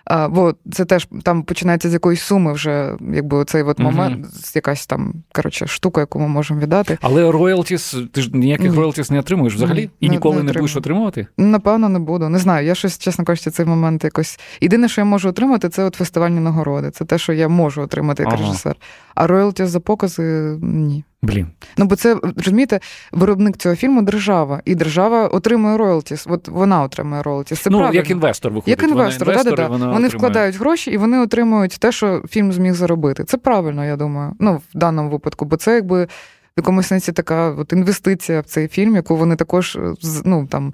А, 0.05 0.27
Бо 0.27 0.55
це 0.71 0.85
теж 0.85 1.07
там 1.23 1.43
починається 1.43 1.89
з 1.89 1.93
якоїсь 1.93 2.21
суми 2.21 2.53
вже, 2.53 2.95
якби 3.13 3.45
цей 3.45 3.63
от 3.63 3.79
момент, 3.79 4.25
mm 4.25 4.55
якась 4.55 4.87
там 4.87 5.13
коротше, 5.31 5.67
штука, 5.67 6.01
яку 6.01 6.19
ми 6.19 6.27
можемо 6.27 6.59
віддати. 6.59 6.97
Але 7.01 7.31
роялтіс, 7.31 7.95
ти 8.11 8.21
ж 8.21 8.29
ніяких 8.33 8.75
роялтіс 8.75 9.11
не 9.11 9.19
отримуєш 9.19 9.55
взагалі? 9.55 9.89
І 9.99 10.09
ніколи 10.09 10.35
не, 10.35 10.43
не 10.43 10.53
будеш 10.53 10.75
отримувати? 10.75 11.27
Напевно, 11.37 11.89
не 11.89 11.99
буду. 11.99 12.29
Не 12.29 12.39
знаю. 12.39 12.67
Я 12.67 12.75
щось, 12.75 12.97
чесно 12.97 13.25
кажучи, 13.25 13.51
цей 13.51 13.65
момент 13.65 14.03
якось. 14.03 14.39
Єдине, 14.61 14.87
що 14.87 15.01
я 15.01 15.05
можу 15.05 15.29
отримати, 15.29 15.69
це 15.69 15.83
от 15.83 15.95
фестивальні 15.95 16.39
нагороди. 16.39 16.91
Це 16.91 17.05
те, 17.05 17.17
що 17.17 17.33
я 17.33 17.47
можу 17.47 17.81
отримати 17.81 18.23
як 18.23 18.33
ага. 18.33 18.41
режисер. 18.41 18.75
А 19.15 19.27
роялті 19.27 19.65
за 19.65 19.79
покази 19.79 20.57
ні. 20.61 21.03
Блін. 21.23 21.47
Ну, 21.77 21.85
бо 21.85 21.95
це 21.95 22.17
розумієте, 22.37 22.79
виробник 23.11 23.57
цього 23.57 23.75
фільму 23.75 24.01
держава, 24.01 24.61
і 24.65 24.75
держава 24.75 25.27
отримує 25.27 25.77
роялтіс. 25.77 26.27
От 26.29 26.47
вона 26.47 26.83
отримує 26.83 27.23
роялтіс. 27.23 27.59
Це 27.59 27.69
ну, 27.69 27.77
правильно. 27.77 27.99
як 27.99 28.09
інвестор 28.09 28.51
виходить. 28.51 28.81
Як 28.81 28.89
інвестор, 28.89 29.27
вона 29.27 29.39
інвестор, 29.39 29.57
да, 29.57 29.63
да, 29.63 29.69
Вона 29.69 29.93
вони 29.93 30.07
вкладають 30.07 30.55
гроші 30.55 30.91
і 30.91 30.97
вони 30.97 31.19
отримують 31.19 31.77
те, 31.79 31.91
що 31.91 32.21
фільм 32.29 32.53
зміг 32.53 32.73
заробити. 32.73 33.23
Це 33.23 33.37
правильно, 33.37 33.85
я 33.85 33.95
думаю. 33.95 34.31
Ну, 34.39 34.55
в 34.55 34.77
даному 34.77 35.09
випадку, 35.09 35.45
бо 35.45 35.57
це 35.57 35.75
якби 35.75 36.03
в 36.05 36.09
якомусь 36.57 36.87
сенсі 36.87 37.11
така 37.11 37.49
от 37.49 37.73
інвестиція 37.73 38.41
в 38.41 38.45
цей 38.45 38.67
фільм, 38.67 38.95
яку 38.95 39.15
вони 39.15 39.35
також 39.35 39.77
ну 40.25 40.47
там. 40.47 40.73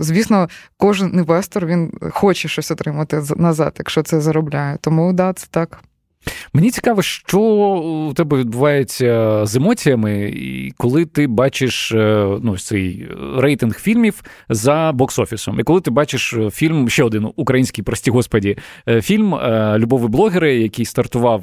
Звісно, 0.00 0.48
кожен 0.76 1.10
інвестор 1.14 1.66
він 1.66 1.92
хоче 2.10 2.48
щось 2.48 2.70
отримати 2.70 3.22
назад, 3.36 3.74
якщо 3.78 4.02
це 4.02 4.20
заробляє. 4.20 4.78
Тому 4.80 5.12
да, 5.12 5.32
це 5.32 5.46
так. 5.50 5.78
Мені 6.52 6.70
цікаво, 6.70 7.02
що 7.02 7.40
у 7.40 8.14
тебе 8.14 8.36
відбувається 8.36 9.40
з 9.46 9.56
емоціями, 9.56 10.32
і 10.34 10.72
коли 10.76 11.04
ти 11.04 11.26
бачиш 11.26 11.92
е, 11.92 12.28
ну, 12.42 12.58
цей 12.58 13.08
рейтинг 13.36 13.74
фільмів 13.74 14.22
за 14.48 14.92
бокс-офісом. 14.92 15.60
І 15.60 15.62
коли 15.62 15.80
ти 15.80 15.90
бачиш 15.90 16.34
фільм, 16.52 16.88
ще 16.88 17.04
один 17.04 17.28
український, 17.36 17.84
прості 17.84 18.10
господі, 18.10 18.56
е, 18.88 19.02
фільм 19.02 19.34
е, 19.34 19.78
Любові 19.78 20.06
блогери, 20.08 20.56
який 20.56 20.84
стартував 20.84 21.42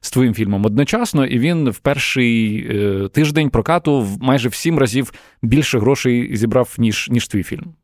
з 0.00 0.10
твоїм 0.10 0.34
фільмом 0.34 0.64
одночасно, 0.64 1.26
і 1.26 1.38
він 1.38 1.70
в 1.70 1.78
перший 1.78 2.62
тиждень 3.12 3.50
прокату 3.50 4.06
майже 4.20 4.48
в 4.48 4.54
сім 4.54 4.78
разів 4.78 5.12
більше 5.42 5.78
грошей 5.78 6.36
зібрав, 6.36 6.74
ніж, 6.78 7.08
ніж 7.10 7.28
твій 7.28 7.42
фільм. 7.42 7.74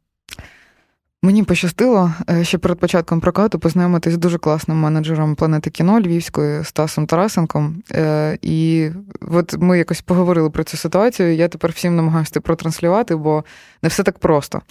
Мені 1.25 1.43
пощастило 1.43 2.13
е, 2.31 2.45
ще 2.45 2.59
перед 2.59 2.79
початком 2.79 3.21
прокату 3.21 3.59
познайомитись 3.59 4.15
з 4.15 4.19
дуже 4.19 4.39
класним 4.39 4.77
менеджером 4.77 5.35
планети 5.35 5.71
кіно 5.71 6.01
Львівської 6.01 6.65
Стасом 6.65 7.07
Тарасенком. 7.07 7.83
Е, 7.93 8.39
і 8.43 8.91
от 9.31 9.57
ми 9.59 9.79
якось 9.79 10.01
поговорили 10.01 10.51
про 10.51 10.65
цю 10.65 10.77
ситуацію. 10.77 11.35
Я 11.35 11.49
тепер 11.49 11.71
всім 11.71 11.97
намагаюся 11.97 12.41
протранслювати, 12.41 13.17
бо 13.17 13.45
не 13.83 13.89
все 13.89 14.03
так 14.03 14.19
просто. 14.19 14.63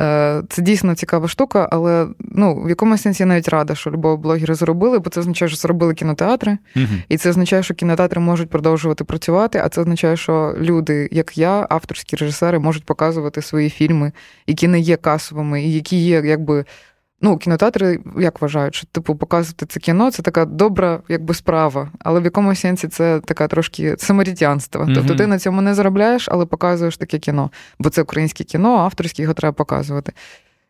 Е, 0.00 0.42
це 0.48 0.62
дійсно 0.62 0.94
цікава 0.94 1.28
штука, 1.28 1.68
але 1.72 2.06
ну, 2.20 2.62
в 2.62 2.68
якомусь 2.68 3.02
сенсі 3.02 3.22
я 3.22 3.26
навіть 3.26 3.48
рада, 3.48 3.74
що 3.74 3.90
любого 3.90 4.16
блогери 4.16 4.54
зробили, 4.54 4.98
бо 4.98 5.10
це 5.10 5.20
означає, 5.20 5.48
що 5.48 5.56
зробили 5.58 5.94
кінотеатри, 5.94 6.58
угу. 6.76 6.86
і 7.08 7.16
це 7.16 7.30
означає, 7.30 7.62
що 7.62 7.74
кінотеатри 7.74 8.20
можуть 8.20 8.50
продовжувати 8.50 9.04
працювати. 9.04 9.62
А 9.64 9.68
це 9.68 9.80
означає, 9.80 10.16
що 10.16 10.54
люди, 10.58 11.08
як 11.12 11.38
я, 11.38 11.66
авторські 11.70 12.16
режисери, 12.16 12.58
можуть 12.58 12.84
показувати 12.84 13.42
свої 13.42 13.70
фільми, 13.70 14.12
які 14.46 14.68
не 14.68 14.80
є 14.80 14.96
касовими, 14.96 15.62
і 15.62 15.72
які 15.72 15.96
є 15.96 16.22
якби 16.24 16.64
Ну, 17.20 17.38
кінотеатри 17.38 18.00
як 18.18 18.42
вважають, 18.42 18.74
що 18.74 18.86
типу 18.86 19.16
показувати 19.16 19.66
це 19.66 19.80
кіно 19.80 20.10
це 20.10 20.22
така 20.22 20.44
добра 20.44 21.00
якби 21.08 21.34
справа, 21.34 21.92
але 21.98 22.20
в 22.20 22.24
якомусь 22.24 22.60
сенсі 22.60 22.88
це 22.88 23.20
така 23.20 23.48
трошки 23.48 23.96
саморітянство. 23.98 24.84
Mm-hmm. 24.84 24.94
Тобто 24.94 25.14
ти 25.14 25.26
на 25.26 25.38
цьому 25.38 25.62
не 25.62 25.74
заробляєш, 25.74 26.28
але 26.32 26.46
показуєш 26.46 26.96
таке 26.96 27.18
кіно, 27.18 27.50
бо 27.78 27.90
це 27.90 28.02
українське 28.02 28.44
кіно, 28.44 28.76
авторське 28.76 29.22
його 29.22 29.34
треба 29.34 29.52
показувати. 29.52 30.12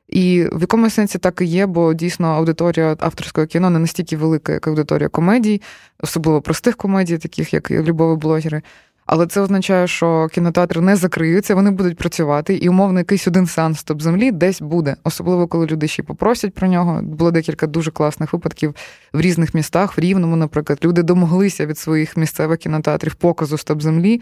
І 0.08 0.46
в 0.52 0.60
якомусь 0.60 0.94
сенсі 0.94 1.18
так 1.18 1.40
і 1.40 1.44
є, 1.44 1.66
бо 1.66 1.94
дійсно 1.94 2.28
аудиторія 2.28 2.96
авторського 3.00 3.46
кіно 3.46 3.70
не 3.70 3.78
настільки 3.78 4.16
велика, 4.16 4.52
як 4.52 4.66
аудиторія 4.66 5.08
комедій, 5.08 5.62
особливо 6.00 6.42
простих 6.42 6.76
комедій, 6.76 7.18
таких 7.18 7.54
як 7.54 7.70
любові 7.70 8.18
блогери. 8.18 8.62
Але 9.08 9.26
це 9.26 9.40
означає, 9.40 9.86
що 9.86 10.28
кінотеатри 10.32 10.80
не 10.80 10.96
закриються, 10.96 11.54
вони 11.54 11.70
будуть 11.70 11.98
працювати, 11.98 12.54
і 12.54 12.68
умовно 12.68 12.98
якийсь 12.98 13.28
один 13.28 13.46
сеанс 13.46 13.78
стоп 13.78 14.02
землі 14.02 14.32
десь 14.32 14.60
буде. 14.60 14.96
Особливо, 15.04 15.46
коли 15.46 15.66
люди 15.66 15.88
ще 15.88 16.02
попросять 16.02 16.54
про 16.54 16.68
нього. 16.68 17.00
Було 17.02 17.30
декілька 17.30 17.66
дуже 17.66 17.90
класних 17.90 18.32
випадків 18.32 18.74
в 19.12 19.20
різних 19.20 19.54
містах, 19.54 19.98
в 19.98 20.00
Рівному, 20.00 20.36
наприклад, 20.36 20.78
люди 20.84 21.02
домоглися 21.02 21.66
від 21.66 21.78
своїх 21.78 22.16
місцевих 22.16 22.58
кінотеатрів 22.58 23.14
показу 23.14 23.58
стоп 23.58 23.82
землі. 23.82 24.20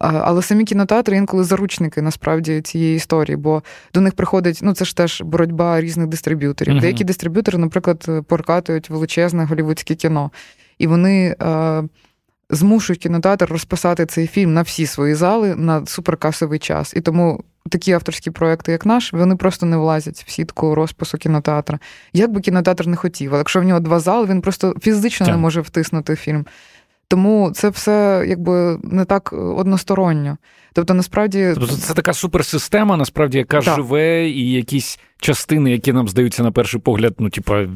Але 0.00 0.42
самі 0.42 0.64
кінотеатри 0.64 1.16
інколи 1.16 1.44
заручники 1.44 2.02
насправді 2.02 2.60
цієї 2.60 2.96
історії, 2.96 3.36
бо 3.36 3.62
до 3.94 4.00
них 4.00 4.14
приходить, 4.14 4.60
ну 4.62 4.74
це 4.74 4.84
ж 4.84 4.96
теж 4.96 5.22
боротьба 5.22 5.80
різних 5.80 6.06
дистриб'юторів. 6.06 6.74
Uh-huh. 6.74 6.80
Деякі 6.80 7.04
дистриб'ютори, 7.04 7.58
наприклад, 7.58 8.08
прокатують 8.26 8.90
величезне 8.90 9.44
голівудське 9.44 9.94
кіно, 9.94 10.30
і 10.78 10.86
вони 10.86 11.36
змушують 12.50 13.02
кінотеатр 13.02 13.44
розписати 13.44 14.06
цей 14.06 14.26
фільм 14.26 14.54
на 14.54 14.62
всі 14.62 14.86
свої 14.86 15.14
зали 15.14 15.54
на 15.54 15.86
суперкасовий 15.86 16.58
час. 16.58 16.92
І 16.96 17.00
тому 17.00 17.44
такі 17.70 17.92
авторські 17.92 18.30
проекти, 18.30 18.72
як 18.72 18.86
наш, 18.86 19.12
вони 19.12 19.36
просто 19.36 19.66
не 19.66 19.76
влазять 19.76 20.24
в 20.26 20.30
сітку 20.30 20.74
розпису 20.74 21.18
кінотеатра. 21.18 21.78
Як 22.12 22.32
би 22.32 22.40
кінотеатр 22.40 22.86
не 22.86 22.96
хотів, 22.96 23.30
але 23.30 23.38
якщо 23.38 23.60
в 23.60 23.64
нього 23.64 23.80
два 23.80 24.00
зали, 24.00 24.26
він 24.26 24.40
просто 24.40 24.74
фізично 24.80 25.26
не 25.26 25.36
може 25.36 25.60
втиснути 25.60 26.16
фільм. 26.16 26.46
Тому 27.08 27.50
це 27.54 27.68
все 27.68 28.24
якби 28.28 28.78
не 28.82 29.04
так 29.04 29.32
односторонньо. 29.32 30.36
Тобто, 30.72 30.94
насправді 30.94 31.52
тобто 31.54 31.76
це 31.76 31.94
така 31.94 32.12
суперсистема, 32.12 32.96
насправді, 32.96 33.38
яка 33.38 33.60
так. 33.60 33.74
живе, 33.74 34.28
і 34.28 34.52
якісь 34.52 34.98
частини, 35.18 35.70
які 35.70 35.92
нам 35.92 36.08
здаються 36.08 36.42
на 36.42 36.52
перший 36.52 36.80
погляд, 36.80 37.14
ну 37.18 37.30
типа 37.30 37.66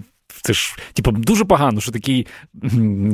це 0.43 0.53
ж 0.53 0.77
типу, 0.93 1.13
дуже 1.13 1.45
погано, 1.45 1.81
що 1.81 1.93
такий 1.93 2.27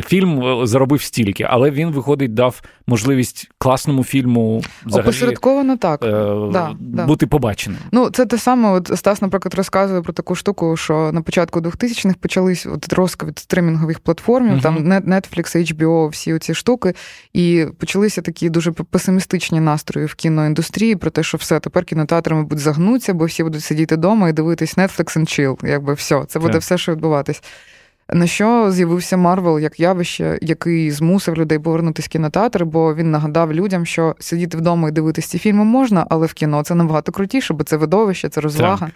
фільм 0.07 0.43
е, 0.43 0.67
заробив 0.67 1.03
стільки, 1.03 1.47
але 1.51 1.71
він 1.71 1.91
виходить, 1.91 2.35
дав 2.35 2.63
можливість 2.87 3.51
класному 3.59 4.05
фільму 4.05 4.63
взагалі 4.87 5.09
Опосередковано 5.09 5.77
так 5.77 6.05
е- 6.05 6.09
да, 6.53 6.77
бути 7.07 7.27
побаченим. 7.27 7.79
Ну 7.93 8.11
це 8.11 8.27
те 8.27 8.39
саме. 8.39 8.71
От 8.71 8.91
Стас, 8.95 9.23
наприклад, 9.23 9.55
розказує 9.55 10.03
про 10.03 10.13
таку 10.13 10.35
штуку, 10.35 10.77
що 10.77 11.11
на 11.13 11.23
початку 11.23 11.61
2000-х 11.61 12.15
почались 12.21 12.67
от 12.67 12.93
розквіт 12.93 13.39
стримінгових 13.39 14.01
платформ, 14.01 14.51
uh-huh. 14.51 14.63
там 14.63 14.79
Netflix, 14.93 15.75
HBO, 15.75 16.09
всі 16.09 16.39
ці 16.39 16.55
штуки, 16.55 16.95
і 17.33 17.67
почалися 17.79 18.23
такі 18.23 18.51
дуже 18.51 18.73
песимістичні 18.73 19.61
настрої 19.61 20.07
в 20.07 20.15
кіноіндустрії 20.15 20.97
про 20.97 21.11
те, 21.11 21.23
що 21.23 21.39
все 21.39 21.61
тепер 21.61 21.85
кінотеатри, 21.85 22.35
мабуть, 22.37 22.59
загнуться, 22.59 23.15
бо 23.15 23.25
всі 23.25 23.43
будуть 23.43 23.65
сидіти 23.65 23.95
вдома 23.97 24.29
і 24.29 24.33
дивитись 24.33 24.77
Netflix 24.77 25.19
and 25.19 25.21
chill. 25.21 25.69
Якби 25.69 25.95
все, 25.95 26.25
це 26.29 26.39
буде 26.39 26.53
так. 26.53 26.63
все, 26.63 26.79
що 26.79 26.93
відбувається 26.93 27.16
відбуватись. 27.17 27.43
На 28.13 28.27
що 28.27 28.71
з'явився 28.73 29.17
Марвел 29.17 29.59
як 29.59 29.81
явище, 29.81 30.39
який 30.43 30.91
змусив 30.91 31.37
людей 31.37 31.59
повернутися 31.59 32.07
в 32.07 32.13
кінотеатр, 32.13 32.65
бо 32.65 32.95
він 32.95 33.11
нагадав 33.11 33.53
людям, 33.53 33.87
що 33.87 34.17
сидіти 34.19 34.57
вдома 34.57 34.89
і 34.89 34.93
дивитися 34.93 35.29
ці 35.29 35.39
фільми 35.39 35.65
можна, 35.65 36.07
але 36.11 36.27
в 36.27 36.33
кіно 36.33 36.63
це 36.63 36.75
набагато 36.75 37.13
крутіше, 37.13 37.55
бо 37.55 37.65
це 37.65 37.77
видовище, 37.77 38.29
це 38.29 38.41
розвага. 38.41 38.87
Так. 38.87 38.95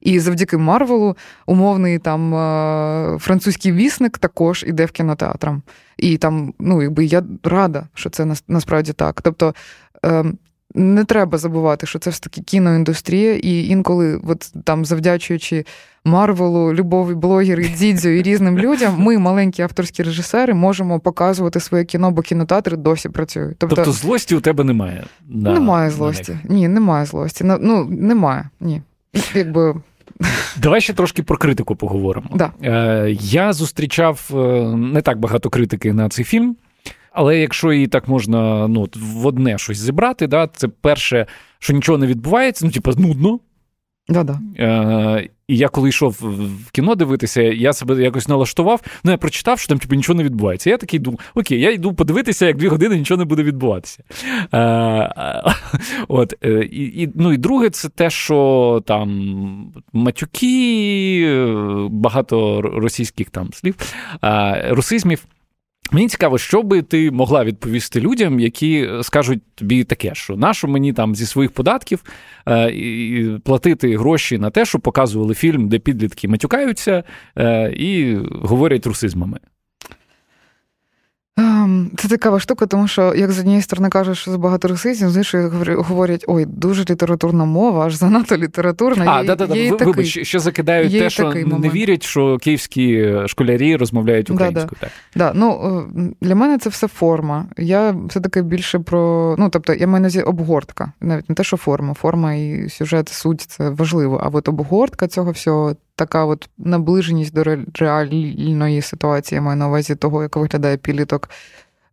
І 0.00 0.20
завдяки 0.20 0.56
Марвелу 0.56 1.16
умовний 1.46 1.98
там 1.98 2.34
е, 2.34 3.18
французький 3.18 3.72
вісник 3.72 4.18
також 4.18 4.64
іде 4.68 4.84
в 4.84 4.90
кінотеатрах. 4.90 5.62
І 5.96 6.16
там, 6.16 6.54
ну 6.58 6.82
якби 6.82 7.04
я 7.04 7.22
рада, 7.42 7.88
що 7.94 8.10
це 8.10 8.34
насправді 8.48 8.92
так. 8.92 9.22
Тобто 9.22 9.54
ем, 10.02 10.38
не 10.74 11.04
треба 11.04 11.38
забувати, 11.38 11.86
що 11.86 11.98
це 11.98 12.10
все 12.10 12.20
таки 12.20 12.40
кіноіндустрія, 12.40 13.36
і 13.36 13.66
інколи, 13.66 14.20
от 14.24 14.52
там, 14.64 14.84
завдячуючи 14.84 15.64
Марвелу, 16.04 16.74
любові, 16.74 17.14
блогери, 17.14 17.68
дзідзю 17.76 18.08
і 18.08 18.22
різним 18.22 18.58
людям, 18.58 18.94
ми, 18.98 19.18
маленькі 19.18 19.62
авторські 19.62 20.02
режисери, 20.02 20.54
можемо 20.54 21.00
показувати 21.00 21.60
своє 21.60 21.84
кіно, 21.84 22.10
бо 22.10 22.22
кінотеатри 22.22 22.76
досі 22.76 23.08
працюють. 23.08 23.56
Тобто, 23.58 23.76
тобто 23.76 23.92
злості 23.92 24.34
у 24.34 24.40
тебе 24.40 24.64
немає? 24.64 25.04
На... 25.28 25.52
Немає 25.52 25.90
злості. 25.90 26.38
На 26.44 26.54
Ні, 26.54 26.68
немає 26.68 27.06
злості. 27.06 27.44
Ну, 27.44 27.84
немає. 27.84 28.48
Ні. 28.60 28.82
Якби. 29.34 29.74
Давай 30.56 30.80
ще 30.80 30.92
трошки 30.92 31.22
про 31.22 31.36
критику 31.36 31.76
поговоримо. 31.76 32.28
Да. 32.34 32.52
Е, 32.62 33.16
Я 33.20 33.52
зустрічав 33.52 34.30
е, 34.34 34.36
не 34.76 35.02
так 35.02 35.18
багато 35.18 35.50
критики 35.50 35.92
на 35.92 36.08
цей 36.08 36.24
фільм. 36.24 36.56
Але 37.12 37.38
якщо 37.38 37.72
її 37.72 37.86
так 37.86 38.08
можна 38.08 38.68
ну, 38.68 38.88
в 38.96 39.26
одне 39.26 39.58
щось 39.58 39.78
зібрати, 39.78 40.26
да, 40.26 40.48
це 40.56 40.68
перше, 40.68 41.26
що 41.58 41.72
нічого 41.72 41.98
не 41.98 42.06
відбувається, 42.06 42.66
ну, 42.66 42.72
типу, 42.72 42.90
нудно. 42.96 43.40
Да-да. 44.08 44.40
Е, 44.58 45.28
І 45.48 45.56
я 45.56 45.68
коли 45.68 45.88
йшов 45.88 46.16
в 46.66 46.70
кіно 46.70 46.94
дивитися, 46.94 47.42
я 47.42 47.72
себе 47.72 48.02
якось 48.02 48.28
налаштував. 48.28 48.80
Ну, 49.04 49.10
я 49.10 49.16
прочитав, 49.16 49.58
що 49.58 49.68
там 49.68 49.78
типу, 49.78 49.94
нічого 49.94 50.16
не 50.16 50.24
відбувається. 50.24 50.70
Я 50.70 50.76
такий 50.76 50.98
думав, 50.98 51.20
окей, 51.34 51.60
я 51.60 51.70
йду 51.70 51.94
подивитися, 51.94 52.46
як 52.46 52.56
дві 52.56 52.68
години 52.68 52.98
нічого 52.98 53.18
не 53.18 53.24
буде 53.24 53.42
відбуватися. 53.42 54.02
Е, 54.54 55.54
от, 56.08 56.34
е, 56.44 56.68
і, 56.72 57.02
і, 57.02 57.12
Ну 57.14 57.32
і 57.32 57.36
друге, 57.36 57.70
це 57.70 57.88
те, 57.88 58.10
що 58.10 58.82
там 58.86 59.72
матюки, 59.92 61.22
е, 61.26 61.54
багато 61.90 62.62
російських 62.62 63.30
там 63.30 63.52
слів, 63.52 63.74
е, 64.24 64.66
русизмів. 64.70 65.24
Мені 65.92 66.08
цікаво, 66.08 66.38
що 66.38 66.62
би 66.62 66.82
ти 66.82 67.10
могла 67.10 67.44
відповісти 67.44 68.00
людям, 68.00 68.40
які 68.40 68.88
скажуть 69.02 69.40
тобі 69.54 69.84
таке, 69.84 70.14
що 70.14 70.36
нащо 70.36 70.68
мені 70.68 70.92
там 70.92 71.14
зі 71.14 71.26
своїх 71.26 71.50
податків 71.52 72.02
е, 72.46 72.70
і 72.70 73.28
платити 73.44 73.96
гроші 73.96 74.38
на 74.38 74.50
те, 74.50 74.64
що 74.64 74.78
показували 74.78 75.34
фільм, 75.34 75.68
де 75.68 75.78
підлітки 75.78 76.28
матюкаються 76.28 77.04
е, 77.38 77.72
і 77.72 78.16
говорять 78.42 78.86
русизмами. 78.86 79.38
Ем, 81.40 81.90
це 81.96 82.08
цікава 82.08 82.40
штука, 82.40 82.66
тому 82.66 82.88
що 82.88 83.14
як 83.14 83.32
з 83.32 83.38
однієї 83.38 83.62
сторони 83.62 83.88
кажуть, 83.88 84.16
що 84.16 84.38
багато 84.38 84.68
русизмів, 84.68 85.10
з 85.10 85.16
іншої 85.16 85.46
говорять, 85.76 86.24
ой, 86.28 86.44
дуже 86.46 86.82
літературна 86.82 87.44
мова, 87.44 87.86
аж 87.86 87.94
занадто 87.94 88.36
літературна. 88.36 89.04
А, 89.08 89.24
да, 89.24 89.36
да, 89.36 89.46
да. 89.46 89.56
Є 89.56 89.72
Вибач, 89.72 90.26
ще 90.26 90.38
закидають 90.38 90.92
те, 90.92 91.10
що 91.10 91.32
не 91.32 91.44
момент. 91.44 91.74
вірять, 91.74 92.02
що 92.02 92.38
київські 92.38 93.14
школярі 93.26 93.76
розмовляють 93.76 94.30
українською. 94.30 94.76
Да, 94.80 94.86
так. 94.86 94.90
Да. 95.16 95.32
Ну, 95.34 95.86
е, 95.96 96.14
Для 96.20 96.34
мене 96.34 96.58
це 96.58 96.70
все 96.70 96.88
форма. 96.88 97.46
Я 97.56 97.96
все-таки 98.08 98.42
більше 98.42 98.78
про. 98.78 99.34
Ну, 99.38 99.48
тобто, 99.48 99.74
я 99.74 99.86
маю 99.86 100.00
на 100.00 100.06
увазі 100.06 100.22
обгортка, 100.22 100.92
навіть 101.00 101.28
не 101.28 101.34
те, 101.34 101.44
що 101.44 101.56
форма. 101.56 101.94
Форма 101.94 102.34
і 102.34 102.68
сюжет, 102.68 103.08
суть 103.08 103.40
це 103.40 103.70
важливо. 103.70 104.20
А 104.24 104.28
от 104.28 104.48
обгортка 104.48 105.08
цього 105.08 105.30
всього 105.30 105.76
така 105.96 106.24
от 106.24 106.48
наближеність 106.58 107.34
до 107.34 107.44
реальної 107.78 108.82
ситуації, 108.82 109.36
я 109.36 109.42
маю 109.42 109.56
на 109.56 109.68
увазі 109.68 109.94
того, 109.94 110.22
як 110.22 110.36
виглядає 110.36 110.76
підліток. 110.76 111.30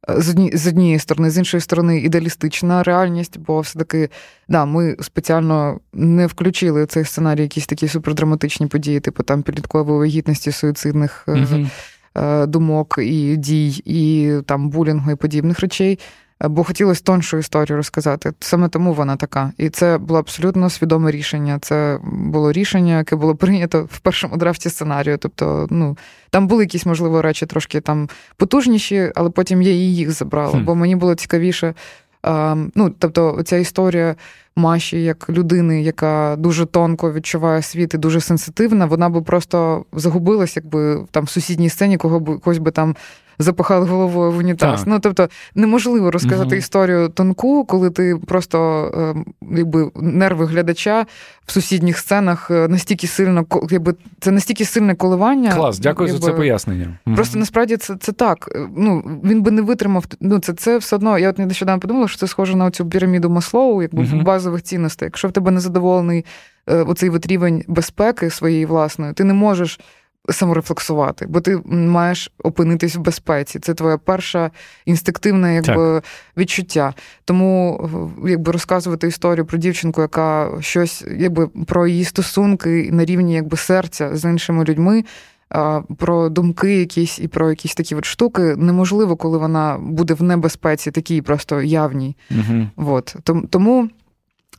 Е, 0.09 0.21
з 0.21 0.29
одні, 0.29 0.51
з 0.53 0.67
однієї 0.67 0.99
сторони, 0.99 1.29
з 1.29 1.37
іншої 1.37 1.61
сторони, 1.61 1.99
ідеалістична 1.99 2.83
реальність, 2.83 3.39
бо 3.39 3.59
все-таки 3.59 4.09
да, 4.49 4.65
ми 4.65 4.95
спеціально 5.01 5.79
не 5.93 6.27
включили 6.27 6.83
в 6.83 6.87
цей 6.87 7.05
сценарій 7.05 7.41
якісь 7.41 7.67
такі 7.67 7.87
супердраматичні 7.87 8.67
події, 8.67 8.99
типу 8.99 9.23
там 9.23 9.43
підліткової 9.43 9.99
вагітності, 9.99 10.51
суїцидних 10.51 11.23
mm-hmm. 11.27 12.47
думок 12.47 12.95
і 12.97 13.35
дій, 13.37 13.81
і 13.85 14.33
там 14.45 14.69
булінгу 14.69 15.11
і 15.11 15.15
подібних 15.15 15.59
речей 15.59 15.99
бо 16.41 16.63
хотілося 16.63 17.03
тоншу 17.03 17.38
історію 17.38 17.77
розказати. 17.77 18.33
Саме 18.39 18.69
тому 18.69 18.93
вона 18.93 19.15
така. 19.15 19.51
І 19.57 19.69
це 19.69 19.97
було 19.97 20.19
абсолютно 20.19 20.69
свідоме 20.69 21.11
рішення. 21.11 21.59
Це 21.61 21.99
було 22.03 22.51
рішення, 22.51 22.97
яке 22.97 23.15
було 23.15 23.35
прийнято 23.35 23.88
в 23.91 23.99
першому 23.99 24.38
драфті 24.38 24.69
сценарію. 24.69 25.17
Тобто, 25.17 25.67
ну 25.69 25.97
там 26.29 26.47
були 26.47 26.63
якісь, 26.63 26.85
можливо, 26.85 27.21
речі 27.21 27.45
трошки 27.45 27.81
там 27.81 28.09
потужніші, 28.38 29.11
але 29.15 29.29
потім 29.29 29.61
я 29.61 29.71
і 29.71 29.75
їх 29.75 30.11
забрала, 30.11 30.51
хм. 30.51 30.63
бо 30.63 30.75
мені 30.75 30.95
було 30.95 31.15
цікавіше. 31.15 31.73
Ну, 32.75 32.93
Тобто, 32.99 33.41
ця 33.45 33.57
історія 33.57 34.15
Маші, 34.55 35.03
як 35.03 35.29
людини, 35.29 35.81
яка 35.81 36.35
дуже 36.39 36.65
тонко 36.65 37.13
відчуває 37.13 37.61
світ 37.61 37.93
і 37.93 37.97
дуже 37.97 38.21
сенситивна, 38.21 38.85
вона 38.85 39.09
би 39.09 39.21
просто 39.21 39.85
загубилась, 39.93 40.55
якби 40.55 41.05
там 41.11 41.23
в 41.23 41.29
сусідній 41.29 41.69
сцені 41.69 41.97
кого 41.97 42.19
б 42.19 42.39
когось 42.39 42.57
би 42.57 42.71
там 42.71 42.95
запахали 43.39 43.85
головою 43.85 44.31
в 44.31 44.38
унітаз. 44.38 44.79
Так. 44.79 44.88
Ну 44.88 44.99
тобто 44.99 45.29
неможливо 45.55 46.11
розказати 46.11 46.47
угу. 46.47 46.55
історію 46.55 47.09
тонку, 47.09 47.65
коли 47.65 47.89
ти 47.89 48.15
просто 48.27 48.91
ем, 48.97 49.25
якби 49.57 49.91
нерви 49.95 50.45
глядача 50.45 51.05
в 51.45 51.51
сусідніх 51.51 51.97
сценах 51.97 52.51
е, 52.51 52.67
настільки 52.67 53.07
сильно 53.07 53.45
якби 53.69 53.95
це 54.19 54.31
настільки 54.31 54.65
сильне 54.65 54.95
коливання. 54.95 55.55
Клас, 55.55 55.79
дякую 55.79 56.07
якби, 56.07 56.21
за 56.21 56.31
це 56.31 56.38
пояснення. 56.38 56.97
Просто 57.15 57.39
насправді 57.39 57.77
це 57.77 57.95
це 57.99 58.11
так. 58.11 58.49
Е, 58.55 58.67
ну 58.75 59.19
він 59.23 59.41
би 59.41 59.51
не 59.51 59.61
витримав. 59.61 60.05
Ну 60.21 60.39
це 60.39 60.53
це 60.53 60.77
все 60.77 60.95
одно. 60.95 61.17
Я 61.17 61.29
от 61.29 61.38
нещодавно 61.38 61.79
подумала, 61.79 62.07
що 62.07 62.17
це 62.17 62.27
схоже 62.27 62.55
на 62.55 62.71
цю 62.71 62.89
піраміду 62.89 63.29
Маслоу, 63.29 63.81
якби 63.81 64.03
угу. 64.03 64.21
базових 64.21 64.63
цінностей. 64.63 65.05
Якщо 65.05 65.27
в 65.27 65.31
тебе 65.31 65.51
не 65.51 65.59
задоволений 65.59 66.25
е, 66.67 66.75
оцей 66.75 67.09
от 67.09 67.27
рівень 67.27 67.63
безпеки 67.67 68.29
своєї 68.29 68.65
власної, 68.65 69.13
ти 69.13 69.23
не 69.23 69.33
можеш 69.33 69.79
саморефлексувати, 70.30 71.25
бо 71.30 71.41
ти 71.41 71.61
маєш 71.65 72.32
опинитись 72.43 72.95
в 72.95 72.99
безпеці. 72.99 73.59
Це 73.59 73.73
твоя 73.73 73.97
перша 73.97 74.51
інстинктивне 74.86 75.55
якби, 75.55 76.01
відчуття. 76.38 76.93
Тому 77.25 77.89
якби 78.28 78.51
розказувати 78.51 79.07
історію 79.07 79.45
про 79.45 79.57
дівчинку, 79.57 80.01
яка 80.01 80.51
щось 80.59 81.05
якби 81.17 81.47
про 81.47 81.88
її 81.88 82.03
стосунки 82.03 82.89
на 82.91 83.05
рівні 83.05 83.34
якби 83.34 83.57
серця 83.57 84.15
з 84.15 84.30
іншими 84.30 84.63
людьми. 84.63 85.03
Про 85.97 86.30
думки 86.30 86.80
якісь 86.80 87.19
і 87.19 87.28
про 87.28 87.49
якісь 87.49 87.75
такі 87.75 87.95
от 87.95 88.05
штуки 88.05 88.41
неможливо, 88.41 89.15
коли 89.15 89.38
вона 89.38 89.78
буде 89.82 90.13
в 90.13 90.23
небезпеці, 90.23 90.91
такій 90.91 91.21
просто 91.21 91.61
явній. 91.61 92.15
Угу. 92.32 92.89
От. 92.91 93.15
Тому 93.49 93.89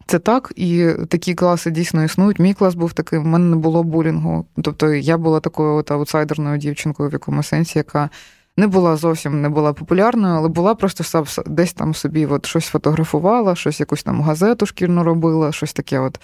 це 0.09 0.19
так, 0.19 0.53
і 0.57 0.89
такі 1.09 1.35
класи 1.35 1.71
дійсно 1.71 2.05
існують. 2.05 2.39
Мій 2.39 2.55
клас 2.55 2.75
був 2.75 2.93
такий, 2.93 3.19
в 3.19 3.25
мене 3.25 3.45
не 3.45 3.57
було 3.57 3.83
булінгу. 3.83 4.47
Тобто 4.63 4.95
я 4.95 5.19
була 5.19 5.41
такою 5.41 5.75
от 5.75 5.91
аутсайдерною 5.91 6.59
дівчинкою 6.59 7.09
в 7.09 7.13
якому 7.13 7.43
сенсі, 7.43 7.79
яка 7.79 8.11
не 8.57 8.67
була 8.67 8.97
зовсім 8.97 9.43
не 9.43 9.49
була 9.49 9.73
популярною, 9.73 10.35
але 10.35 10.49
була 10.49 10.75
просто 10.75 11.25
десь 11.47 11.73
там 11.73 11.95
собі 11.95 12.27
от 12.27 12.47
щось 12.47 12.67
фотографувала, 12.67 13.55
щось 13.55 13.81
якусь 13.81 14.03
там 14.03 14.23
газету 14.23 14.67
шкільну 14.67 15.05
робила, 15.05 15.53
щось 15.53 15.73
таке. 15.73 15.99
от. 15.99 16.21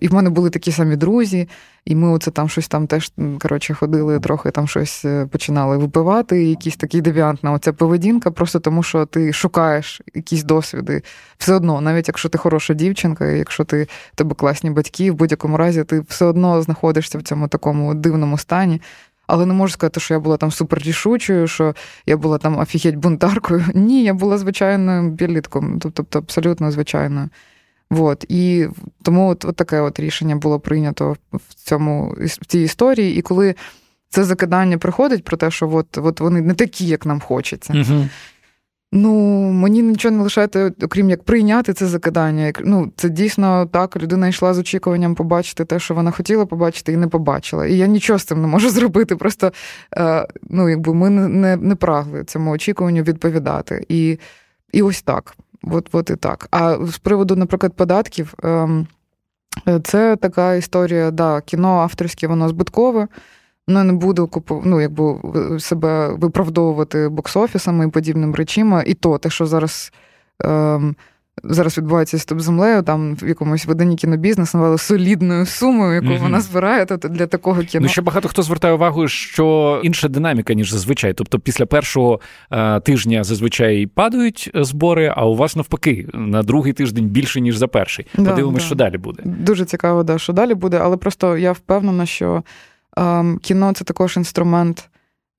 І 0.00 0.08
в 0.08 0.14
мене 0.14 0.30
були 0.30 0.50
такі 0.50 0.72
самі 0.72 0.96
друзі, 0.96 1.48
і 1.84 1.94
ми 1.94 2.08
оце 2.08 2.30
там 2.30 2.48
щось 2.48 2.68
там 2.68 2.86
теж 2.86 3.12
коротше, 3.40 3.74
ходили, 3.74 4.20
трохи 4.20 4.50
там 4.50 4.68
щось 4.68 5.04
е, 5.04 5.26
починали 5.26 5.76
випивати, 5.76 6.44
якісь 6.44 6.76
такі 6.76 7.00
девіантна 7.00 7.52
оця 7.52 7.72
поведінка, 7.72 8.30
просто 8.30 8.60
тому 8.60 8.82
що 8.82 9.06
ти 9.06 9.32
шукаєш 9.32 10.02
якісь 10.14 10.42
досвіди. 10.42 11.02
Все 11.38 11.54
одно, 11.54 11.80
навіть 11.80 12.08
якщо 12.08 12.28
ти 12.28 12.38
хороша 12.38 12.74
дівчинка, 12.74 13.26
якщо 13.26 13.64
ти 13.64 13.88
тебе 14.14 14.34
класні 14.34 14.70
батьки, 14.70 15.10
в 15.10 15.14
будь-якому 15.14 15.56
разі 15.56 15.84
ти 15.84 16.00
все 16.00 16.24
одно 16.24 16.62
знаходишся 16.62 17.18
в 17.18 17.22
цьому 17.22 17.48
такому 17.48 17.94
дивному 17.94 18.38
стані. 18.38 18.80
Але 19.26 19.46
не 19.46 19.54
можу 19.54 19.72
сказати, 19.72 20.00
що 20.00 20.14
я 20.14 20.20
була 20.20 20.36
там 20.36 20.50
супер 20.50 20.78
рішучою, 20.78 21.46
що 21.46 21.74
я 22.06 22.16
була 22.16 22.38
там 22.38 22.58
офігеть 22.58 22.96
бунтаркою. 22.96 23.64
Ні, 23.74 24.04
я 24.04 24.14
була 24.14 24.38
звичайною 24.38 25.10
білітком, 25.10 25.78
тобто 25.78 26.18
абсолютно 26.18 26.70
звичайною. 26.70 27.28
Вот. 27.90 28.24
І 28.28 28.68
тому 29.02 29.28
от, 29.28 29.44
от 29.44 29.56
таке 29.56 29.80
от 29.80 30.00
рішення 30.00 30.36
було 30.36 30.60
прийнято 30.60 31.16
в 31.32 31.54
цьому 31.54 32.14
в 32.18 32.46
цій 32.46 32.60
історії. 32.60 33.16
І 33.16 33.22
коли 33.22 33.54
це 34.08 34.24
закидання 34.24 34.78
приходить 34.78 35.24
про 35.24 35.36
те, 35.36 35.50
що 35.50 35.70
от, 35.72 35.98
от 35.98 36.20
вони 36.20 36.40
не 36.40 36.54
такі, 36.54 36.86
як 36.86 37.06
нам 37.06 37.20
хочеться. 37.20 37.72
Угу. 37.72 38.08
Ну, 38.96 39.12
мені 39.52 39.82
нічого 39.82 40.16
не 40.16 40.22
лишається, 40.22 40.72
окрім 40.82 41.10
як 41.10 41.22
прийняти 41.22 41.72
це 41.72 41.86
закидання. 41.86 42.52
Ну, 42.64 42.92
Це 42.96 43.08
дійсно 43.08 43.66
так. 43.66 43.96
Людина 43.96 44.28
йшла 44.28 44.54
з 44.54 44.58
очікуванням 44.58 45.14
побачити 45.14 45.64
те, 45.64 45.78
що 45.78 45.94
вона 45.94 46.10
хотіла 46.10 46.46
побачити, 46.46 46.92
і 46.92 46.96
не 46.96 47.08
побачила. 47.08 47.66
І 47.66 47.76
я 47.76 47.86
нічого 47.86 48.18
з 48.18 48.24
цим 48.24 48.40
не 48.40 48.46
можу 48.46 48.70
зробити. 48.70 49.16
Просто 49.16 49.52
е, 49.96 50.26
ну, 50.50 50.68
якби 50.68 50.94
ми 50.94 51.10
не 51.10 51.56
не 51.56 51.74
прагли 51.74 52.24
цьому 52.24 52.50
очікуванню 52.50 53.02
відповідати. 53.02 53.84
І, 53.88 54.18
І 54.72 54.82
ось 54.82 55.02
так. 55.02 55.36
От, 55.70 55.88
от 55.92 56.10
і 56.10 56.16
так. 56.16 56.48
А 56.50 56.86
з 56.86 56.98
приводу, 56.98 57.36
наприклад, 57.36 57.72
податків, 57.72 58.34
ем, 58.42 58.86
це 59.84 60.16
така 60.16 60.54
історія, 60.54 61.10
да, 61.10 61.40
кіно 61.40 61.68
авторське, 61.68 62.26
воно 62.26 62.48
збиткове. 62.48 63.08
Ну, 63.68 63.84
не 63.84 63.92
буду 63.92 64.26
купу, 64.26 64.62
ну, 64.64 64.80
якби 64.80 65.16
себе 65.60 66.08
виправдовувати 66.08 67.08
бокс-офісами 67.08 67.88
і 67.88 67.90
подібним 67.90 68.34
речима. 68.34 68.82
І 68.86 68.94
то, 68.94 69.18
те, 69.18 69.30
що 69.30 69.46
зараз 69.46 69.92
ем, 70.40 70.96
зараз 71.48 71.78
відбувається 71.78 72.18
з 72.18 72.26
землею, 72.30 72.82
там 72.82 73.14
в 73.14 73.28
якомусь 73.28 73.66
виданні 73.66 73.96
кінобізнес 73.96 74.54
навели 74.54 74.78
солідною 74.78 75.46
сумою, 75.46 75.94
яку 75.94 76.06
mm-hmm. 76.06 76.22
вона 76.22 76.40
збирає 76.40 76.86
то 76.86 76.96
для 76.96 77.26
такого 77.26 77.62
кіно. 77.62 77.82
Ну 77.82 77.88
ще 77.88 78.02
багато 78.02 78.28
хто 78.28 78.42
звертає 78.42 78.74
увагу, 78.74 79.08
що 79.08 79.80
інша 79.84 80.08
динаміка, 80.08 80.54
ніж 80.54 80.70
зазвичай. 80.70 81.12
Тобто, 81.12 81.38
після 81.38 81.66
першого 81.66 82.20
е, 82.50 82.80
тижня 82.80 83.24
зазвичай 83.24 83.86
падають 83.86 84.50
збори, 84.54 85.12
а 85.16 85.26
у 85.26 85.34
вас 85.34 85.56
навпаки 85.56 86.06
на 86.14 86.42
другий 86.42 86.72
тиждень 86.72 87.06
більше 87.06 87.40
ніж 87.40 87.56
за 87.56 87.68
перший. 87.68 88.06
Да, 88.18 88.30
Подивимось, 88.30 88.62
да. 88.62 88.66
що 88.66 88.74
далі 88.74 88.98
буде. 88.98 89.22
Дуже 89.24 89.64
цікаво, 89.64 90.02
да, 90.02 90.18
що 90.18 90.32
далі 90.32 90.54
буде, 90.54 90.80
але 90.82 90.96
просто 90.96 91.36
я 91.36 91.52
впевнена, 91.52 92.06
що 92.06 92.42
е, 92.98 93.24
кіно 93.42 93.72
це 93.72 93.84
також 93.84 94.16
інструмент, 94.16 94.88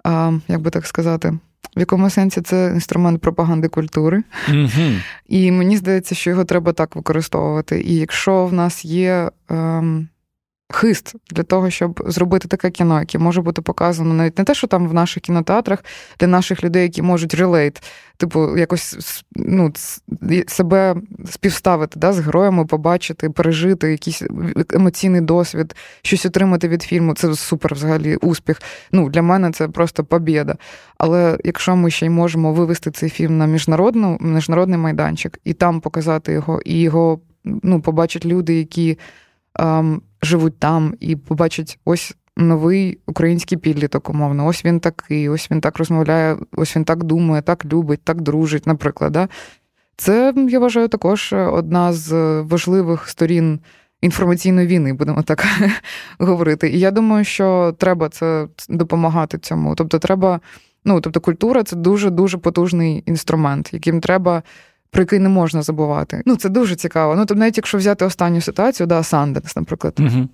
е, 0.08 0.34
як 0.48 0.62
би 0.62 0.70
так 0.70 0.86
сказати 0.86 1.38
в 1.76 1.80
якому 1.80 2.10
сенсі 2.10 2.42
це 2.42 2.72
інструмент 2.74 3.22
пропаганди 3.22 3.68
культури. 3.68 4.24
Mm-hmm. 4.50 5.02
І 5.28 5.52
мені 5.52 5.78
здається, 5.78 6.16
що 6.16 6.30
його 6.30 6.46
треба 6.46 6.74
так 6.74 6.96
використовувати. 6.96 7.82
І 7.82 7.96
якщо 7.96 8.46
в 8.46 8.54
нас 8.54 8.86
є 8.86 9.32
ем, 9.50 10.08
хист 10.76 11.16
для 11.32 11.44
того, 11.44 11.70
щоб 11.70 12.04
зробити 12.06 12.48
таке 12.48 12.70
кіно, 12.70 13.00
яке 13.00 13.18
може 13.18 13.42
бути 13.42 13.62
показано 13.62 14.14
навіть 14.14 14.38
не 14.38 14.44
те, 14.44 14.54
що 14.54 14.68
там 14.68 14.88
в 14.88 14.94
наших 14.94 15.24
кінотеатрах 15.24 15.86
для 16.20 16.28
наших 16.28 16.64
людей, 16.64 16.84
які 16.84 17.02
можуть 17.02 17.34
релейт, 17.34 17.84
типу, 18.18 18.58
якось 18.58 19.24
ну, 19.36 19.74
себе 20.48 20.96
співставити 21.26 22.00
да, 22.00 22.14
з 22.14 22.20
героями, 22.20 22.66
побачити, 22.66 23.30
пережити 23.30 23.92
якийсь 23.92 24.24
емоційний 24.74 25.22
досвід, 25.22 25.76
щось 26.02 26.26
отримати 26.26 26.68
від 26.68 26.84
фільму. 26.84 27.14
Це 27.14 27.36
супер 27.36 27.74
взагалі 27.74 28.16
успіх. 28.16 28.62
Ну, 28.92 29.10
Для 29.10 29.22
мене 29.22 29.52
це 29.52 29.68
просто 29.68 30.04
побєда. 30.04 30.56
Але 30.98 31.38
якщо 31.44 31.76
ми 31.76 31.92
ще 31.92 32.06
й 32.06 32.10
можемо 32.10 32.54
вивести 32.54 32.92
цей 32.92 33.10
фільм 33.10 33.38
на 33.38 33.46
міжнародну, 33.46 34.18
міжнародний 34.22 34.78
майданчик 34.78 35.40
і 35.44 35.54
там 35.54 35.82
показати 35.82 36.32
його, 36.32 36.62
і 36.66 36.80
його 36.80 37.20
ну, 37.44 37.82
побачать 37.82 38.26
люди, 38.26 38.56
які 38.56 39.00
ем, 39.60 40.02
живуть 40.26 40.60
там 40.60 40.96
і 41.00 41.16
побачать 41.16 41.80
ось 41.86 42.16
новий 42.38 43.00
український 43.08 43.58
підліток, 43.58 44.10
умовно. 44.10 44.46
Ось 44.48 44.66
він 44.66 44.80
такий, 44.80 45.30
ось 45.30 45.52
він 45.52 45.62
так 45.62 45.78
розмовляє, 45.78 46.38
ось 46.52 46.76
він 46.76 46.86
так 46.86 47.04
думає, 47.04 47.42
так 47.42 47.66
любить, 47.66 48.02
так 48.04 48.22
дружить, 48.22 48.68
наприклад. 48.68 49.12
Да? 49.12 49.30
Це, 49.98 50.34
я 50.50 50.60
вважаю, 50.60 50.88
також 50.88 51.34
одна 51.34 51.94
з 51.94 52.42
важливих 52.42 53.10
сторін 53.10 53.60
інформаційної 54.02 54.68
війни, 54.68 54.94
будемо 54.94 55.24
так 55.24 55.46
говорити. 56.20 56.70
І 56.70 56.80
я 56.80 56.92
думаю, 56.92 57.26
що 57.26 57.76
треба 57.78 58.10
це 58.10 58.48
допомагати 58.70 59.38
цьому. 59.38 59.76
Тобто, 59.76 60.00
треба, 60.00 60.40
ну 60.86 61.02
тобто, 61.02 61.22
культура 61.22 61.64
це 61.64 61.76
дуже 61.76 62.10
дуже 62.10 62.38
потужний 62.38 63.04
інструмент, 63.06 63.74
яким 63.74 64.02
треба 64.02 64.44
про 64.96 65.02
який 65.02 65.20
не 65.20 65.30
можна 65.30 65.62
забувати. 65.62 66.22
Ну, 66.26 66.36
це 66.36 66.50
дуже 66.50 66.76
цікаво. 66.76 67.16
Ну, 67.16 67.22
тобто, 67.22 67.36
навіть 67.36 67.58
якщо 67.58 67.78
взяти 67.78 68.06
останню 68.06 68.42
ситуацію, 68.42 68.88
да, 68.88 69.04
Санденс, 69.04 69.56
наприклад. 69.56 69.94
Угу. 70.00 70.30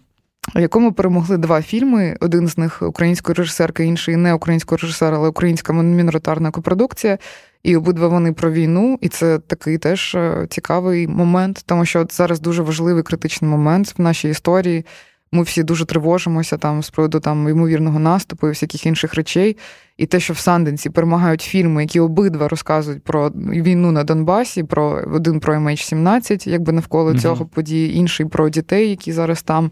В 0.55 0.59
якому 0.59 0.91
перемогли 0.91 1.37
два 1.37 1.61
фільми. 1.61 2.17
Один 2.19 2.47
з 2.47 2.57
них 2.57 2.81
української 2.81 3.35
режисерки, 3.35 3.85
інший 3.85 4.15
не 4.15 4.33
українського 4.33 4.77
режисера, 4.77 5.17
але 5.17 5.29
українська 5.29 5.73
міноритарна 5.73 6.51
копродукція. 6.51 7.17
І 7.63 7.75
обидва 7.75 8.07
вони 8.07 8.33
про 8.33 8.51
війну, 8.51 8.97
і 9.01 9.09
це 9.09 9.39
такий 9.39 9.77
теж 9.77 10.15
е, 10.15 10.47
цікавий 10.49 11.07
момент, 11.07 11.63
тому 11.65 11.85
що 11.85 11.99
от 11.99 12.13
зараз 12.13 12.39
дуже 12.39 12.61
важливий 12.61 13.03
критичний 13.03 13.51
момент 13.51 13.93
в 13.97 14.01
нашій 14.01 14.29
історії. 14.29 14.85
Ми 15.33 15.43
всі 15.43 15.63
дуже 15.63 15.85
тривожимося 15.85 16.57
там 16.57 16.83
з 16.83 16.89
приводу 16.89 17.19
там 17.19 17.49
ймовірного 17.49 17.99
наступу 17.99 18.47
і 18.47 18.49
всяких 18.49 18.85
інших 18.85 19.13
речей. 19.13 19.57
І 19.97 20.05
те, 20.05 20.19
що 20.19 20.33
в 20.33 20.37
Санденсі 20.37 20.89
перемагають 20.89 21.41
фільми, 21.41 21.81
які 21.81 21.99
обидва 21.99 22.47
розказують 22.47 23.03
про 23.03 23.29
війну 23.29 23.91
на 23.91 24.03
Донбасі, 24.03 24.63
про 24.63 25.03
один 25.13 25.39
про 25.39 25.55
MH17, 25.55 26.49
якби 26.49 26.71
навколо 26.71 27.11
mm-hmm. 27.11 27.21
цього 27.21 27.45
події, 27.45 27.95
інший 27.95 28.25
про 28.25 28.49
дітей, 28.49 28.89
які 28.89 29.11
зараз 29.11 29.43
там. 29.43 29.71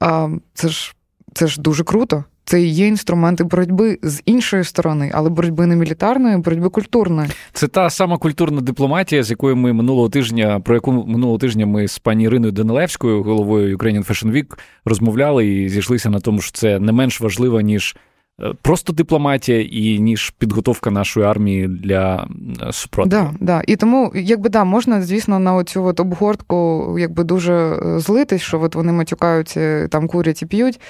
А, 0.00 0.28
Це 0.54 0.68
ж 0.68 0.94
це 1.34 1.46
ж 1.46 1.60
дуже 1.60 1.84
круто. 1.84 2.24
Це 2.50 2.62
і 2.62 2.68
є 2.68 2.86
інструменти 2.86 3.44
боротьби 3.44 3.98
з 4.02 4.22
іншої 4.26 4.64
сторони, 4.64 5.10
але 5.14 5.30
боротьби 5.30 5.66
не 5.66 5.76
мілітарної, 5.76 6.36
боротьби 6.36 6.68
культурної. 6.68 7.28
Це 7.52 7.68
та 7.68 7.90
сама 7.90 8.18
культурна 8.18 8.60
дипломатія, 8.60 9.22
з 9.22 9.30
якою 9.30 9.56
ми 9.56 9.72
минулого 9.72 10.08
тижня, 10.08 10.60
про 10.60 10.74
яку 10.74 10.92
минулого 10.92 11.38
тижня 11.38 11.66
ми 11.66 11.88
з 11.88 11.98
пані 11.98 12.24
Іриною 12.24 12.52
Данилевською, 12.52 13.22
головою 13.22 13.76
Ukrainian 13.76 14.08
Fashion 14.08 14.32
Week, 14.32 14.58
розмовляли 14.84 15.46
і 15.46 15.68
зійшлися 15.68 16.10
на 16.10 16.20
тому, 16.20 16.40
що 16.40 16.52
це 16.52 16.78
не 16.78 16.92
менш 16.92 17.20
важливо, 17.20 17.60
ніж 17.60 17.96
Е, 18.42 18.52
просто 18.62 18.92
дипломатія 18.92 19.60
і 19.60 19.98
ніж 19.98 20.30
підготовка 20.30 20.90
нашої 20.90 21.26
армії 21.26 21.68
для 21.68 22.28
е, 22.68 22.72
супротиву. 22.72 23.30
Да, 23.40 23.46
да. 23.46 23.62
І 23.66 23.76
тому, 23.76 24.12
якби 24.14 24.48
да, 24.48 24.64
можна, 24.64 25.02
звісно, 25.02 25.38
на 25.38 25.54
оцю 25.54 25.84
от 25.84 26.00
обгортку 26.00 26.96
якби 26.98 27.24
дуже 27.24 27.54
е, 27.54 27.98
злитись, 27.98 28.42
що 28.42 28.60
от 28.60 28.74
вони 28.74 28.92
матюкаються, 28.92 29.88
там 29.88 30.08
курять 30.08 30.42
і 30.42 30.46
п'ють. 30.46 30.80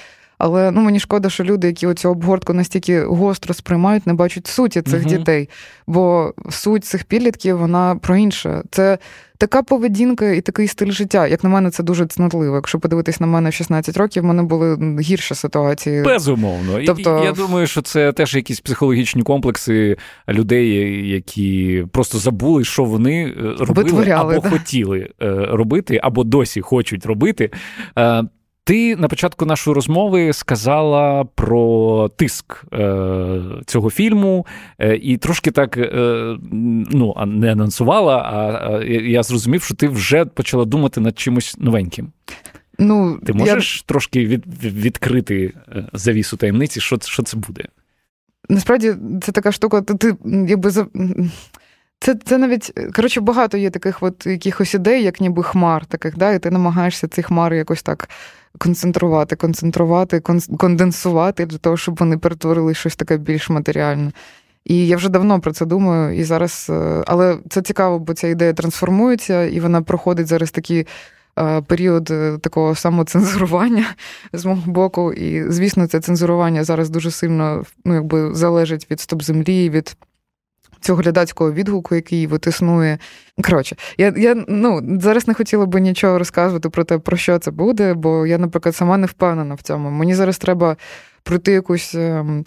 Але 0.43 0.71
ну 0.71 0.81
мені 0.81 0.99
шкода, 0.99 1.29
що 1.29 1.43
люди, 1.43 1.67
які 1.67 1.87
оцю 1.87 2.09
обгортку 2.09 2.53
настільки 2.53 3.01
гостро 3.03 3.53
сприймають, 3.53 4.07
не 4.07 4.13
бачать 4.13 4.47
суті 4.47 4.81
цих 4.81 5.03
uh 5.03 5.05
дітей. 5.05 5.49
Бо 5.87 6.33
суть 6.49 6.85
цих 6.85 7.03
підлітків 7.03 7.57
вона 7.57 7.95
про 7.95 8.15
інше. 8.15 8.63
Це 8.71 8.97
така 9.37 9.63
поведінка 9.63 10.31
і 10.31 10.41
такий 10.41 10.67
стиль 10.67 10.91
життя. 10.91 11.27
Як 11.27 11.43
на 11.43 11.49
мене, 11.49 11.69
це 11.69 11.83
дуже 11.83 12.05
цнотливо. 12.05 12.55
Якщо 12.55 12.79
подивитись 12.79 13.19
на 13.19 13.27
мене 13.27 13.49
в 13.49 13.53
16 13.53 13.97
років, 13.97 14.23
в 14.23 14.25
мене 14.25 14.43
були 14.43 14.97
гірші 15.01 15.35
ситуації. 15.35 16.03
Безумовно. 16.03 16.79
Тобто... 16.85 17.21
Я 17.25 17.31
думаю, 17.31 17.67
що 17.67 17.81
це 17.81 18.11
теж 18.11 18.35
якісь 18.35 18.59
психологічні 18.59 19.23
комплекси 19.23 19.97
людей, 20.29 20.69
які 21.09 21.85
просто 21.91 22.17
забули, 22.17 22.63
що 22.63 22.83
вони 22.83 23.23
е, 23.23 23.55
робили 23.59 24.09
або 24.09 24.39
да. 24.39 24.49
хотіли 24.49 25.09
е, 25.21 25.29
робити, 25.51 25.99
або 26.03 26.23
досі 26.23 26.61
хочуть 26.61 27.05
робити. 27.05 27.49
Ти 28.71 28.95
на 28.95 29.07
початку 29.07 29.45
нашої 29.45 29.75
розмови 29.75 30.33
сказала 30.33 31.23
про 31.23 32.09
тиск 32.09 32.63
е, 32.73 33.41
цього 33.65 33.89
фільму, 33.89 34.45
е, 34.79 34.95
і 34.95 35.17
трошки 35.17 35.51
так 35.51 35.77
е, 35.77 35.89
ну, 36.91 37.15
не 37.27 37.51
анонсувала, 37.51 38.17
а 38.17 38.83
я 38.87 39.23
зрозумів, 39.23 39.63
що 39.63 39.75
ти 39.75 39.87
вже 39.87 40.25
почала 40.25 40.65
думати 40.65 41.01
над 41.01 41.19
чимось 41.19 41.55
новеньким. 41.57 42.11
Ну, 42.79 43.19
Ти 43.25 43.33
можеш 43.33 43.77
я... 43.77 43.83
трошки 43.85 44.25
від, 44.25 44.63
відкрити 44.63 45.53
е, 45.75 45.87
завісу 45.93 46.37
таємниці, 46.37 46.81
що 46.81 46.97
що 47.01 47.23
це 47.23 47.37
буде? 47.37 47.63
Насправді, 48.49 48.93
це 49.21 49.31
така 49.31 49.51
штука, 49.51 49.81
ти 49.81 50.15
якби 50.47 50.71
це 52.01 52.15
це 52.25 52.37
навіть 52.37 52.73
коротше 52.95 53.21
багато 53.21 53.57
є 53.57 53.69
таких 53.69 54.03
от 54.03 54.25
якихось 54.25 54.73
ідей, 54.73 55.03
як 55.03 55.21
ніби 55.21 55.43
хмар, 55.43 55.85
таких, 55.85 56.17
да, 56.17 56.31
і 56.31 56.39
ти 56.39 56.51
намагаєшся 56.51 57.07
ці 57.07 57.23
хмари 57.23 57.57
якось 57.57 57.83
так 57.83 58.09
концентрувати, 58.57 59.35
концентрувати, 59.35 60.19
конденсувати 60.57 61.45
для 61.45 61.57
того, 61.57 61.77
щоб 61.77 61.95
вони 61.99 62.17
перетворили 62.17 62.73
щось 62.73 62.95
таке 62.95 63.17
більш 63.17 63.49
матеріальне. 63.49 64.11
І 64.65 64.87
я 64.87 64.97
вже 64.97 65.09
давно 65.09 65.39
про 65.39 65.51
це 65.51 65.65
думаю, 65.65 66.17
і 66.19 66.23
зараз, 66.23 66.67
е, 66.69 67.03
але 67.07 67.37
це 67.49 67.61
цікаво, 67.61 67.99
бо 67.99 68.13
ця 68.13 68.27
ідея 68.27 68.53
трансформується, 68.53 69.45
і 69.45 69.59
вона 69.59 69.81
проходить 69.81 70.27
зараз 70.27 70.51
такий 70.51 70.87
е, 71.39 71.61
період 71.61 72.11
е, 72.11 72.37
такого 72.41 72.75
самоцензурування 72.75 73.85
з 74.33 74.45
мого 74.45 74.71
боку. 74.71 75.13
І, 75.13 75.51
звісно, 75.51 75.87
це 75.87 75.99
цензурування 75.99 76.63
зараз 76.63 76.89
дуже 76.89 77.11
сильно 77.11 77.63
ну, 77.85 77.93
якби 77.93 78.33
залежить 78.33 78.91
від 78.91 78.99
стоп 78.99 79.21
землі, 79.23 79.69
від 79.69 79.95
цього 80.81 81.01
глядацького 81.01 81.51
відгуку, 81.51 81.95
який 81.95 82.27
от. 82.27 82.97
Коротше, 83.43 83.75
я 83.97 84.13
я 84.17 84.43
ну, 84.47 84.97
зараз 85.01 85.27
не 85.27 85.33
хотіла 85.33 85.65
би 85.65 85.81
нічого 85.81 86.17
розказувати 86.17 86.69
про 86.69 86.83
те, 86.83 86.97
про 86.97 87.17
що 87.17 87.39
це 87.39 87.51
буде, 87.51 87.93
бо 87.93 88.27
я, 88.27 88.37
наприклад, 88.37 88.75
сама 88.75 88.97
не 88.97 89.07
впевнена 89.07 89.55
в 89.55 89.61
цьому. 89.61 89.89
Мені 89.89 90.15
зараз 90.15 90.37
треба 90.37 90.77
пройти 91.23 91.51
якусь. 91.51 91.95
Ем, 91.95 92.45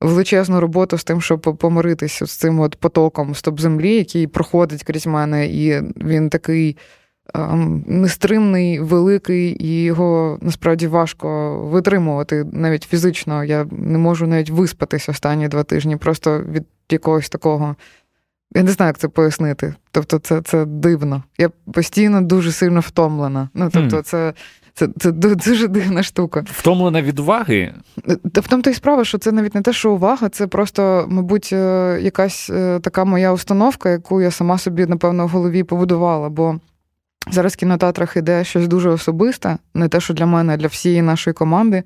величезну 0.00 0.60
роботу 0.60 0.98
з 0.98 1.04
тим, 1.04 1.20
щоб 1.20 1.40
помиритися 1.40 2.26
з 2.26 2.30
цим 2.30 2.60
от 2.60 2.76
потоком 2.76 3.34
стоп-землі, 3.34 3.94
який 3.94 4.26
проходить 4.26 4.82
крізь 4.82 5.06
мене, 5.06 5.46
і 5.46 5.80
він 5.96 6.30
такий 6.30 6.76
нестримний, 7.86 8.80
великий, 8.80 9.66
і 9.66 9.82
його 9.82 10.38
насправді 10.42 10.86
важко 10.86 11.58
витримувати 11.58 12.46
навіть 12.52 12.84
фізично. 12.84 13.44
Я 13.44 13.66
не 13.70 13.98
можу 13.98 14.26
навіть 14.26 14.50
виспатися 14.50 15.12
останні 15.12 15.48
два 15.48 15.62
тижні, 15.62 15.96
просто 15.96 16.44
від 16.52 16.64
якогось 16.90 17.28
такого. 17.28 17.76
Я 18.54 18.62
не 18.62 18.70
знаю, 18.70 18.88
як 18.88 18.98
це 18.98 19.08
пояснити. 19.08 19.74
Тобто, 19.90 20.18
це 20.18 20.42
це 20.42 20.64
дивно. 20.64 21.22
Я 21.38 21.50
постійно 21.72 22.20
дуже 22.20 22.52
сильно 22.52 22.80
втомлена. 22.80 23.48
Ну, 23.54 23.70
тобто, 23.72 24.02
це 24.02 24.32
це, 24.74 24.88
це 24.98 25.12
дуже 25.12 25.68
дивна 25.68 26.02
штука. 26.02 26.44
Втомлена 26.46 27.02
від 27.02 27.18
уваги? 27.18 27.74
В 28.24 28.48
тому 28.48 28.62
то 28.62 28.70
й 28.70 28.74
справа, 28.74 29.04
що 29.04 29.18
це 29.18 29.32
навіть 29.32 29.54
не 29.54 29.62
те, 29.62 29.72
що 29.72 29.92
увага, 29.92 30.28
це 30.28 30.46
просто, 30.46 31.06
мабуть, 31.08 31.50
е, 31.52 31.98
якась 32.02 32.50
е, 32.50 32.80
така 32.80 33.04
моя 33.04 33.32
установка, 33.32 33.90
яку 33.90 34.20
я 34.20 34.30
сама 34.30 34.58
собі, 34.58 34.86
напевно, 34.86 35.26
в 35.26 35.28
голові 35.28 35.62
побудувала. 35.62 36.28
Бо 36.28 36.56
зараз 37.30 37.52
в 37.52 37.56
кінотеатрах 37.56 38.16
іде 38.16 38.44
щось 38.44 38.68
дуже 38.68 38.90
особисте, 38.90 39.58
не 39.74 39.88
те, 39.88 40.00
що 40.00 40.14
для 40.14 40.26
мене, 40.26 40.54
а 40.54 40.56
для 40.56 40.66
всієї 40.66 41.02
нашої 41.02 41.34
команди. 41.34 41.82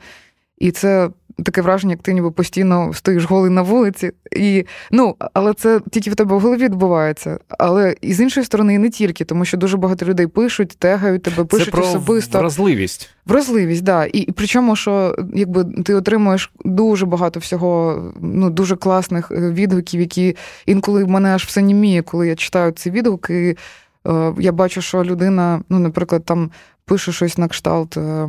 І 0.59 0.71
це 0.71 1.11
таке 1.43 1.63
враження, 1.63 1.93
як 1.93 2.03
ти 2.03 2.13
ніби 2.13 2.31
постійно 2.31 2.93
стоїш 2.95 3.25
голий 3.25 3.51
на 3.51 3.63
вулиці. 3.63 4.13
І, 4.37 4.65
ну, 4.91 5.17
Але 5.35 5.55
це 5.55 5.81
тільки 5.91 6.11
в 6.11 6.15
тебе 6.15 6.37
в 6.37 6.41
голові 6.41 6.65
відбувається. 6.65 7.39
Але 7.49 7.95
і 8.01 8.15
з 8.15 8.21
іншої 8.21 8.47
сторони, 8.47 8.75
і 8.75 8.79
не 8.79 8.91
тільки, 8.91 9.25
тому 9.25 9.45
що 9.45 9.57
дуже 9.57 9.77
багато 9.77 10.07
людей 10.07 10.27
пишуть, 10.27 10.77
тегають 10.79 11.23
тебе, 11.23 11.45
пишуть 11.45 11.67
це 11.67 11.71
про 11.71 11.85
особисто. 11.85 12.39
Вразливість. 12.39 13.11
Вразливість, 13.27 13.87
так. 13.87 14.11
Да. 14.11 14.19
І, 14.19 14.19
і 14.19 14.33
причому, 14.33 14.77
що 14.77 15.17
якби 15.35 15.65
ти 15.85 15.95
отримуєш 15.95 16.53
дуже 16.65 17.07
багато 17.07 17.41
всього, 17.41 18.03
ну, 18.21 18.51
дуже 18.51 18.77
класних 18.77 19.31
е, 19.31 19.51
відгуків, 19.51 20.01
які 20.01 20.37
інколи 20.67 21.05
в 21.05 21.09
мене 21.09 21.29
аж 21.29 21.45
все 21.45 21.63
німіє, 21.63 22.03
коли 22.03 22.29
я 22.29 22.37
читаю 22.37 22.73
ці 22.73 22.91
відгуки. 22.91 23.49
І, 23.49 23.57
я 24.39 24.53
бачу, 24.53 24.83
що 24.83 25.05
людина, 25.05 25.61
ну, 25.69 25.79
наприклад, 25.79 26.25
там 26.25 26.51
пише 26.85 27.13
щось 27.13 27.39
на 27.39 27.49
кшталт. 27.49 27.97
Е, 27.97 28.29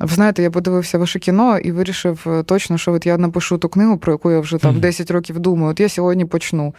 ви 0.00 0.14
знаєте, 0.14 0.42
я 0.42 0.50
подивився 0.50 0.98
ваше 0.98 1.18
кіно 1.18 1.58
і 1.58 1.72
вирішив 1.72 2.24
е, 2.26 2.42
точно, 2.42 2.78
що 2.78 2.92
от 2.92 3.06
я 3.06 3.18
напишу 3.18 3.58
ту 3.58 3.68
книгу, 3.68 3.98
про 3.98 4.12
яку 4.12 4.30
я 4.30 4.40
вже 4.40 4.58
там 4.58 4.80
10 4.80 5.10
років 5.10 5.38
думаю. 5.38 5.70
От 5.70 5.80
я 5.80 5.88
сьогодні 5.88 6.24
почну. 6.24 6.74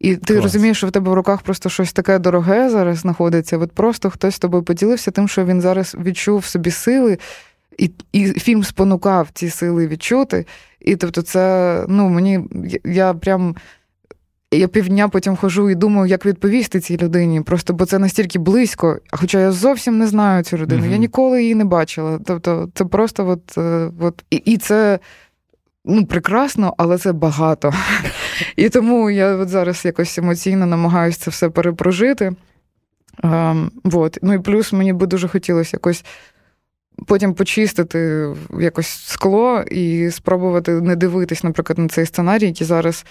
І 0.00 0.16
ти 0.16 0.34
Клас. 0.34 0.42
розумієш, 0.42 0.76
що 0.76 0.86
в 0.86 0.90
тебе 0.90 1.10
в 1.10 1.14
руках 1.14 1.42
просто 1.42 1.68
щось 1.68 1.92
таке 1.92 2.18
дороге 2.18 2.70
зараз 2.70 2.98
знаходиться. 2.98 3.58
От 3.58 3.72
просто 3.72 4.10
хтось 4.10 4.34
з 4.34 4.38
тобою 4.38 4.62
поділився 4.62 5.10
тим, 5.10 5.28
що 5.28 5.44
він 5.44 5.60
зараз 5.60 5.96
відчув 6.04 6.38
в 6.38 6.44
собі 6.44 6.70
сили, 6.70 7.18
і 7.78 7.90
і 8.12 8.26
фільм 8.26 8.64
спонукав 8.64 9.28
ці 9.34 9.50
сили 9.50 9.86
відчути. 9.86 10.46
І 10.80 10.96
тобто, 10.96 11.22
це 11.22 11.84
ну 11.88 12.08
мені 12.08 12.40
я 12.84 13.14
прям 13.14 13.56
я 14.58 14.68
півдня 14.68 15.08
потім 15.08 15.36
хожу 15.36 15.70
і 15.70 15.74
думаю, 15.74 16.06
як 16.06 16.26
відповісти 16.26 16.80
цій 16.80 16.96
людині. 16.96 17.40
Просто 17.40 17.72
бо 17.72 17.86
це 17.86 17.98
настільки 17.98 18.38
близько, 18.38 18.98
хоча 19.10 19.40
я 19.40 19.52
зовсім 19.52 19.98
не 19.98 20.06
знаю 20.06 20.44
цю 20.44 20.56
людину. 20.56 20.82
Mm-hmm. 20.82 20.90
Я 20.90 20.96
ніколи 20.96 21.42
її 21.42 21.54
не 21.54 21.64
бачила. 21.64 22.20
Тобто, 22.24 22.68
це 22.74 22.84
просто 22.84 23.28
от, 23.28 23.58
е, 23.58 23.90
от 24.00 24.24
і, 24.30 24.36
і 24.36 24.56
це. 24.56 24.98
Ну, 25.86 26.06
прекрасно, 26.06 26.74
але 26.78 26.98
це 26.98 27.12
багато. 27.12 27.74
І 28.56 28.68
тому 28.68 29.10
я 29.10 29.36
от 29.36 29.48
зараз 29.48 29.84
якось 29.84 30.18
емоційно 30.18 30.66
намагаюся 30.66 31.18
це 31.20 31.30
все 31.30 31.48
перепрожити. 31.48 32.32
Um, 33.22 33.70
вот. 33.84 34.18
Ну 34.22 34.34
і 34.34 34.38
плюс 34.38 34.72
мені 34.72 34.92
би 34.92 35.06
дуже 35.06 35.28
хотілося 35.28 35.70
якось 35.72 36.04
потім 37.06 37.34
почистити 37.34 38.28
якось 38.60 38.88
скло 38.88 39.60
і 39.60 40.10
спробувати 40.10 40.72
не 40.72 40.96
дивитись, 40.96 41.44
наприклад, 41.44 41.78
на 41.78 41.88
цей 41.88 42.06
сценарій, 42.06 42.46
який 42.46 42.66
зараз 42.66 43.04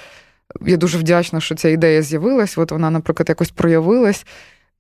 я 0.66 0.78
дуже 0.78 0.98
вдячна, 0.98 1.42
що 1.42 1.56
ця 1.56 1.70
ідея 1.70 2.02
з'явилась. 2.02 2.58
От 2.58 2.72
вона, 2.72 2.90
наприклад, 2.90 3.30
якось 3.30 3.52
проявилась. 3.52 4.26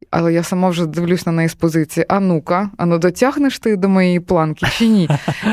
Але 0.09 0.33
я 0.33 0.43
сама 0.43 0.69
вже 0.69 0.85
дивлюсь 0.85 1.25
на 1.25 1.31
неї 1.31 1.49
з 1.49 1.55
позиції: 1.55 2.05
а 2.09 2.19
ну-ка, 2.19 2.69
а 2.77 2.85
ну 2.85 2.97
дотягнеш 2.99 3.59
ти 3.59 3.75
до 3.75 3.89
моєї 3.89 4.19
планки 4.19 4.65
чи 4.71 4.87
ні? 4.87 5.09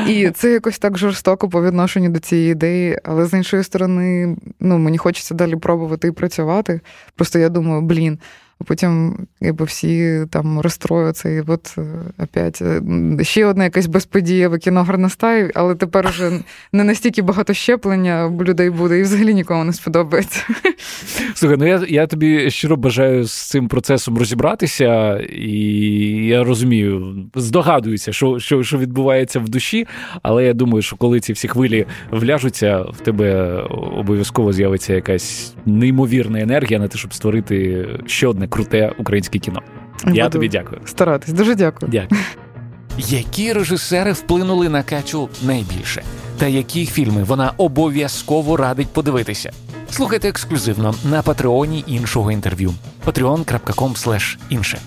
І 0.07 0.29
це 0.29 0.51
якось 0.51 0.79
так 0.79 0.97
жорстоко 0.97 1.49
по 1.49 1.63
відношенню 1.63 2.09
до 2.09 2.19
цієї 2.19 2.51
ідеї. 2.51 2.99
Але 3.03 3.25
з 3.25 3.33
іншої 3.33 3.63
сторони, 3.63 4.35
ну 4.59 4.77
мені 4.77 4.97
хочеться 4.97 5.35
далі 5.35 5.55
пробувати 5.55 6.07
і 6.07 6.11
працювати. 6.11 6.81
Просто 7.15 7.39
я 7.39 7.49
думаю, 7.49 7.81
блін, 7.81 8.19
а 8.61 8.63
потім 8.63 9.17
якби 9.41 9.65
всі 9.65 10.25
там 10.29 10.59
розстроюються, 10.59 11.29
і 11.29 11.43
от 11.47 11.75
е, 11.77 11.81
опять 12.23 12.61
е, 12.61 12.81
ще 13.21 13.45
одна 13.45 13.63
якась 13.63 13.85
безподієва 13.85 14.57
кіно 14.57 14.83
горностай, 14.83 15.51
але 15.55 15.75
тепер 15.75 16.09
вже 16.09 16.31
не 16.73 16.83
настільки 16.83 17.21
багато 17.21 17.53
щеплення 17.53 18.29
людей 18.41 18.69
буде, 18.69 18.99
і 18.99 19.01
взагалі 19.01 19.33
нікому 19.33 19.63
не 19.63 19.73
сподобається. 19.73 20.43
Слухай, 21.33 21.57
ну 21.57 21.67
я 21.67 21.85
я 21.89 22.07
тобі 22.07 22.51
щиро 22.51 22.77
бажаю 22.77 23.23
з 23.23 23.49
цим 23.49 23.67
процесом 23.67 24.17
розібратися, 24.17 25.19
і 25.19 25.51
я 26.25 26.43
розумію, 26.43 27.15
здогадуюся, 27.35 28.13
що, 28.13 28.39
що, 28.39 28.63
що 28.63 28.77
відбувається 28.77 29.39
в 29.39 29.49
душі, 29.49 29.87
але 30.21 30.45
я 30.45 30.53
думаю, 30.53 30.81
що 30.81 30.95
коли 30.95 31.19
ці 31.19 31.33
всі 31.33 31.47
хвилі 31.47 31.85
вляжуться, 32.11 32.81
в 32.81 32.99
тебе 32.99 33.61
обов'язково 33.97 34.53
з'явиться 34.53 34.93
якась 34.93 35.53
неймовірна 35.65 36.41
енергія 36.41 36.79
на 36.79 36.87
те, 36.87 36.97
щоб 36.97 37.13
створити 37.13 37.87
ще 38.05 38.27
одне 38.27 38.47
круте 38.51 38.91
українське 38.97 39.39
кіно. 39.39 39.61
Я 40.07 40.29
тобі 40.29 40.49
дякую. 40.49 40.81
Старатись. 40.85 41.33
Дуже 41.33 41.55
дякую. 41.55 41.91
Дякую. 41.91 42.21
які 42.97 43.53
режисери 43.53 44.11
вплинули 44.11 44.69
на 44.69 44.83
Катю 44.83 45.29
найбільше, 45.43 46.03
та 46.37 46.47
які 46.47 46.85
фільми 46.85 47.23
вона 47.23 47.53
обов'язково 47.57 48.57
радить 48.57 48.87
подивитися. 48.87 49.51
Слухайте 49.89 50.29
ексклюзивно 50.29 50.95
на 51.03 51.21
патреоні 51.21 51.83
іншого 51.87 52.31
інтерв'ю 52.31 52.73
patreon.com 53.05 54.37
інше. 54.49 54.79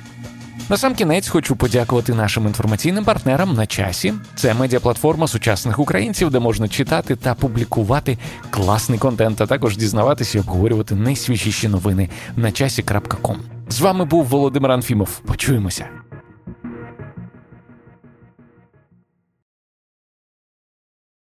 На 0.68 0.76
сам 0.76 0.94
кінець 0.94 1.28
хочу 1.28 1.56
подякувати 1.56 2.14
нашим 2.14 2.46
інформаційним 2.46 3.04
партнерам 3.04 3.54
на 3.54 3.66
часі. 3.66 4.14
Це 4.34 4.54
медіаплатформа 4.54 5.28
сучасних 5.28 5.78
українців, 5.78 6.30
де 6.30 6.38
можна 6.38 6.68
читати 6.68 7.16
та 7.16 7.34
публікувати 7.34 8.18
класний 8.50 8.98
контент, 8.98 9.40
а 9.40 9.46
також 9.46 9.76
дізнаватися 9.76 10.38
і 10.38 10.40
обговорювати 10.40 10.94
найсвіжіші 10.94 11.68
новини 11.68 12.08
на 12.36 12.52
часі.ком. 12.52 13.53
З 13.68 13.80
вами 13.80 14.04
був 14.04 14.24
Володимир 14.24 14.70
Анфімов. 14.70 15.20
Почуємося. 15.20 15.88